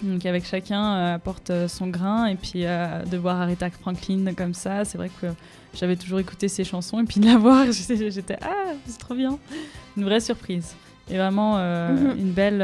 Donc 0.03 0.25
avec 0.25 0.47
chacun 0.47 1.13
apporte 1.15 1.53
son 1.69 1.89
grain 1.89 2.25
et 2.27 2.37
puis 2.37 2.63
de 2.63 3.17
voir 3.19 3.39
Aretha 3.43 3.69
Franklin 3.69 4.33
comme 4.35 4.55
ça, 4.55 4.87
c'est 4.87 4.97
vrai 4.97 5.11
que 5.21 5.27
j'avais 5.75 5.97
toujours 5.97 6.21
écouté 6.21 6.49
ses 6.49 6.65
chansons 6.65 7.01
et 7.01 7.05
puis 7.05 7.21
de 7.21 7.27
la 7.27 7.37
voir, 7.37 7.67
j'étais 7.71 8.39
ah 8.41 8.73
c'est 8.87 8.99
trop 8.99 9.15
bien, 9.15 9.39
une 9.99 10.05
vraie 10.05 10.21
surprise 10.21 10.75
et 11.11 11.19
vraiment 11.19 11.59
Mhm. 11.59 12.19
une 12.19 12.33
belle 12.33 12.63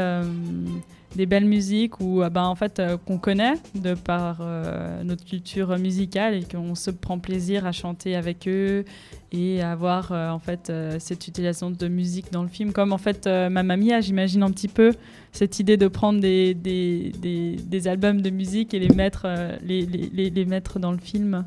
des 1.17 1.25
belles 1.25 1.45
musiques 1.45 1.99
où 1.99 2.21
euh, 2.21 2.29
ben, 2.29 2.43
en 2.43 2.55
fait 2.55 2.79
euh, 2.79 2.95
qu'on 2.95 3.17
connaît 3.17 3.55
de 3.75 3.95
par 3.95 4.37
euh, 4.39 5.03
notre 5.03 5.25
culture 5.25 5.77
musicale 5.79 6.35
et 6.35 6.43
qu'on 6.43 6.75
se 6.75 6.91
prend 6.91 7.17
plaisir 7.19 7.65
à 7.65 7.71
chanter 7.71 8.15
avec 8.15 8.47
eux 8.47 8.85
et 9.33 9.61
à 9.61 9.71
avoir 9.71 10.13
en 10.13 10.39
fait 10.39 10.71
cette 10.99 11.27
utilisation 11.27 11.69
de 11.69 11.87
musique 11.89 12.31
dans 12.31 12.43
le 12.43 12.47
film. 12.47 12.71
Comme 12.71 12.93
en 12.93 12.97
fait 12.97 13.27
Mamma 13.27 13.75
Mia 13.75 13.99
j'imagine 13.99 14.41
un 14.41 14.51
petit 14.51 14.69
peu 14.69 14.93
cette 15.33 15.59
idée 15.59 15.75
de 15.75 15.89
prendre 15.89 16.21
des, 16.21 16.53
des, 16.53 17.11
des, 17.21 17.87
albums 17.89 18.21
de 18.21 18.29
musique 18.29 18.73
et 18.73 18.79
les 18.79 18.87
mettre 18.95 19.27
les, 19.65 20.45
mettre 20.45 20.79
dans 20.79 20.93
le 20.93 20.97
film 20.97 21.43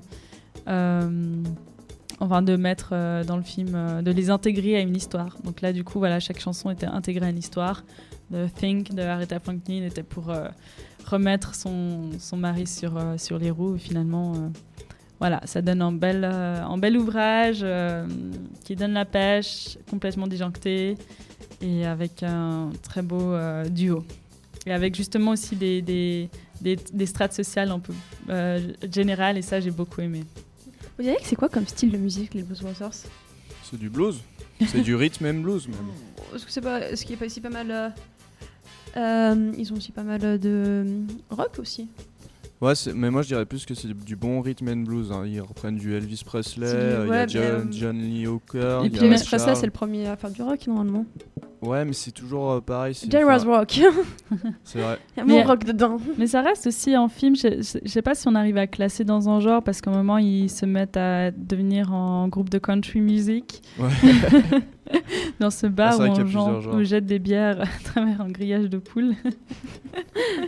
enfin 2.21 2.43
de 2.43 2.55
mettre 2.57 2.91
euh, 2.93 3.25
dans 3.25 3.37
le 3.37 3.43
film 3.43 3.73
euh, 3.75 4.03
de 4.03 4.11
les 4.11 4.31
intégrer 4.31 4.77
à 4.77 4.81
une 4.81 4.95
histoire 4.95 5.37
donc 5.43 5.63
là 5.63 5.73
du 5.73 5.83
coup 5.83 5.99
voilà 5.99 6.21
chaque 6.21 6.39
chanson 6.39 6.71
était 6.71 6.87
intégrée 6.87 7.27
à 7.27 7.31
une 7.31 7.39
histoire 7.39 7.83
The 8.31 8.53
Think 8.55 8.95
de 8.95 9.03
Aretha 9.03 9.41
Franklin 9.41 9.83
était 9.83 10.03
pour 10.03 10.31
euh, 10.31 10.49
remettre 11.07 11.55
son, 11.55 12.11
son 12.19 12.37
mari 12.37 12.67
sur, 12.67 12.93
sur 13.17 13.39
les 13.39 13.51
roues 13.51 13.75
et 13.75 13.79
finalement 13.79 14.53
voilà, 15.19 15.43
ça 15.45 15.61
donne 15.61 15.83
un 15.83 15.93
bel, 15.93 16.25
un 16.25 16.79
bel 16.79 16.97
ouvrage 16.97 17.67
qui 18.65 18.75
donne 18.75 18.93
la 18.93 19.05
pêche, 19.05 19.77
complètement 19.91 20.27
disjoncté 20.27 20.97
et 21.61 21.85
avec 21.85 22.23
un 22.23 22.71
très 22.83 23.03
beau 23.03 23.35
duo. 23.69 24.03
Et 24.65 24.73
avec 24.73 24.95
justement 24.95 25.33
aussi 25.33 25.57
des, 25.57 25.83
des, 25.83 26.31
des, 26.63 26.77
des 26.77 27.07
strates 27.07 27.35
sociales 27.35 27.71
un 27.71 27.81
peu 27.81 27.93
générales 28.91 29.37
et 29.37 29.43
ça 29.43 29.61
j'ai 29.61 29.73
beaucoup 29.73 30.01
aimé. 30.01 30.23
Vous 31.01 31.05
dirais 31.05 31.17
que 31.17 31.27
c'est 31.27 31.35
quoi 31.35 31.49
comme 31.49 31.67
style 31.67 31.91
de 31.91 31.97
musique, 31.97 32.35
les 32.35 32.43
Blues 32.43 32.61
Brothers 32.61 32.93
C'est 33.63 33.79
du 33.79 33.89
blues. 33.89 34.21
C'est 34.69 34.83
du 34.83 34.95
rhythm 34.95 35.25
and 35.25 35.41
blues 35.41 35.67
même. 35.67 35.79
Est-ce 36.35 36.45
que 36.45 36.53
c'est 36.53 36.61
pas, 36.61 36.91
est-ce 36.91 37.07
qu'il 37.07 37.13
y 37.13 37.15
a 37.15 37.19
pas 37.19 37.25
aussi 37.25 37.41
pas 37.41 37.49
mal. 37.49 37.71
euh, 37.71 37.89
euh, 38.99 39.51
ils 39.57 39.73
ont 39.73 39.77
aussi 39.77 39.93
pas 39.93 40.03
mal 40.03 40.39
de 40.39 40.85
rock 41.31 41.59
aussi? 41.59 41.89
Ouais, 42.61 42.75
mais 42.95 43.11
moi 43.11 43.23
je 43.23 43.29
dirais 43.29 43.47
plus 43.47 43.65
que 43.65 43.75
c'est 43.75 43.89
du 43.89 44.17
bon 44.17 44.43
rhythm 44.43 44.69
and 44.69 44.77
blues. 44.85 45.11
hein. 45.13 45.23
Ils 45.27 45.41
reprennent 45.41 45.77
du 45.77 45.95
Elvis 45.95 46.23
Presley, 46.27 46.67
euh, 46.67 47.05
il 47.09 47.13
y 47.13 47.17
a 47.17 47.27
John, 47.27 47.43
euh, 47.43 47.65
John 47.71 47.97
Lee 47.99 48.27
Hooker. 48.27 48.83
Et 48.85 48.91
puis 48.91 49.03
Elvis 49.05 49.25
Presley, 49.27 49.55
c'est 49.55 49.65
le 49.67 49.73
premier 49.73 50.07
à 50.09 50.17
faire 50.17 50.31
du 50.31 50.43
rock 50.43 50.67
normalement. 50.67 51.07
Ouais, 51.63 51.85
mais 51.87 51.93
c'est 51.95 52.11
toujours 52.13 52.53
euh, 52.53 52.61
pareil. 52.61 52.95
enfin, 53.07 53.33
Rose 53.33 53.45
Rock. 53.45 53.81
C'est 54.65 54.79
vrai. 54.81 54.99
Il 55.15 55.21
y 55.21 55.23
a 55.23 55.25
Mais- 55.27 55.33
mon 55.41 55.45
rock 55.45 55.65
dedans. 55.65 55.99
Mais 56.17 56.27
ça 56.27 56.41
reste 56.41 56.67
aussi 56.67 56.97
en 56.97 57.09
film, 57.09 57.37
je, 57.37 57.61
je, 57.63 57.79
je 57.85 57.89
sais 57.91 58.01
pas 58.01 58.15
si 58.15 58.27
on 58.29 58.35
arrive 58.35 58.57
à 58.57 58.67
classer 58.67 59.05
dans 59.05 59.29
un 59.29 59.41
genre 59.41 59.63
parce 59.63 59.83
qu'à 59.83 59.91
un 59.91 59.95
moment 59.95 60.17
ils 60.17 60.49
se 60.49 60.65
mettent 60.65 60.97
à 60.97 61.31
devenir 61.31 61.93
en 61.93 62.29
groupe 62.29 62.49
de 62.49 62.59
country 62.59 63.01
music. 63.03 63.63
Ouais. 63.79 63.89
dans 65.41 65.51
ce 65.51 65.67
Ah, 65.67 65.71
bar 65.71 65.99
où 66.01 66.03
on, 66.03 66.27
genre- 66.27 66.75
où 66.75 66.83
jette 66.83 67.07
des 67.07 67.19
bières 67.19 67.61
à 67.61 67.67
travers 67.85 68.21
un 68.21 68.29
grillage 68.29 68.69
de 68.69 68.79
poules. 68.79 69.15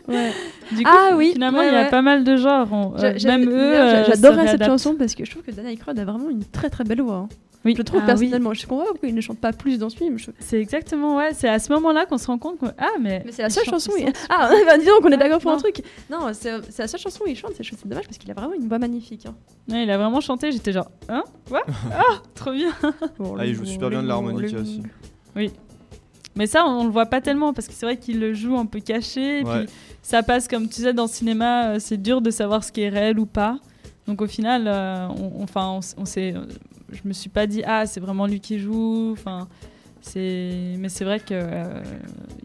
Ouais. 0.09 0.31
Du 0.71 0.83
coup, 0.85 0.91
Ah 0.93 1.11
oui, 1.17 1.31
finalement 1.33 1.59
ouais, 1.59 1.69
il 1.69 1.73
y 1.75 1.77
a 1.77 1.83
ouais. 1.85 1.91
pas 1.91 2.03
mal 2.03 2.25
de 2.25 2.37
genres. 2.37 2.69
On- 2.73 2.95
euh, 2.99 3.15
même 3.25 3.49
eux, 3.49 3.79
euh, 3.79 4.05
J'adorais 4.07 4.47
cette 4.49 4.65
chanson 4.65 4.95
parce 4.99 5.15
que 5.15 5.25
je 5.25 5.31
trouve 5.31 5.43
que 5.43 5.51
Dana 5.51 5.71
Aykroyd 5.71 5.99
a 5.99 6.05
vraiment 6.05 6.31
une 6.31 6.45
très 6.45 6.71
très 6.71 6.85
belle 6.85 7.01
voix. 7.03 7.17
hein. 7.17 7.29
Oui. 7.65 7.73
Je 7.75 7.79
le 7.79 7.85
trouve 7.85 8.01
Ah 8.01 8.03
oui. 8.03 8.07
personnellement. 8.07 8.55
Je 8.55 8.67
comprends 8.67 8.85
pas 8.85 8.91
pourquoi 8.91 9.09
il 9.09 9.15
ne 9.15 9.21
chante 9.21 9.39
pas 9.39 9.53
plus 9.53 9.79
dans 9.79 9.89
ce 9.89 9.97
film. 9.97 10.19
je- 10.19 10.31
C'est 10.41 10.61
exactement 10.61 11.17
ouais, 11.17 11.33
c'est 11.33 11.49
à 11.49 11.59
ce 11.59 11.73
moment-là 11.73 12.07
qu'on 12.07 12.19
se 12.19 12.27
rend 12.27 12.39
compte 12.39 12.59
que 12.59 12.67
ah 12.79 12.89
mais 13.01 13.23
Mais 13.25 13.33
c'est 13.33 13.43
la 13.43 13.51
seule 13.51 13.65
chanson. 13.65 13.93
il- 13.99 14.07
sens. 14.07 14.15
Ah, 14.31 14.51
bah, 14.67 14.79
dis 14.79 14.87
donc, 14.87 15.01
on 15.05 15.11
est 15.11 15.17
d'accord 15.17 15.41
pour 15.41 15.53
un 15.53 15.57
truc. 15.59 15.83
Non, 16.11 16.29
c'est 16.33 16.61
c'est 16.71 16.83
la 16.83 16.89
seule 16.89 17.01
chanson 17.01 17.25
où 17.25 17.29
il 17.29 17.37
chante. 17.37 17.53
C'est 17.57 17.63
c'est 17.65 17.87
dommage 17.87 18.05
parce 18.07 18.19
qu'il 18.19 18.31
a 18.31 18.35
vraiment 18.35 18.55
une 18.55 18.67
voix 18.69 18.79
magnifique. 18.79 19.27
hein. 19.27 19.35
Ouais, 19.71 19.85
il 19.85 19.91
a 19.91 19.97
vraiment 19.99 20.21
chanté, 20.21 20.51
j'étais 20.53 20.73
genre 20.73 20.91
hein 21.09 21.23
quoi? 21.49 21.63
Ah 21.93 22.21
trop 22.35 22.53
bien. 22.53 22.73
Ah, 23.39 23.47
il 23.47 23.55
joue 23.55 23.65
super 23.65 23.91
bien 23.91 24.03
de 24.03 24.09
l'harmonica 24.09 24.59
aussi. 24.59 24.83
Oui. 25.37 25.51
Mais 26.35 26.47
ça, 26.47 26.65
on, 26.67 26.81
on 26.81 26.85
le 26.85 26.91
voit 26.91 27.07
pas 27.07 27.21
tellement 27.21 27.53
parce 27.53 27.69
que 27.69 27.75
c'est 27.75 27.85
vrai 27.87 27.97
qu'il 27.99 28.19
le 28.19 28.33
joue 28.35 28.57
un 28.57 28.67
peu 28.67 28.81
caché. 28.81 29.41
Et 29.41 29.45
Ouais. 29.45 29.65
puis 29.65 29.75
ça 30.03 30.23
passe 30.23 30.49
comme 30.49 30.69
tu 30.69 30.83
sais 30.83 30.93
dans 30.95 31.05
le 31.05 31.09
cinéma, 31.11 31.69
euh, 31.75 31.77
c'est 31.79 31.99
dur 32.01 32.23
de 32.23 32.31
savoir 32.31 32.65
ce 32.65 32.73
qui 32.73 32.81
est 32.83 32.89
réel 32.89 33.19
ou 33.19 33.27
pas. 33.27 33.59
Donc 34.09 34.21
au 34.23 34.27
final, 34.27 34.65
euh, 34.67 35.07
on, 35.11 35.41
on- 35.41 35.45
enfin, 35.45 35.69
on, 35.69 35.79
s- 35.81 35.95
on 35.99 36.05
s'est, 36.07 36.35
euh, 36.35 36.41
je 36.93 37.01
me 37.05 37.13
suis 37.13 37.31
pas 37.31 37.47
dit 37.47 37.63
ah 37.67 37.87
c'est 37.87 38.01
vraiment 38.01 38.27
lui 38.27 38.41
qui 38.41 38.59
joue. 38.59 39.11
Enfin, 39.13 39.49
c'est, 40.01 40.75
mais 40.79 40.89
c'est 40.89 41.05
vrai 41.05 41.21
que 41.21 41.33
euh, 41.33 41.83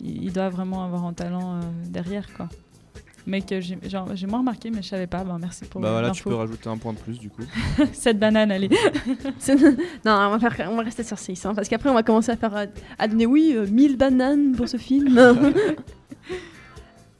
il 0.01 0.31
doit 0.31 0.49
vraiment 0.49 0.83
avoir 0.83 1.05
un 1.05 1.13
talent 1.13 1.55
euh, 1.55 1.61
derrière 1.85 2.31
quoi. 2.33 2.49
Mais 3.27 3.41
que 3.41 3.59
j'ai, 3.59 3.75
moins 4.25 4.39
remarqué, 4.39 4.71
mais 4.71 4.81
je 4.81 4.87
savais 4.87 5.05
pas. 5.05 5.25
Ben, 5.25 5.37
merci 5.37 5.65
pour 5.65 5.81
Bah 5.81 5.91
voilà, 5.91 6.11
tu 6.11 6.23
peux 6.23 6.33
rajouter 6.33 6.69
un 6.69 6.77
point 6.77 6.93
de 6.93 6.97
plus 6.97 7.19
du 7.19 7.29
coup. 7.29 7.41
Cette 7.91 8.19
banane, 8.19 8.51
allez. 8.51 8.69
Non, 10.05 10.13
on 10.13 10.37
va, 10.37 10.49
faire, 10.49 10.69
on 10.71 10.77
va 10.77 10.83
rester 10.83 11.03
sur 11.03 11.19
6, 11.19 11.45
hein, 11.45 11.53
parce 11.53 11.67
qu'après 11.67 11.89
on 11.89 11.93
va 11.93 12.03
commencer 12.03 12.31
à 12.31 12.37
faire 12.37 12.55
euh, 12.55 12.65
à 12.97 13.07
donner 13.09 13.25
oui 13.25 13.53
euh, 13.53 13.67
1000 13.67 13.97
bananes 13.97 14.53
pour 14.55 14.69
ce 14.69 14.77
film. 14.77 15.19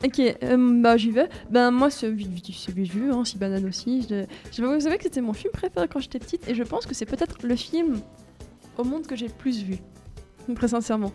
ok, 0.06 0.20
euh, 0.44 0.82
bah 0.82 0.98
j'y 0.98 1.12
vais. 1.12 1.30
Ben 1.50 1.72
moi 1.72 1.90
c'est 1.90 2.10
vite 2.10 2.48
vu, 2.94 3.12
hein, 3.12 3.24
6 3.26 3.38
bananes 3.38 3.66
aussi. 3.66 4.06
Je, 4.10 4.26
je- 4.52 4.62
vous 4.64 4.80
savez 4.82 4.98
que 4.98 5.04
c'était 5.04 5.22
mon 5.22 5.34
film 5.34 5.52
préféré 5.52 5.88
quand 5.88 6.00
j'étais 6.00 6.20
petite 6.20 6.48
et 6.48 6.56
je 6.56 6.64
pense 6.64 6.86
que 6.86 6.94
c'est 6.94 7.06
peut-être 7.06 7.38
le 7.44 7.56
film 7.56 8.00
au 8.78 8.84
monde 8.84 9.08
que 9.08 9.16
j'ai 9.16 9.28
le 9.28 9.34
plus 9.34 9.64
vu, 9.64 9.78
très 10.56 10.68
sincèrement. 10.68 11.12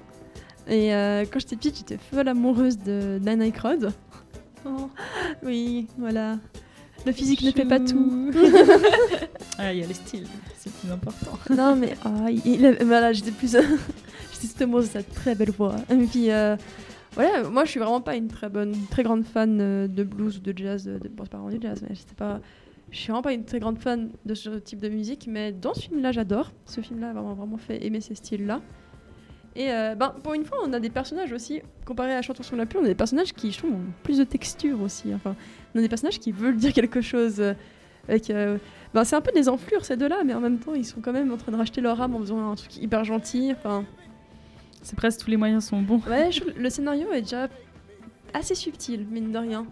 Et 0.69 0.95
euh, 0.95 1.25
quand 1.31 1.39
j'étais 1.41 1.57
petite, 1.57 1.77
j'étais 1.79 1.99
folle 2.13 2.29
amoureuse 2.29 2.79
de 2.79 3.19
Dan 3.23 3.41
Aykroyd. 3.43 3.91
Oh, 4.65 4.89
oui, 5.45 5.87
voilà. 5.99 6.39
Le 7.05 7.11
physique 7.13 7.43
ne 7.43 7.51
fait 7.51 7.65
pas 7.65 7.81
tout. 7.81 8.31
Ah, 9.59 9.73
il 9.73 9.81
y 9.81 9.85
a 9.85 9.87
le 9.87 9.95
style, 9.95 10.27
c'est 10.59 10.73
plus 10.73 10.91
important. 10.91 11.39
non 11.55 11.77
mais 11.77 11.95
ah, 12.05 12.31
il, 12.31 12.41
il- 12.47 12.79
voilà 12.85 13.13
j'étais 13.13 13.31
plus 13.31 13.55
j'étais 14.43 14.63
amoureuse 14.65 14.87
de 14.87 14.93
cette 14.93 15.13
très 15.15 15.35
belle 15.35 15.51
voix 15.51 15.77
et 15.91 15.97
puis 16.07 16.31
euh, 16.31 16.57
voilà 17.15 17.49
moi 17.49 17.65
je 17.65 17.71
suis 17.71 17.81
vraiment 17.81 18.01
pas 18.01 18.17
une 18.17 18.29
très 18.29 18.49
bonne 18.49 18.75
très 18.91 19.03
grande 19.03 19.25
fan 19.25 19.59
euh, 19.61 19.87
de 19.89 20.03
blues 20.05 20.39
ou 20.39 20.41
de 20.41 20.57
jazz 20.57 20.85
de, 20.85 20.99
de- 20.99 21.09
bon 21.09 21.25
pas 21.27 21.39
vraiment 21.39 21.51
du 21.55 21.61
jazz 21.61 21.83
mais 21.89 21.95
j'étais 21.95 22.15
pas 22.15 22.41
je 22.91 22.97
suis 22.99 23.09
vraiment 23.09 23.23
pas 23.23 23.33
une 23.33 23.45
très 23.45 23.61
grande 23.61 23.79
fan 23.79 24.11
de 24.27 24.35
ce 24.35 24.51
type 24.59 24.81
de 24.81 24.89
musique 24.89 25.27
mais 25.29 25.53
dans 25.53 25.75
ce 25.75 25.83
film 25.83 26.01
là 26.03 26.13
j'adore 26.13 26.53
ce 26.67 26.81
film 26.81 27.01
là 27.01 27.13
m'a 27.13 27.21
vraiment 27.21 27.59
fait 27.59 27.85
aimer 27.85 28.01
ces 28.01 28.15
styles 28.15 28.47
là 28.47 28.61
et 29.55 29.71
euh, 29.71 29.95
ben, 29.95 30.15
pour 30.23 30.33
une 30.33 30.47
fois, 30.47 30.57
on 30.65 30.73
a 30.73 30.81
des 30.81 30.89
personnages 30.89 31.31
aussi, 31.31 31.61
comparé 31.85 32.15
à 32.15 32.23
Chantons 32.23 32.43
sur 32.43 32.57
la 32.57 32.65
pluie, 32.65 32.79
on 32.81 32.85
a 32.85 32.89
des 32.89 32.95
personnages 32.95 33.35
qui, 33.35 33.53
je 33.53 33.67
ont 33.67 33.81
plus 34.03 34.17
de 34.17 34.25
texture 34.25 34.81
aussi. 34.81 35.13
Enfin, 35.13 35.37
on 35.75 35.79
a 35.79 35.83
des 35.83 35.91
personnages 35.91 36.19
qui 36.19 36.33
veulent 36.33 36.57
dire 36.57 36.73
quelque 36.73 37.03
chose. 37.03 37.39
euh, 37.39 37.53
avec, 38.09 38.31
euh, 38.31 38.57
ben, 38.95 39.05
c'est 39.05 39.15
un 39.15 39.21
peu 39.21 39.31
des 39.33 39.51
enflures 39.51 39.85
ces 39.85 39.99
deux-là, 39.99 40.25
mais 40.25 40.33
en 40.33 40.41
même 40.41 40.59
temps, 40.59 40.73
ils 40.73 40.87
sont 40.87 41.03
quand 41.03 41.13
même 41.13 41.31
en 41.31 41.37
train 41.37 41.53
de 41.53 41.59
racheter 41.59 41.83
leur 41.83 42.01
âme 42.01 42.15
en 42.15 42.21
faisant 42.21 42.51
un 42.51 42.55
truc 42.55 42.79
hyper 42.79 43.05
gentil. 43.05 43.53
Enfin, 43.55 43.85
C'est 44.83 44.97
presque 44.97 45.21
tous 45.21 45.31
les 45.31 45.37
moyens 45.37 45.65
sont 45.65 45.81
bons. 45.81 46.01
ouais, 46.09 46.31
je 46.33 46.43
le 46.57 46.71
scénario 46.71 47.11
est 47.13 47.23
déjà 47.23 47.49
assez 48.35 48.55
subtil, 48.55 49.07
mine 49.11 49.33
de 49.33 49.39
rien. 49.39 49.67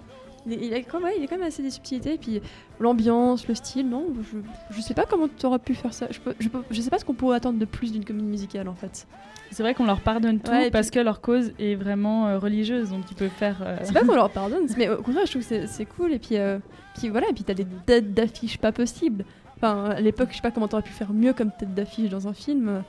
Il 0.46 0.52
est, 0.54 0.66
il 0.66 0.72
est 0.72 0.82
quand 0.84 1.00
même, 1.00 1.12
il 1.18 1.22
est 1.22 1.26
quand 1.26 1.36
même 1.36 1.46
assez 1.46 1.62
des 1.62 1.68
subtilités, 1.70 2.14
et 2.14 2.18
puis 2.18 2.40
l'ambiance, 2.78 3.46
le 3.46 3.54
style, 3.54 3.88
non, 3.88 4.06
je, 4.22 4.38
je 4.74 4.80
sais 4.80 4.94
pas 4.94 5.04
comment 5.04 5.26
tu 5.28 5.44
aurais 5.44 5.58
pu 5.58 5.74
faire 5.74 5.92
ça. 5.92 6.06
Je, 6.11 6.18
peux, 6.18 6.34
je, 6.38 6.48
peux- 6.48 6.62
je 6.70 6.80
sais 6.80 6.88
pas 6.88 6.98
ce 6.98 7.04
qu'on 7.04 7.12
pourrait 7.14 7.36
attendre 7.36 7.58
de 7.58 7.64
plus 7.66 7.92
d'une 7.92 8.04
comédie 8.04 8.26
musicale 8.28 8.68
en 8.68 8.74
fait. 8.74 9.06
C'est 9.50 9.62
vrai 9.62 9.74
qu'on 9.74 9.84
leur 9.84 10.00
pardonne 10.00 10.38
tout 10.40 10.50
Ouais, 10.50 10.70
parce 10.70 10.90
que 10.90 11.00
leur 11.00 11.20
cause 11.20 11.52
est 11.58 11.74
vraiment 11.74 12.28
euh, 12.28 12.38
religieuse, 12.38 12.90
donc 12.90 13.02
ils 13.11 13.16
peuvent 13.16 13.28
faire. 13.30 13.58
euh, 13.66 13.76
C'est 13.82 13.92
pas 13.92 14.04
qu'on 14.04 14.14
leur 14.14 14.30
pardonne, 14.30 14.66
mais 14.78 14.88
au 14.88 15.02
contraire, 15.02 15.26
je 15.26 15.32
trouve 15.32 15.46
que 15.46 15.66
c'est- 15.66 15.84
cool. 15.86 16.12
Et 16.12 16.18
puis, 16.18 16.36
euh, 16.38 16.58
puis 16.96 17.08
voilà, 17.11 17.28
et 17.28 17.32
puis 17.32 17.42
t'as 17.44 17.54
des 17.54 17.66
têtes 17.84 18.14
d'affiche 18.14 18.58
pas 18.58 18.72
possibles. 18.72 19.24
Enfin, 19.56 19.86
à 19.90 20.00
l'époque, 20.00 20.28
je 20.30 20.36
sais 20.36 20.42
pas 20.42 20.52
comment 20.52 20.68
t'aurais 20.68 20.82
pu 20.84 20.92
faire 20.92 21.12
mieux 21.12 21.32
comme 21.34 21.50
tête 21.58 21.74
d'affiche 21.74 22.08
dans 22.08 22.28
un 22.28 22.32
film. 22.32 22.82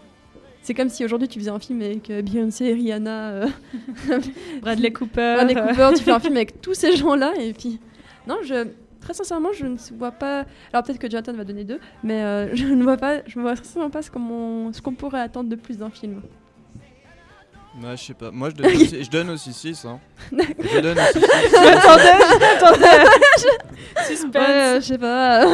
C'est 0.64 0.74
comme 0.76 0.90
si 0.90 1.04
aujourd'hui 1.04 1.28
tu 1.28 1.40
faisais 1.40 1.50
un 1.50 1.60
film 1.60 1.82
avec 1.82 2.10
euh, 2.10 2.22
Beyoncé, 2.22 2.72
Rihanna, 2.74 3.32
euh, 3.32 3.48
Bradley 4.62 4.92
Cooper. 4.92 5.36
Bradley 5.36 5.56
Cooper, 5.56 5.90
tu 5.98 6.04
fais 6.04 6.12
un 6.12 6.20
film 6.20 6.36
avec 6.36 6.62
tous 6.62 6.76
ces 6.76 6.96
gens-là. 6.96 7.34
Et 7.40 7.54
puis, 7.54 7.80
non, 8.28 8.38
je, 8.44 8.68
très 9.02 9.14
sincèrement, 9.14 9.50
je 9.54 9.66
ne 9.66 9.78
vois 9.98 10.12
pas. 10.12 10.46
Alors 10.72 10.84
peut-être 10.84 11.00
que 11.00 11.10
Jonathan 11.10 11.34
va 11.34 11.44
donner 11.44 11.64
deux, 11.64 11.80
mais 12.04 12.22
euh, 12.24 12.50
je 12.56 12.66
ne 12.66 12.84
vois 12.84 12.98
pas, 12.98 13.22
je 13.26 13.40
ne 13.40 13.44
vois 13.44 13.56
très 13.56 13.66
sincèrement 13.66 13.90
pas 13.90 14.04
ce 14.04 14.12
qu'on 14.12 14.94
pourrait 14.94 15.22
attendre 15.22 15.50
de 15.50 15.56
plus 15.56 15.80
d'un 15.80 15.90
film. 15.90 16.22
Ouais, 17.82 17.96
je 17.96 18.04
sais 18.04 18.14
pas. 18.14 18.32
Moi, 18.32 18.50
je 18.50 18.56
donne 18.56 18.76
aussi, 18.76 19.04
je 19.04 19.10
donne 19.10 19.30
aussi 19.30 19.54
6. 19.54 19.86
Hein. 19.86 20.00
je 20.32 20.80
donne 20.80 21.00
aussi 21.00 21.22
6. 24.08 24.08
Suspense. 24.08 24.36
Ouais, 24.36 24.76
je 24.76 24.86
sais 24.86 24.98
pas. 24.98 25.46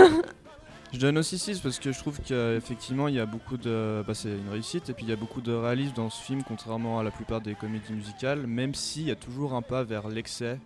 Je 0.94 1.00
donne 1.00 1.18
aussi 1.18 1.38
6 1.38 1.60
parce 1.60 1.80
que 1.80 1.92
je 1.92 2.00
trouve 2.00 2.20
qu'effectivement 2.22 3.10
il 3.10 3.16
y 3.16 3.20
a 3.20 3.26
beaucoup 3.26 3.58
de. 3.58 4.04
Bah, 4.08 4.14
c'est 4.14 4.30
une 4.30 4.50
réussite 4.50 4.90
et 4.90 4.94
puis 4.94 5.04
il 5.04 5.10
y 5.10 5.14
a 5.14 5.18
beaucoup 5.18 5.42
de 5.42 5.52
réalisme 5.52 5.94
dans 5.96 6.10
ce 6.10 6.22
film, 6.22 6.44
contrairement 6.44 7.00
à 7.00 7.04
la 7.04 7.12
plupart 7.12 7.42
des 7.42 7.56
comédies 7.56 7.92
musicales, 7.92 8.48
même 8.48 8.74
s'il 8.74 9.04
y 9.04 9.12
a 9.12 9.16
toujours 9.16 9.54
un 9.54 9.62
pas 9.62 9.84
vers 9.84 10.08
l'excès, 10.08 10.60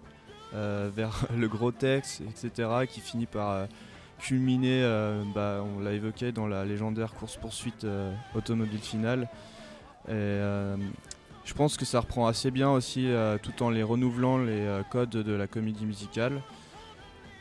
euh, 0.53 0.91
vers 0.95 1.25
le 1.35 1.47
grotesque, 1.47 2.21
etc., 2.21 2.69
qui 2.87 3.01
finit 3.01 3.25
par 3.25 3.51
euh, 3.51 3.65
culminer, 4.19 4.83
euh, 4.83 5.23
bah, 5.33 5.65
on 5.75 5.79
l'a 5.79 5.93
évoqué, 5.93 6.31
dans 6.31 6.45
la 6.45 6.65
légendaire 6.65 7.13
course-poursuite 7.13 7.87
automobile 8.35 8.81
finale. 8.81 9.27
Et, 10.07 10.37
je 11.43 11.55
pense 11.55 11.75
que 11.75 11.85
ça 11.85 11.99
reprend 11.99 12.27
assez 12.27 12.51
bien 12.51 12.69
aussi, 12.69 13.09
tout 13.41 13.63
en 13.63 13.71
les 13.71 13.81
renouvelant 13.81 14.37
les 14.37 14.81
codes 14.91 15.09
de 15.09 15.33
la 15.33 15.47
comédie 15.47 15.87
musicale. 15.87 16.39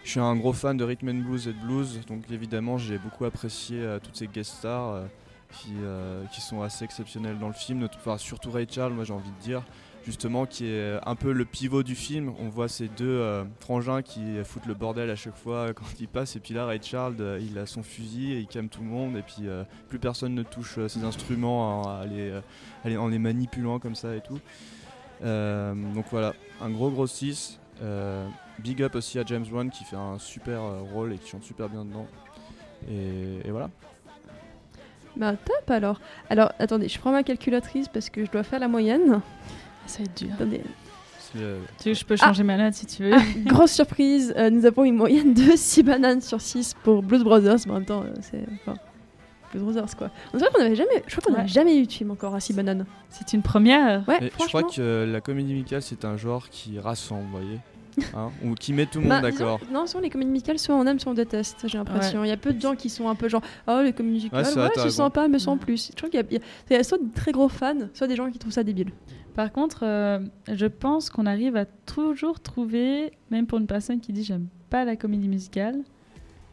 Je 0.02 0.10
suis 0.10 0.20
un 0.20 0.34
gros 0.36 0.52
fan 0.52 0.76
de 0.76 0.84
rhythm 0.84 1.08
and 1.10 1.22
blues 1.26 1.46
et 1.46 1.52
de 1.52 1.58
blues, 1.58 2.00
donc 2.06 2.24
évidemment 2.30 2.78
j'ai 2.78 2.98
beaucoup 2.98 3.26
apprécié 3.26 3.80
euh, 3.80 3.98
toutes 4.02 4.16
ces 4.16 4.26
guest 4.26 4.54
stars 4.54 4.94
euh, 4.94 5.06
qui, 5.52 5.74
euh, 5.82 6.24
qui 6.32 6.40
sont 6.40 6.62
assez 6.62 6.84
exceptionnelles 6.84 7.38
dans 7.38 7.48
le 7.48 7.54
film, 7.54 7.86
enfin, 7.96 8.16
surtout 8.16 8.50
Ray 8.50 8.66
Charles, 8.68 8.94
moi 8.94 9.04
j'ai 9.04 9.12
envie 9.12 9.30
de 9.30 9.42
dire, 9.42 9.62
justement 10.06 10.46
qui 10.46 10.66
est 10.66 10.98
un 11.04 11.14
peu 11.16 11.32
le 11.32 11.44
pivot 11.44 11.82
du 11.82 11.94
film. 11.94 12.32
On 12.40 12.48
voit 12.48 12.68
ces 12.68 12.88
deux 12.88 13.44
frangins 13.60 14.00
qui 14.00 14.42
foutent 14.42 14.66
le 14.66 14.74
bordel 14.74 15.10
à 15.10 15.16
chaque 15.16 15.36
fois 15.36 15.74
quand 15.74 15.84
ils 16.00 16.08
passent, 16.08 16.34
et 16.34 16.40
puis 16.40 16.54
là 16.54 16.64
Ray 16.64 16.80
Charles 16.82 17.38
il 17.42 17.58
a 17.58 17.66
son 17.66 17.82
fusil 17.82 18.32
et 18.32 18.38
il 18.38 18.46
calme 18.46 18.68
tout 18.68 18.80
le 18.80 18.88
monde, 18.88 19.16
et 19.18 19.22
puis 19.22 19.48
plus 19.90 19.98
personne 19.98 20.34
ne 20.34 20.42
touche 20.42 20.78
ses 20.86 21.04
instruments 21.04 21.82
en, 21.82 22.04
les, 22.04 22.96
en 22.96 23.08
les 23.08 23.18
manipulant 23.18 23.78
comme 23.78 23.94
ça 23.94 24.16
et 24.16 24.22
tout. 24.22 24.40
Donc 25.20 26.06
voilà, 26.10 26.32
un 26.62 26.70
gros 26.70 26.90
gros 26.90 27.06
6. 27.06 27.60
Euh, 27.82 28.26
big 28.58 28.82
up 28.82 28.94
aussi 28.94 29.18
à 29.18 29.24
James 29.24 29.44
Wan 29.50 29.70
qui 29.70 29.84
fait 29.84 29.96
un 29.96 30.18
super 30.18 30.60
euh, 30.60 30.80
rôle 30.92 31.12
et 31.14 31.18
qui 31.18 31.28
chante 31.30 31.44
super 31.44 31.68
bien 31.68 31.84
dedans. 31.84 32.06
Et, 32.90 33.46
et 33.46 33.50
voilà. 33.50 33.70
Bah 35.16 35.34
top 35.36 35.70
alors. 35.70 36.00
Alors 36.28 36.52
attendez, 36.58 36.88
je 36.88 36.98
prends 36.98 37.10
ma 37.12 37.22
calculatrice 37.22 37.88
parce 37.88 38.10
que 38.10 38.24
je 38.24 38.30
dois 38.30 38.42
faire 38.42 38.60
la 38.60 38.68
moyenne. 38.68 39.20
Ça 39.86 39.98
va 39.98 40.04
être 40.04 40.16
dur. 40.16 40.30
Attendez. 40.34 40.62
Euh, 41.36 41.60
Tu 41.80 41.88
veux, 41.90 41.94
je 41.94 42.04
peux 42.04 42.16
changer 42.16 42.42
ma 42.42 42.56
note 42.56 42.74
si 42.74 42.86
tu 42.86 43.04
veux. 43.04 43.14
Ah, 43.14 43.20
grosse 43.46 43.72
surprise, 43.72 44.34
euh, 44.36 44.50
nous 44.50 44.66
avons 44.66 44.84
une 44.84 44.96
moyenne 44.96 45.32
de 45.34 45.52
6 45.56 45.82
bananes 45.84 46.20
sur 46.20 46.40
6 46.40 46.74
pour 46.82 47.02
Blues 47.02 47.22
Brothers. 47.24 47.58
Mais 47.66 47.70
en 47.72 47.74
même 47.74 47.84
temps, 47.84 48.02
euh, 48.02 48.12
c'est. 48.20 48.44
Enfin, 48.60 48.74
Blues 49.52 49.62
Brothers 49.62 49.96
quoi. 49.96 50.10
On 50.34 50.38
dirait 50.38 50.50
qu'on 50.54 50.60
avait 50.62 50.76
jamais. 50.76 51.02
Je 51.06 51.16
crois 51.16 51.22
qu'on 51.22 51.32
Ouais. 51.36 51.42
n'a 51.42 51.46
jamais 51.46 51.76
eu 51.78 51.86
de 51.86 51.92
film 51.92 52.10
encore 52.10 52.34
à 52.34 52.40
6 52.40 52.52
bananes. 52.54 52.86
C'est 53.08 53.32
une 53.32 53.42
première. 53.42 54.06
Ouais, 54.08 54.30
je 54.40 54.46
crois 54.48 54.62
que 54.62 54.80
euh, 54.80 55.06
la 55.10 55.20
comédie 55.20 55.52
musicale 55.52 55.82
c'est 55.82 56.04
un 56.04 56.16
genre 56.16 56.48
qui 56.48 56.78
rassemble, 56.78 57.24
vous 57.24 57.30
voyez 57.38 57.58
Hein, 58.14 58.30
Ou 58.44 58.54
qui 58.54 58.72
met 58.72 58.86
tout 58.86 59.00
le 59.00 59.08
Bah, 59.08 59.16
monde 59.20 59.24
d'accord. 59.30 59.60
Non, 59.72 59.84
souvent 59.86 60.00
les 60.00 60.10
comédies 60.10 60.30
musicales, 60.30 60.58
soit 60.60 60.74
on 60.76 60.86
aime, 60.86 61.00
soit 61.00 61.10
on 61.10 61.14
déteste, 61.14 61.66
j'ai 61.66 61.76
l'impression. 61.76 62.22
Il 62.24 62.28
y 62.28 62.32
a 62.32 62.36
peu 62.36 62.52
de 62.52 62.60
gens 62.60 62.76
qui 62.76 62.88
sont 62.88 63.08
un 63.08 63.16
peu 63.16 63.28
genre, 63.28 63.42
oh 63.66 63.80
les 63.82 63.92
comédies 63.92 64.14
musicales, 64.14 64.38
Ouais, 64.38 64.44
c'est 64.44 64.58
ouais, 64.60 64.66
vrai, 64.68 64.72
c'est 64.76 64.90
sympa, 64.90 65.26
mais 65.28 65.40
sans 65.40 65.56
plus. 65.58 65.88
Je 65.90 65.96
trouve 65.96 66.08
qu'il 66.08 66.20
y 66.20 66.22
y 66.34 66.36
a- 66.36 66.40
il 66.70 66.76
y 66.76 66.76
a 66.78 66.84
soit 66.84 66.98
de 66.98 67.12
très 67.14 67.32
gros 67.32 67.48
fans, 67.48 67.74
soit 67.92 68.06
des 68.06 68.14
gens 68.16 68.30
qui 68.30 68.38
trouvent 68.38 68.52
ça 68.52 68.62
débile. 68.62 68.92
Par 69.34 69.50
contre, 69.52 69.80
euh, 69.82 70.20
je 70.52 70.66
pense 70.66 71.10
qu'on 71.10 71.26
arrive 71.26 71.56
à 71.56 71.64
toujours 71.64 72.40
trouver, 72.40 73.12
même 73.30 73.46
pour 73.46 73.58
une 73.58 73.66
personne 73.66 74.00
qui 74.00 74.12
dit 74.12 74.22
j'aime 74.24 74.46
pas 74.70 74.84
la 74.84 74.94
comédie 74.96 75.28
musicale, 75.28 75.76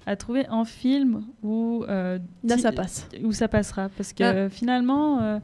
à 0.07 0.15
trouver 0.15 0.47
un 0.47 0.65
film 0.65 1.23
où 1.43 1.83
euh, 1.87 2.17
Là, 2.43 2.57
ça 2.57 2.71
passe. 2.71 3.07
où 3.23 3.31
ça 3.33 3.47
passera, 3.47 3.89
parce 3.89 4.13
que 4.13 4.23
Ah. 4.23 4.33
euh, 4.33 4.49
finalement, 4.49 5.21
euh, 5.21 5.39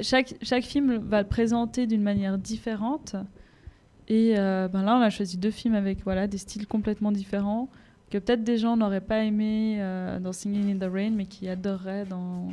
chaque 0.00 0.34
chaque 0.42 0.64
film 0.64 0.96
va 0.96 1.20
le 1.22 1.28
présenter 1.28 1.86
d'une 1.86 2.02
manière 2.02 2.38
différente. 2.38 3.16
Et 4.08 4.38
euh, 4.38 4.68
ben 4.68 4.82
là, 4.82 4.96
on 4.96 5.00
a 5.02 5.10
choisi 5.10 5.36
deux 5.36 5.50
films 5.50 5.74
avec 5.74 6.02
voilà 6.04 6.26
des 6.26 6.38
styles 6.38 6.66
complètement 6.66 7.12
différents 7.12 7.68
que 8.10 8.16
peut-être 8.18 8.42
des 8.42 8.56
gens 8.56 8.76
n'auraient 8.76 9.02
pas 9.02 9.22
aimé 9.24 9.78
dans 10.22 10.32
Singing 10.32 10.74
in 10.74 10.78
the 10.78 10.90
Rain, 10.90 11.10
mais 11.10 11.26
qui 11.26 11.46
adoreraient 11.46 12.06
dans 12.06 12.48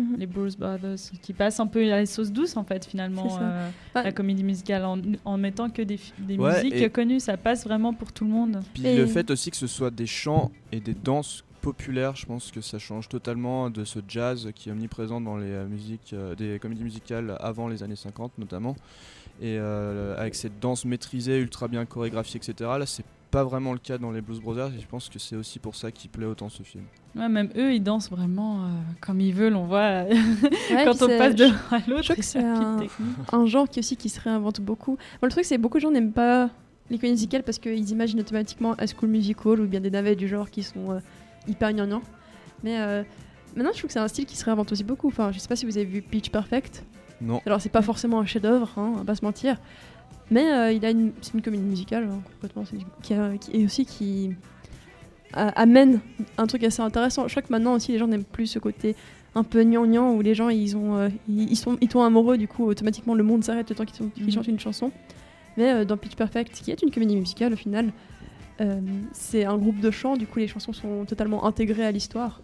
Mhm. 0.00 0.16
les 0.18 0.26
Blues 0.26 0.56
Brothers, 0.56 0.96
qui 1.22 1.32
passent 1.32 1.60
un 1.60 1.66
peu 1.66 1.80
à 1.92 1.96
la 1.96 2.06
sauce 2.06 2.30
douce 2.32 2.56
en 2.56 2.64
fait 2.64 2.84
finalement 2.84 3.38
euh, 3.40 3.68
la 3.94 4.12
comédie 4.12 4.44
musicale 4.44 4.84
en, 4.84 4.98
en 5.24 5.36
mettant 5.38 5.70
que 5.70 5.82
des, 5.82 5.96
fi- 5.96 6.12
des 6.18 6.36
Ouais, 6.36 6.62
musiques 6.64 6.92
connues, 6.92 7.20
ça 7.20 7.36
passe 7.36 7.64
vraiment 7.64 7.92
pour 7.94 8.12
tout 8.12 8.24
le 8.24 8.30
monde. 8.30 8.60
Puis 8.74 8.86
Et- 8.86 8.96
le 8.96 9.06
fait 9.06 9.30
aussi 9.30 9.50
que 9.50 9.56
ce 9.56 9.66
soit 9.66 9.90
des 9.90 10.06
chants 10.06 10.50
et 10.72 10.80
des 10.80 10.94
danses 10.94 11.44
populaires, 11.60 12.16
je 12.16 12.24
pense 12.24 12.50
que 12.50 12.60
ça 12.62 12.78
change 12.78 13.08
totalement 13.08 13.68
de 13.68 13.84
ce 13.84 13.98
jazz 14.08 14.48
qui 14.54 14.70
est 14.70 14.72
omniprésent 14.72 15.20
dans 15.20 15.36
les 15.36 15.50
euh, 15.50 15.66
musiques, 15.66 16.12
euh, 16.14 16.34
des 16.34 16.58
comédies 16.58 16.84
musicales 16.84 17.36
avant 17.40 17.68
les 17.68 17.82
années 17.82 17.96
50 17.96 18.32
notamment. 18.38 18.76
Et 19.42 19.56
euh, 19.58 20.16
avec 20.18 20.34
cette 20.34 20.58
danse 20.60 20.84
maîtrisée, 20.84 21.38
ultra 21.38 21.68
bien 21.68 21.84
chorégraphiée, 21.86 22.38
etc. 22.42 22.70
Là, 22.78 22.86
c'est 22.86 23.04
pas 23.30 23.44
vraiment 23.44 23.72
le 23.72 23.78
cas 23.78 23.98
dans 23.98 24.10
les 24.10 24.20
Blues 24.20 24.40
Brothers 24.40 24.72
et 24.76 24.80
je 24.80 24.86
pense 24.86 25.08
que 25.08 25.18
c'est 25.18 25.36
aussi 25.36 25.58
pour 25.58 25.76
ça 25.76 25.90
qu'il 25.90 26.10
plaît 26.10 26.26
autant 26.26 26.48
ce 26.48 26.62
film. 26.62 26.84
Ouais, 27.14 27.28
même 27.28 27.50
eux, 27.56 27.74
ils 27.74 27.82
dansent 27.82 28.10
vraiment 28.10 28.64
euh, 28.64 28.68
comme 29.00 29.20
ils 29.20 29.34
veulent. 29.34 29.56
On 29.56 29.66
voit 29.66 29.80
euh, 29.80 30.14
Ouais, 30.70 30.84
quand 30.84 31.02
on 31.02 31.08
passe 31.18 31.34
de 31.34 31.44
l'un 31.44 31.60
à 31.70 31.78
l'autre. 31.88 32.02
Je 32.02 32.12
crois 32.12 32.16
que 32.16 32.22
c'est 32.22 32.42
un, 33.32 33.46
genre 33.46 33.68
qui 33.68 33.80
aussi 33.80 33.96
qui 33.96 34.08
se 34.08 34.20
réinvente 34.20 34.60
beaucoup. 34.60 34.96
Bon, 35.20 35.26
le 35.26 35.30
truc, 35.30 35.44
c'est 35.44 35.56
que 35.56 35.60
beaucoup 35.60 35.78
de 35.78 35.82
gens 35.82 35.90
n'aiment 35.90 36.12
pas 36.12 36.50
les 36.90 36.98
comédies 36.98 37.12
musicales 37.12 37.42
parce 37.42 37.58
qu'ils 37.58 37.90
imaginent 37.90 38.20
automatiquement 38.20 38.74
High 38.78 38.90
School 38.94 39.08
Musical 39.08 39.60
ou 39.60 39.66
bien 39.66 39.80
des 39.80 39.90
navets 39.90 40.16
du 40.16 40.28
genre 40.28 40.50
qui 40.50 40.62
sont 40.62 40.90
euh, 40.90 41.00
hyper 41.46 41.72
gnangnans. 41.72 42.02
Mais 42.62 42.80
euh, 42.80 43.02
maintenant, 43.54 43.70
je 43.72 43.78
trouve 43.78 43.88
que 43.88 43.92
c'est 43.92 44.00
un 44.00 44.08
style 44.08 44.26
qui 44.26 44.36
se 44.36 44.44
réinvente 44.44 44.70
aussi 44.72 44.84
beaucoup. 44.84 45.08
Enfin, 45.08 45.32
je 45.32 45.38
sais 45.38 45.48
pas 45.48 45.56
si 45.56 45.66
vous 45.66 45.78
avez 45.78 45.86
vu 45.86 46.02
Pitch 46.02 46.30
Perfect. 46.30 46.84
Non. 47.20 47.40
Alors, 47.46 47.60
c'est 47.60 47.68
pas 47.68 47.82
forcément 47.82 48.18
un 48.20 48.26
chef-d'œuvre, 48.26 48.70
hein, 48.76 48.92
on 48.94 48.96
va 48.98 49.04
pas 49.04 49.14
se 49.14 49.24
mentir. 49.24 49.56
Mais 50.30 50.50
euh, 50.52 50.72
il 50.72 50.84
a 50.84 50.90
une, 50.90 51.12
c'est 51.22 51.34
une 51.34 51.42
comédie 51.42 51.62
musicale, 51.64 52.04
hein, 52.10 52.20
complètement. 52.34 52.64
c'est- 52.64 52.76
Qui, 53.02 53.14
a- 53.14 53.36
qui- 53.36 53.50
et 53.56 53.64
aussi 53.64 53.84
qui 53.86 54.30
amène 55.32 56.00
un 56.38 56.46
truc 56.46 56.64
assez 56.64 56.82
intéressant. 56.82 57.28
Je 57.28 57.32
crois 57.34 57.42
que 57.42 57.52
maintenant 57.52 57.74
aussi, 57.74 57.92
les 57.92 57.98
gens 57.98 58.08
n'aiment 58.08 58.24
plus 58.24 58.46
ce 58.46 58.58
côté 58.58 58.96
un 59.36 59.44
peu 59.44 59.62
gnangnan 59.62 60.12
où 60.14 60.22
les 60.22 60.34
gens 60.34 60.48
ils 60.48 60.76
ont 60.76 60.96
euh, 60.96 61.08
ils, 61.28 61.52
ils 61.52 61.56
sont 61.56 61.78
ils 61.80 61.86
tombent 61.86 62.04
amoureux 62.04 62.36
du 62.36 62.48
coup 62.48 62.64
automatiquement 62.64 63.14
le 63.14 63.22
monde 63.22 63.44
s'arrête 63.44 63.70
le 63.70 63.76
temps 63.76 63.84
qu'ils 63.84 64.10
qu'ils 64.10 64.24
Mhm. 64.24 64.30
chantent 64.32 64.48
une 64.48 64.58
chanson 64.58 64.90
mais 65.56 65.72
euh, 65.72 65.84
dans 65.84 65.96
Pitch 65.96 66.16
Perfect 66.16 66.50
qui 66.60 66.72
est 66.72 66.82
une 66.82 66.90
comédie 66.90 67.14
musicale 67.14 67.52
au 67.52 67.56
final 67.56 67.92
c'est 69.12 69.44
un 69.44 69.56
groupe 69.56 69.78
de 69.78 69.92
chants 69.92 70.16
du 70.16 70.26
coup 70.26 70.40
les 70.40 70.48
chansons 70.48 70.72
sont 70.72 71.04
totalement 71.06 71.44
intégrées 71.46 71.86
à 71.86 71.92
l'histoire 71.92 72.40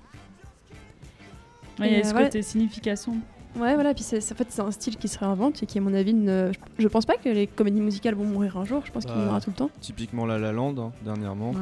Ouais, 1.80 1.90
il 1.90 1.98
y 1.98 2.00
a 2.00 2.04
ce 2.04 2.14
côté 2.14 2.40
signification. 2.40 3.16
Ouais 3.56 3.74
voilà 3.74 3.94
puis 3.94 4.02
c'est 4.04 4.18
en 4.18 4.34
fait 4.36 4.46
c'est 4.50 4.60
un 4.62 4.70
style 4.70 4.96
qui 4.96 5.08
se 5.08 5.18
réinvente 5.18 5.62
et 5.62 5.66
qui 5.66 5.78
à 5.78 5.80
mon 5.80 5.94
avis 5.94 6.14
ne, 6.14 6.50
je, 6.78 6.88
pense 6.88 7.06
pas 7.06 7.16
que 7.16 7.28
les 7.28 7.46
comédies 7.46 7.80
musicales 7.80 8.14
vont 8.14 8.24
mourir 8.24 8.56
un 8.56 8.64
jour 8.64 8.82
je 8.84 8.92
pense 8.92 9.04
qu'il 9.04 9.14
Bah, 9.14 9.24
mourra 9.24 9.40
tout 9.40 9.50
le 9.50 9.56
temps 9.56 9.70
Typiquement 9.80 10.26
La 10.26 10.38
La 10.38 10.52
Land, 10.52 10.74
hein, 10.78 10.92
dernièrement. 11.02 11.50
Ouais. 11.52 11.58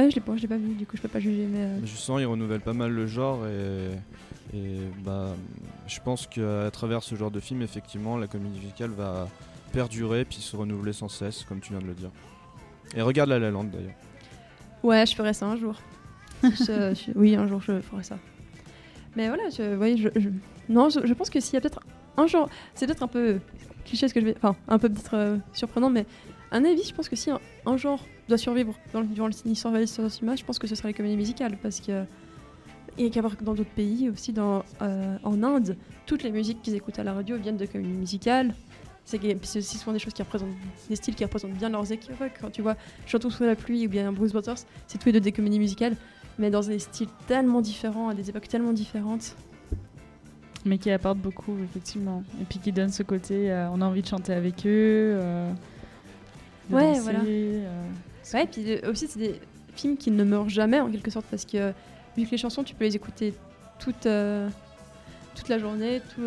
ouais 0.00 0.10
je 0.10 0.16
l'ai 0.16 0.22
je 0.36 0.42
l'ai 0.42 0.48
pas 0.48 0.56
vu 0.56 0.74
du 0.74 0.86
coup 0.86 0.96
je 0.96 1.02
peux 1.02 1.08
pas 1.08 1.20
juger 1.20 1.46
mais 1.50 1.60
euh, 1.60 1.78
Je 1.84 1.96
sens 1.96 2.20
ils 2.20 2.26
renouvellent 2.26 2.60
pas 2.60 2.72
mal 2.72 2.92
le 2.92 3.06
genre 3.06 3.46
et, 3.46 4.56
et 4.56 4.78
bah, 5.04 5.30
je 5.86 5.98
pense 6.00 6.26
qu'à 6.26 6.70
travers 6.72 7.02
ce 7.02 7.14
genre 7.16 7.30
de 7.30 7.40
film, 7.40 7.62
effectivement, 7.62 8.16
la 8.16 8.26
comédie 8.28 8.58
musicale 8.60 8.90
va 8.90 9.28
perdurer 9.72 10.24
puis 10.24 10.38
se 10.38 10.56
renouveler 10.56 10.92
sans 10.92 11.08
cesse, 11.08 11.44
comme 11.44 11.60
tu 11.60 11.72
viens 11.72 11.80
de 11.80 11.86
le 11.86 11.94
dire. 11.94 12.10
Et 12.96 13.02
regarde 13.02 13.28
La 13.30 13.38
La 13.38 13.50
Land 13.50 13.64
d'ailleurs. 13.64 13.94
Ouais, 14.82 15.04
je 15.06 15.14
ferai 15.16 15.32
ça 15.32 15.46
un 15.46 15.56
jour. 15.56 15.74
Je- 16.42 16.94
je- 16.94 17.12
oui, 17.16 17.34
un 17.34 17.46
jour 17.48 17.60
je 17.60 17.80
ferai 17.80 18.02
ça. 18.04 18.18
Mais 19.16 19.28
voilà, 19.28 19.44
je, 19.50 19.76
oui, 19.76 19.96
je- 19.96 20.08
non, 20.68 20.88
je, 20.88 21.12
pense 21.14 21.30
que 21.30 21.40
s'il 21.40 21.54
y 21.54 21.56
a 21.56 21.60
peut-être 21.60 21.80
un 22.16 22.26
genre, 22.26 22.48
c'est 22.74 22.86
peut-être 22.86 23.02
un 23.02 23.08
peu 23.08 23.40
cliché 23.84 24.08
ce 24.08 24.14
que 24.14 24.20
je 24.20 24.26
vais, 24.26 24.34
enfin 24.36 24.56
un 24.68 24.78
peu 24.78 24.88
peut-être 24.88 25.14
euh, 25.14 25.36
surprenant, 25.52 25.90
mais 25.90 26.06
un 26.50 26.64
avis, 26.64 26.84
je 26.84 26.94
pense 26.94 27.08
que 27.08 27.16
si 27.16 27.30
un, 27.30 27.76
genre 27.76 28.04
doit 28.28 28.38
survivre 28.38 28.74
dans, 28.92 29.00
le- 29.00 29.06
durant 29.06 29.28
l'histoire 29.28 29.74
de 29.74 29.84
cinéma, 29.86 30.36
je 30.36 30.44
pense 30.44 30.58
que 30.58 30.66
ce 30.66 30.74
sera 30.74 30.88
les 30.88 30.94
comédies 30.94 31.16
musicales, 31.16 31.58
parce 31.62 31.80
que 31.80 32.04
et 32.98 33.10
qu'à 33.10 33.20
voir 33.20 33.36
que 33.36 33.44
dans 33.44 33.54
d'autres 33.54 33.70
pays 33.70 34.08
aussi, 34.08 34.32
dans, 34.32 34.62
euh, 34.80 35.18
en 35.22 35.42
Inde, 35.42 35.76
toutes 36.06 36.22
les 36.22 36.30
musiques 36.30 36.62
qu'ils 36.62 36.74
écoutent 36.74 36.98
à 36.98 37.04
la 37.04 37.12
radio 37.12 37.36
viennent 37.36 37.56
de 37.56 37.66
comédies 37.66 37.92
musicales. 37.92 38.54
C'est 39.04 39.58
aussi 39.58 39.78
souvent 39.78 39.92
des 39.92 40.00
choses 40.00 40.14
qui 40.14 40.22
représentent 40.22 40.56
des 40.88 40.96
styles 40.96 41.14
qui 41.14 41.22
représentent 41.22 41.52
bien 41.52 41.68
leurs 41.68 41.92
équivoques. 41.92 42.32
Quand 42.40 42.50
tu 42.50 42.62
vois 42.62 42.74
Chantons 43.06 43.30
sous 43.30 43.44
la 43.44 43.54
pluie 43.54 43.86
ou 43.86 43.90
bien 43.90 44.10
Bruce 44.10 44.32
Waters, 44.34 44.58
c'est 44.88 44.98
tous 44.98 45.06
les 45.06 45.12
deux 45.12 45.20
des 45.20 45.30
comédies 45.30 45.60
musicales, 45.60 45.94
mais 46.38 46.50
dans 46.50 46.62
des 46.62 46.80
styles 46.80 47.08
tellement 47.28 47.60
différents, 47.60 48.08
à 48.08 48.14
des 48.14 48.30
époques 48.30 48.48
tellement 48.48 48.72
différentes. 48.72 49.36
Mais 50.66 50.78
qui 50.78 50.90
apporte 50.90 51.18
beaucoup, 51.18 51.56
effectivement. 51.64 52.22
Et 52.40 52.44
puis 52.44 52.58
qui 52.58 52.72
donne 52.72 52.90
ce 52.90 53.02
côté, 53.04 53.50
euh, 53.50 53.68
on 53.72 53.80
a 53.80 53.84
envie 53.86 54.02
de 54.02 54.06
chanter 54.08 54.32
avec 54.32 54.66
eux. 54.66 55.14
euh, 55.16 55.50
de 56.68 56.74
Ouais, 56.74 56.88
danser, 56.88 57.00
voilà. 57.02 57.20
euh, 57.24 57.86
Ouais, 58.34 58.42
et 58.42 58.46
puis 58.46 58.88
aussi, 58.90 59.06
c'est 59.06 59.20
des 59.20 59.40
films 59.76 59.96
qui 59.96 60.10
ne 60.10 60.24
meurent 60.24 60.48
jamais 60.48 60.80
en 60.80 60.90
quelque 60.90 61.10
sorte, 61.12 61.26
parce 61.30 61.44
que 61.44 61.72
vu 62.16 62.26
que 62.26 62.30
les 62.32 62.36
chansons, 62.36 62.64
tu 62.64 62.74
peux 62.74 62.84
les 62.84 62.96
écouter 62.96 63.32
toute, 63.78 64.08
toute 65.36 65.48
la 65.48 65.58
journée, 65.58 66.00
tout, 66.14 66.22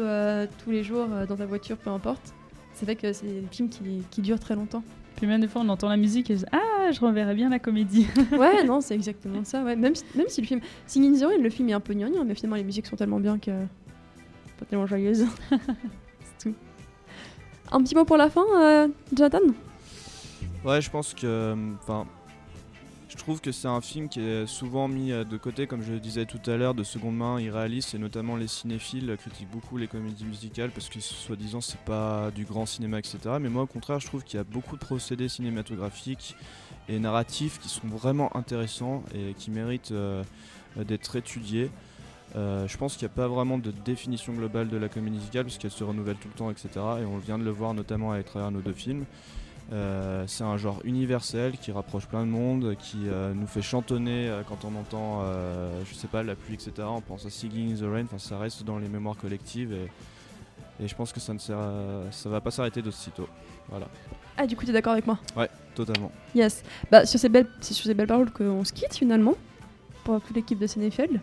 tous 0.64 0.72
les 0.72 0.84
jours, 0.84 1.08
dans 1.28 1.36
ta 1.36 1.46
voiture, 1.46 1.76
peu 1.78 1.90
importe. 1.90 2.34
C'est 2.76 2.86
vrai 2.86 2.96
que 2.96 3.12
c'est 3.12 3.26
des 3.26 3.44
films 3.52 3.68
qui, 3.68 3.82
qui 4.10 4.22
durent 4.22 4.40
très 4.40 4.56
longtemps. 4.56 4.84
Puis 5.18 5.28
même 5.28 5.42
des 5.42 5.50
fois, 5.50 5.62
on 5.66 5.68
entend 5.68 5.90
la 5.90 5.98
musique 5.98 6.30
et 6.32 6.36
je 6.36 6.40
dis, 6.40 6.46
ah, 6.54 6.92
je 6.94 7.00
reverrai 7.02 7.36
bien 7.36 7.50
la 7.50 7.60
comédie. 7.60 8.08
ouais, 8.32 8.64
non, 8.64 8.80
c'est 8.80 8.96
exactement 8.96 9.44
ça. 9.44 9.62
Ouais. 9.64 9.76
Même, 9.76 9.94
si, 9.96 10.06
même 10.16 10.28
si 10.30 10.40
le 10.40 10.48
film. 10.48 10.62
Singing 10.88 11.14
in 11.16 11.20
the 11.20 11.24
Rain, 11.30 11.44
le 11.44 11.50
film 11.50 11.68
est 11.68 11.74
un 11.74 11.82
peu 11.82 11.94
gnangnan, 11.94 12.24
mais 12.24 12.36
finalement, 12.36 12.56
les 12.56 12.64
musiques 12.64 12.88
sont 12.88 12.96
tellement 12.96 13.20
bien 13.20 13.38
que. 13.38 13.52
Pas 14.60 14.66
tellement 14.66 14.86
joyeuses. 14.86 15.26
c'est 15.50 16.50
tout. 16.50 16.56
Un 17.72 17.82
petit 17.84 17.96
mot 17.96 18.06
pour 18.06 18.18
la 18.18 18.30
fin, 18.30 18.46
euh, 18.56 18.88
Jonathan? 19.16 19.40
Ouais, 20.64 20.82
je 20.82 20.90
pense 20.90 21.14
que. 21.14 21.56
Enfin. 21.82 22.06
Je 23.10 23.18
trouve 23.18 23.42
que 23.42 23.52
c'est 23.52 23.68
un 23.68 23.82
film 23.82 24.08
qui 24.08 24.22
est 24.22 24.46
souvent 24.46 24.88
mis 24.88 25.12
euh, 25.12 25.24
de 25.24 25.36
côté, 25.36 25.66
comme 25.66 25.82
je 25.82 25.92
le 25.92 26.00
disais 26.00 26.26
tout 26.26 26.40
à 26.46 26.58
l'heure, 26.58 26.76
de 26.76 26.84
seconde 26.84 27.18
main, 27.18 27.40
irréaliste, 27.40 27.96
et 27.96 27.98
notamment 27.98 28.36
les 28.36 28.48
cinéphiles 28.48 29.18
critiquent 29.20 29.50
beaucoup 29.50 29.78
les 29.78 29.88
comédies 29.88 30.26
musicales 30.26 30.70
parce 30.70 30.90
que 30.90 31.00
soi-disant 31.00 31.60
c'est 31.60 31.80
pas 31.80 32.30
du 32.30 32.46
grand 32.46 32.68
cinéma, 32.68 33.00
etc. 33.00 33.18
Mais 33.42 33.50
moi 33.50 33.64
au 33.64 33.68
contraire, 33.68 34.00
je 34.00 34.06
trouve 34.06 34.24
qu'il 34.24 34.38
y 34.38 34.40
a 34.40 34.44
beaucoup 34.44 34.76
de 34.76 34.82
procédés 34.82 35.28
cinématographiques 35.28 36.36
et 36.88 37.00
narratifs 37.00 37.60
qui 37.60 37.68
sont 37.68 37.88
vraiment 37.88 38.36
intéressants 38.38 39.04
et 39.16 39.34
qui 39.34 39.50
méritent 39.50 39.92
euh, 39.92 40.24
d'être 40.78 41.16
étudiés. 41.16 41.72
Euh, 42.36 42.68
je 42.68 42.78
pense 42.78 42.96
qu'il 42.96 43.08
n'y 43.08 43.12
a 43.12 43.16
pas 43.16 43.28
vraiment 43.28 43.58
de 43.58 43.72
définition 43.72 44.34
globale 44.34 44.70
de 44.70 44.78
la 44.78 44.88
comédie 44.88 45.18
musicale 45.18 45.46
parce 45.46 45.58
qu'elle 45.58 45.72
se 45.72 45.84
renouvelle 45.84 46.16
tout 46.18 46.28
le 46.28 46.36
temps, 46.36 46.52
etc. 46.52 46.70
Et 47.02 47.06
on 47.06 47.18
vient 47.18 47.40
de 47.40 47.44
le 47.44 47.50
voir 47.52 47.74
notamment 47.74 48.12
à 48.12 48.22
travers 48.24 48.52
nos 48.52 48.62
deux 48.62 48.74
films. 48.74 49.06
Euh, 49.72 50.24
c'est 50.28 50.44
un 50.44 50.58
genre 50.58 50.80
universel 50.84 51.54
qui 51.60 51.72
rapproche 51.72 52.08
plein 52.08 52.22
de 52.26 52.30
monde, 52.32 52.76
qui 52.80 52.98
euh, 53.08 53.34
nous 53.34 53.46
fait 53.48 53.62
chantonner 53.62 54.32
quand 54.48 54.64
on 54.66 54.76
entend, 54.80 55.24
je 55.88 55.94
sais 55.96 56.08
pas, 56.08 56.24
la 56.24 56.36
pluie, 56.36 56.56
etc. 56.56 56.72
On 56.88 57.02
pense 57.02 57.26
à 57.26 57.30
Singing 57.30 57.74
in 57.74 57.76
the 57.78 57.92
Rain, 57.92 58.04
enfin 58.06 58.18
ça 58.20 58.38
reste 58.40 58.64
dans 58.64 58.78
les 58.80 58.88
mémoires 58.90 59.18
collectives 59.18 59.74
et, 59.74 60.84
et 60.84 60.88
je 60.88 60.96
pense 60.96 61.12
que 61.12 61.20
ça 61.20 61.34
ne 61.34 61.40
sert 61.40 61.58
à- 61.58 62.04
ça 62.12 62.30
va 62.30 62.42
pas 62.42 62.52
s'arrêter 62.52 62.82
de 62.82 62.90
sitôt. 62.92 63.28
Voilà. 63.70 63.88
Ah, 64.38 64.48
du 64.48 64.56
coup, 64.56 64.66
t'es 64.66 64.72
d'accord 64.72 64.94
avec 64.94 65.06
moi? 65.06 65.20
Ouais, 65.36 65.50
totalement. 65.76 66.12
Yes. 66.34 66.64
Bah, 66.90 67.06
sur 67.06 67.20
ces 67.20 67.28
belles, 67.30 67.48
c'est 67.60 67.74
sur 67.74 67.86
ces 67.86 67.94
belles 67.94 68.08
paroles 68.08 68.32
qu'on 68.32 68.64
se 68.64 68.72
quitte 68.74 68.94
finalement, 68.96 69.36
pour 70.04 70.22
toute 70.22 70.36
l'équipe 70.36 70.58
de 70.58 70.66
Sénéfeld. 70.66 71.20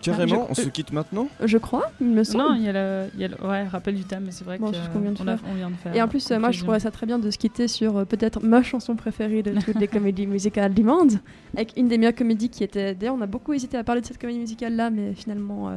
Carrément, 0.00 0.46
je- 0.46 0.50
on 0.52 0.54
se 0.54 0.68
quitte 0.68 0.92
maintenant? 0.92 1.28
Je 1.44 1.58
crois, 1.58 1.90
il 2.00 2.08
me 2.08 2.24
semble. 2.24 2.44
non, 2.44 2.54
il 2.54 2.62
y 2.62 2.68
a 2.68 2.72
le, 2.72 3.08
il 3.14 3.20
y 3.20 3.24
a 3.24 3.28
le- 3.28 3.46
ouais, 3.46 3.64
rappel 3.68 3.94
du 3.94 4.04
thème, 4.04 4.24
mais 4.26 4.30
c'est 4.30 4.44
vrai 4.44 4.58
Bon, 4.58 4.70
que 4.70 4.76
c'est 4.76 4.82
ce 4.84 4.88
qu'on 4.90 5.00
vient 5.00 5.12
de 5.12 5.18
on, 5.20 5.26
a- 5.26 5.36
faire. 5.36 5.48
on 5.50 5.54
vient 5.54 5.70
de 5.70 5.76
faire. 5.76 5.94
Et 5.94 6.00
en 6.02 6.08
plus, 6.08 6.30
euh, 6.30 6.38
moi, 6.38 6.50
je 6.50 6.58
trouverais 6.58 6.80
ça 6.80 6.90
très 6.90 7.06
bien 7.06 7.18
de 7.18 7.30
se 7.30 7.38
quitter 7.38 7.68
sur 7.68 7.96
euh, 7.96 8.04
peut-être 8.04 8.40
ma 8.42 8.62
chanson 8.62 8.96
préférée 8.96 9.42
de 9.42 9.58
toutes 9.60 9.78
les 9.80 9.88
comédies 9.88 10.26
musicales 10.26 10.74
du 10.74 10.82
monde, 10.84 11.12
avec 11.54 11.72
une 11.76 11.88
des 11.88 11.98
meilleures 11.98 12.14
comédies 12.14 12.48
qui 12.48 12.64
était. 12.64 12.94
D'ailleurs, 12.94 13.14
on 13.16 13.20
a 13.20 13.26
beaucoup 13.26 13.52
hésité 13.52 13.76
à 13.76 13.84
parler 13.84 14.00
de 14.00 14.06
cette 14.06 14.18
comédie 14.20 14.38
musicale-là, 14.40 14.90
mais 14.90 15.14
finalement, 15.14 15.68
euh, 15.70 15.76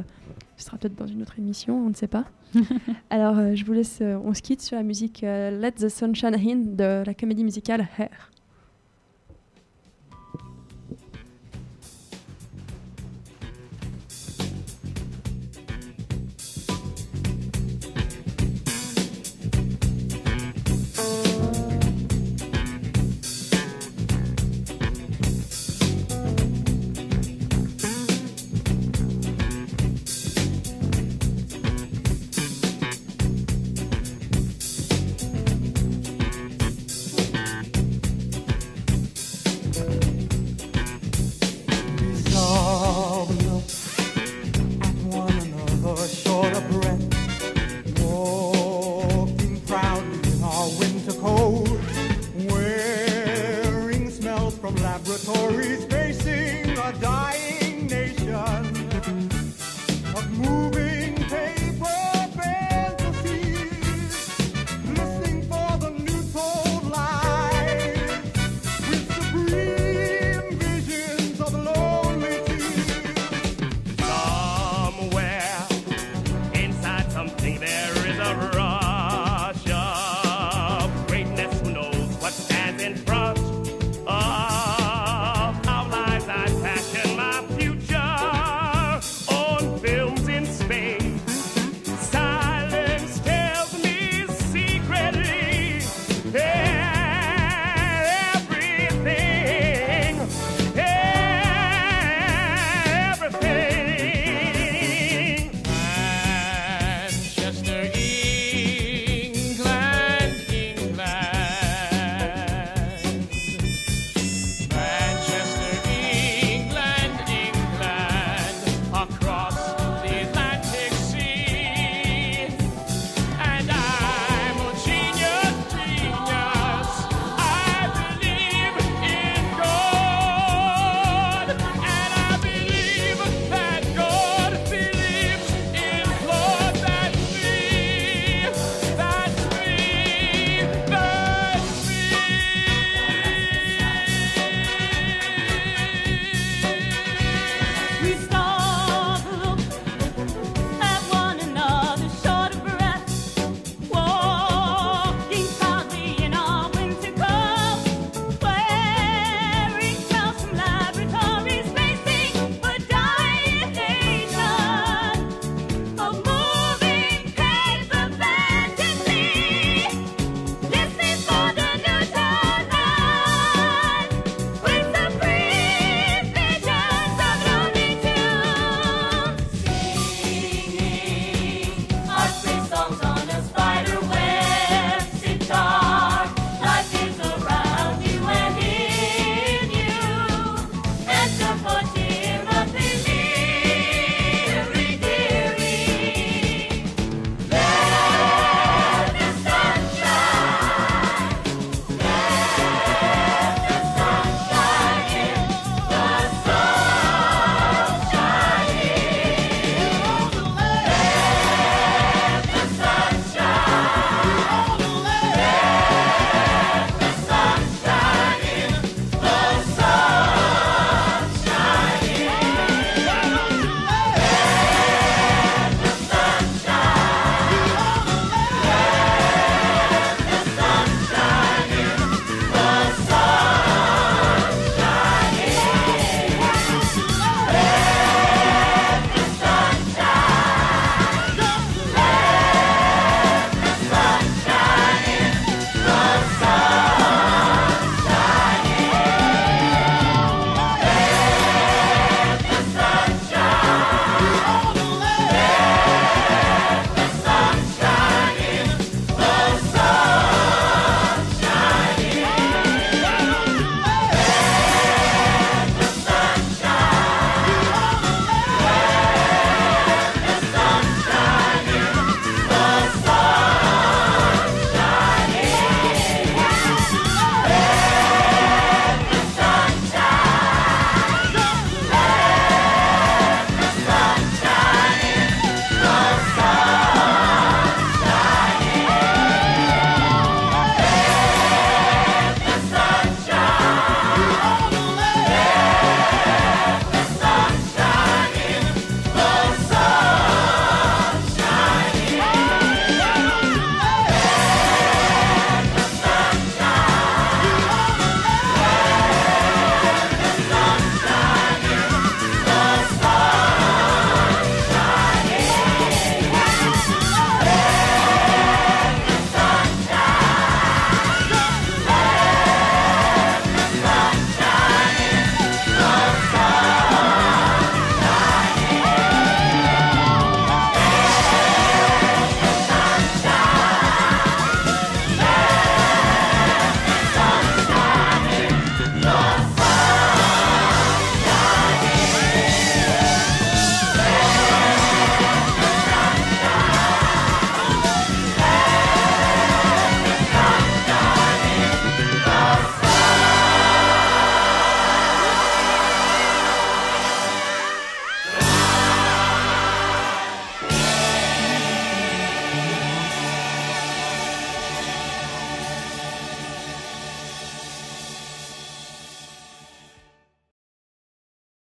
ce 0.56 0.64
sera 0.66 0.76
peut-être 0.78 0.94
dans 0.96 1.06
une 1.06 1.22
autre 1.22 1.38
émission, 1.38 1.86
on 1.86 1.88
ne 1.88 1.94
sait 1.94 2.06
pas. 2.06 2.24
Alors, 3.10 3.38
euh, 3.38 3.54
je 3.54 3.64
vous 3.64 3.72
laisse. 3.72 3.98
euh, 4.02 4.18
on 4.24 4.34
se 4.34 4.42
quitte 4.42 4.60
sur 4.62 4.76
la 4.76 4.82
musique 4.82 5.24
euh, 5.24 5.50
Let 5.58 5.72
the 5.72 5.88
Sunshine 5.88 6.34
In 6.34 6.56
de 6.76 7.02
la 7.06 7.14
comédie 7.14 7.44
musicale 7.44 7.88
Hair. 7.98 8.30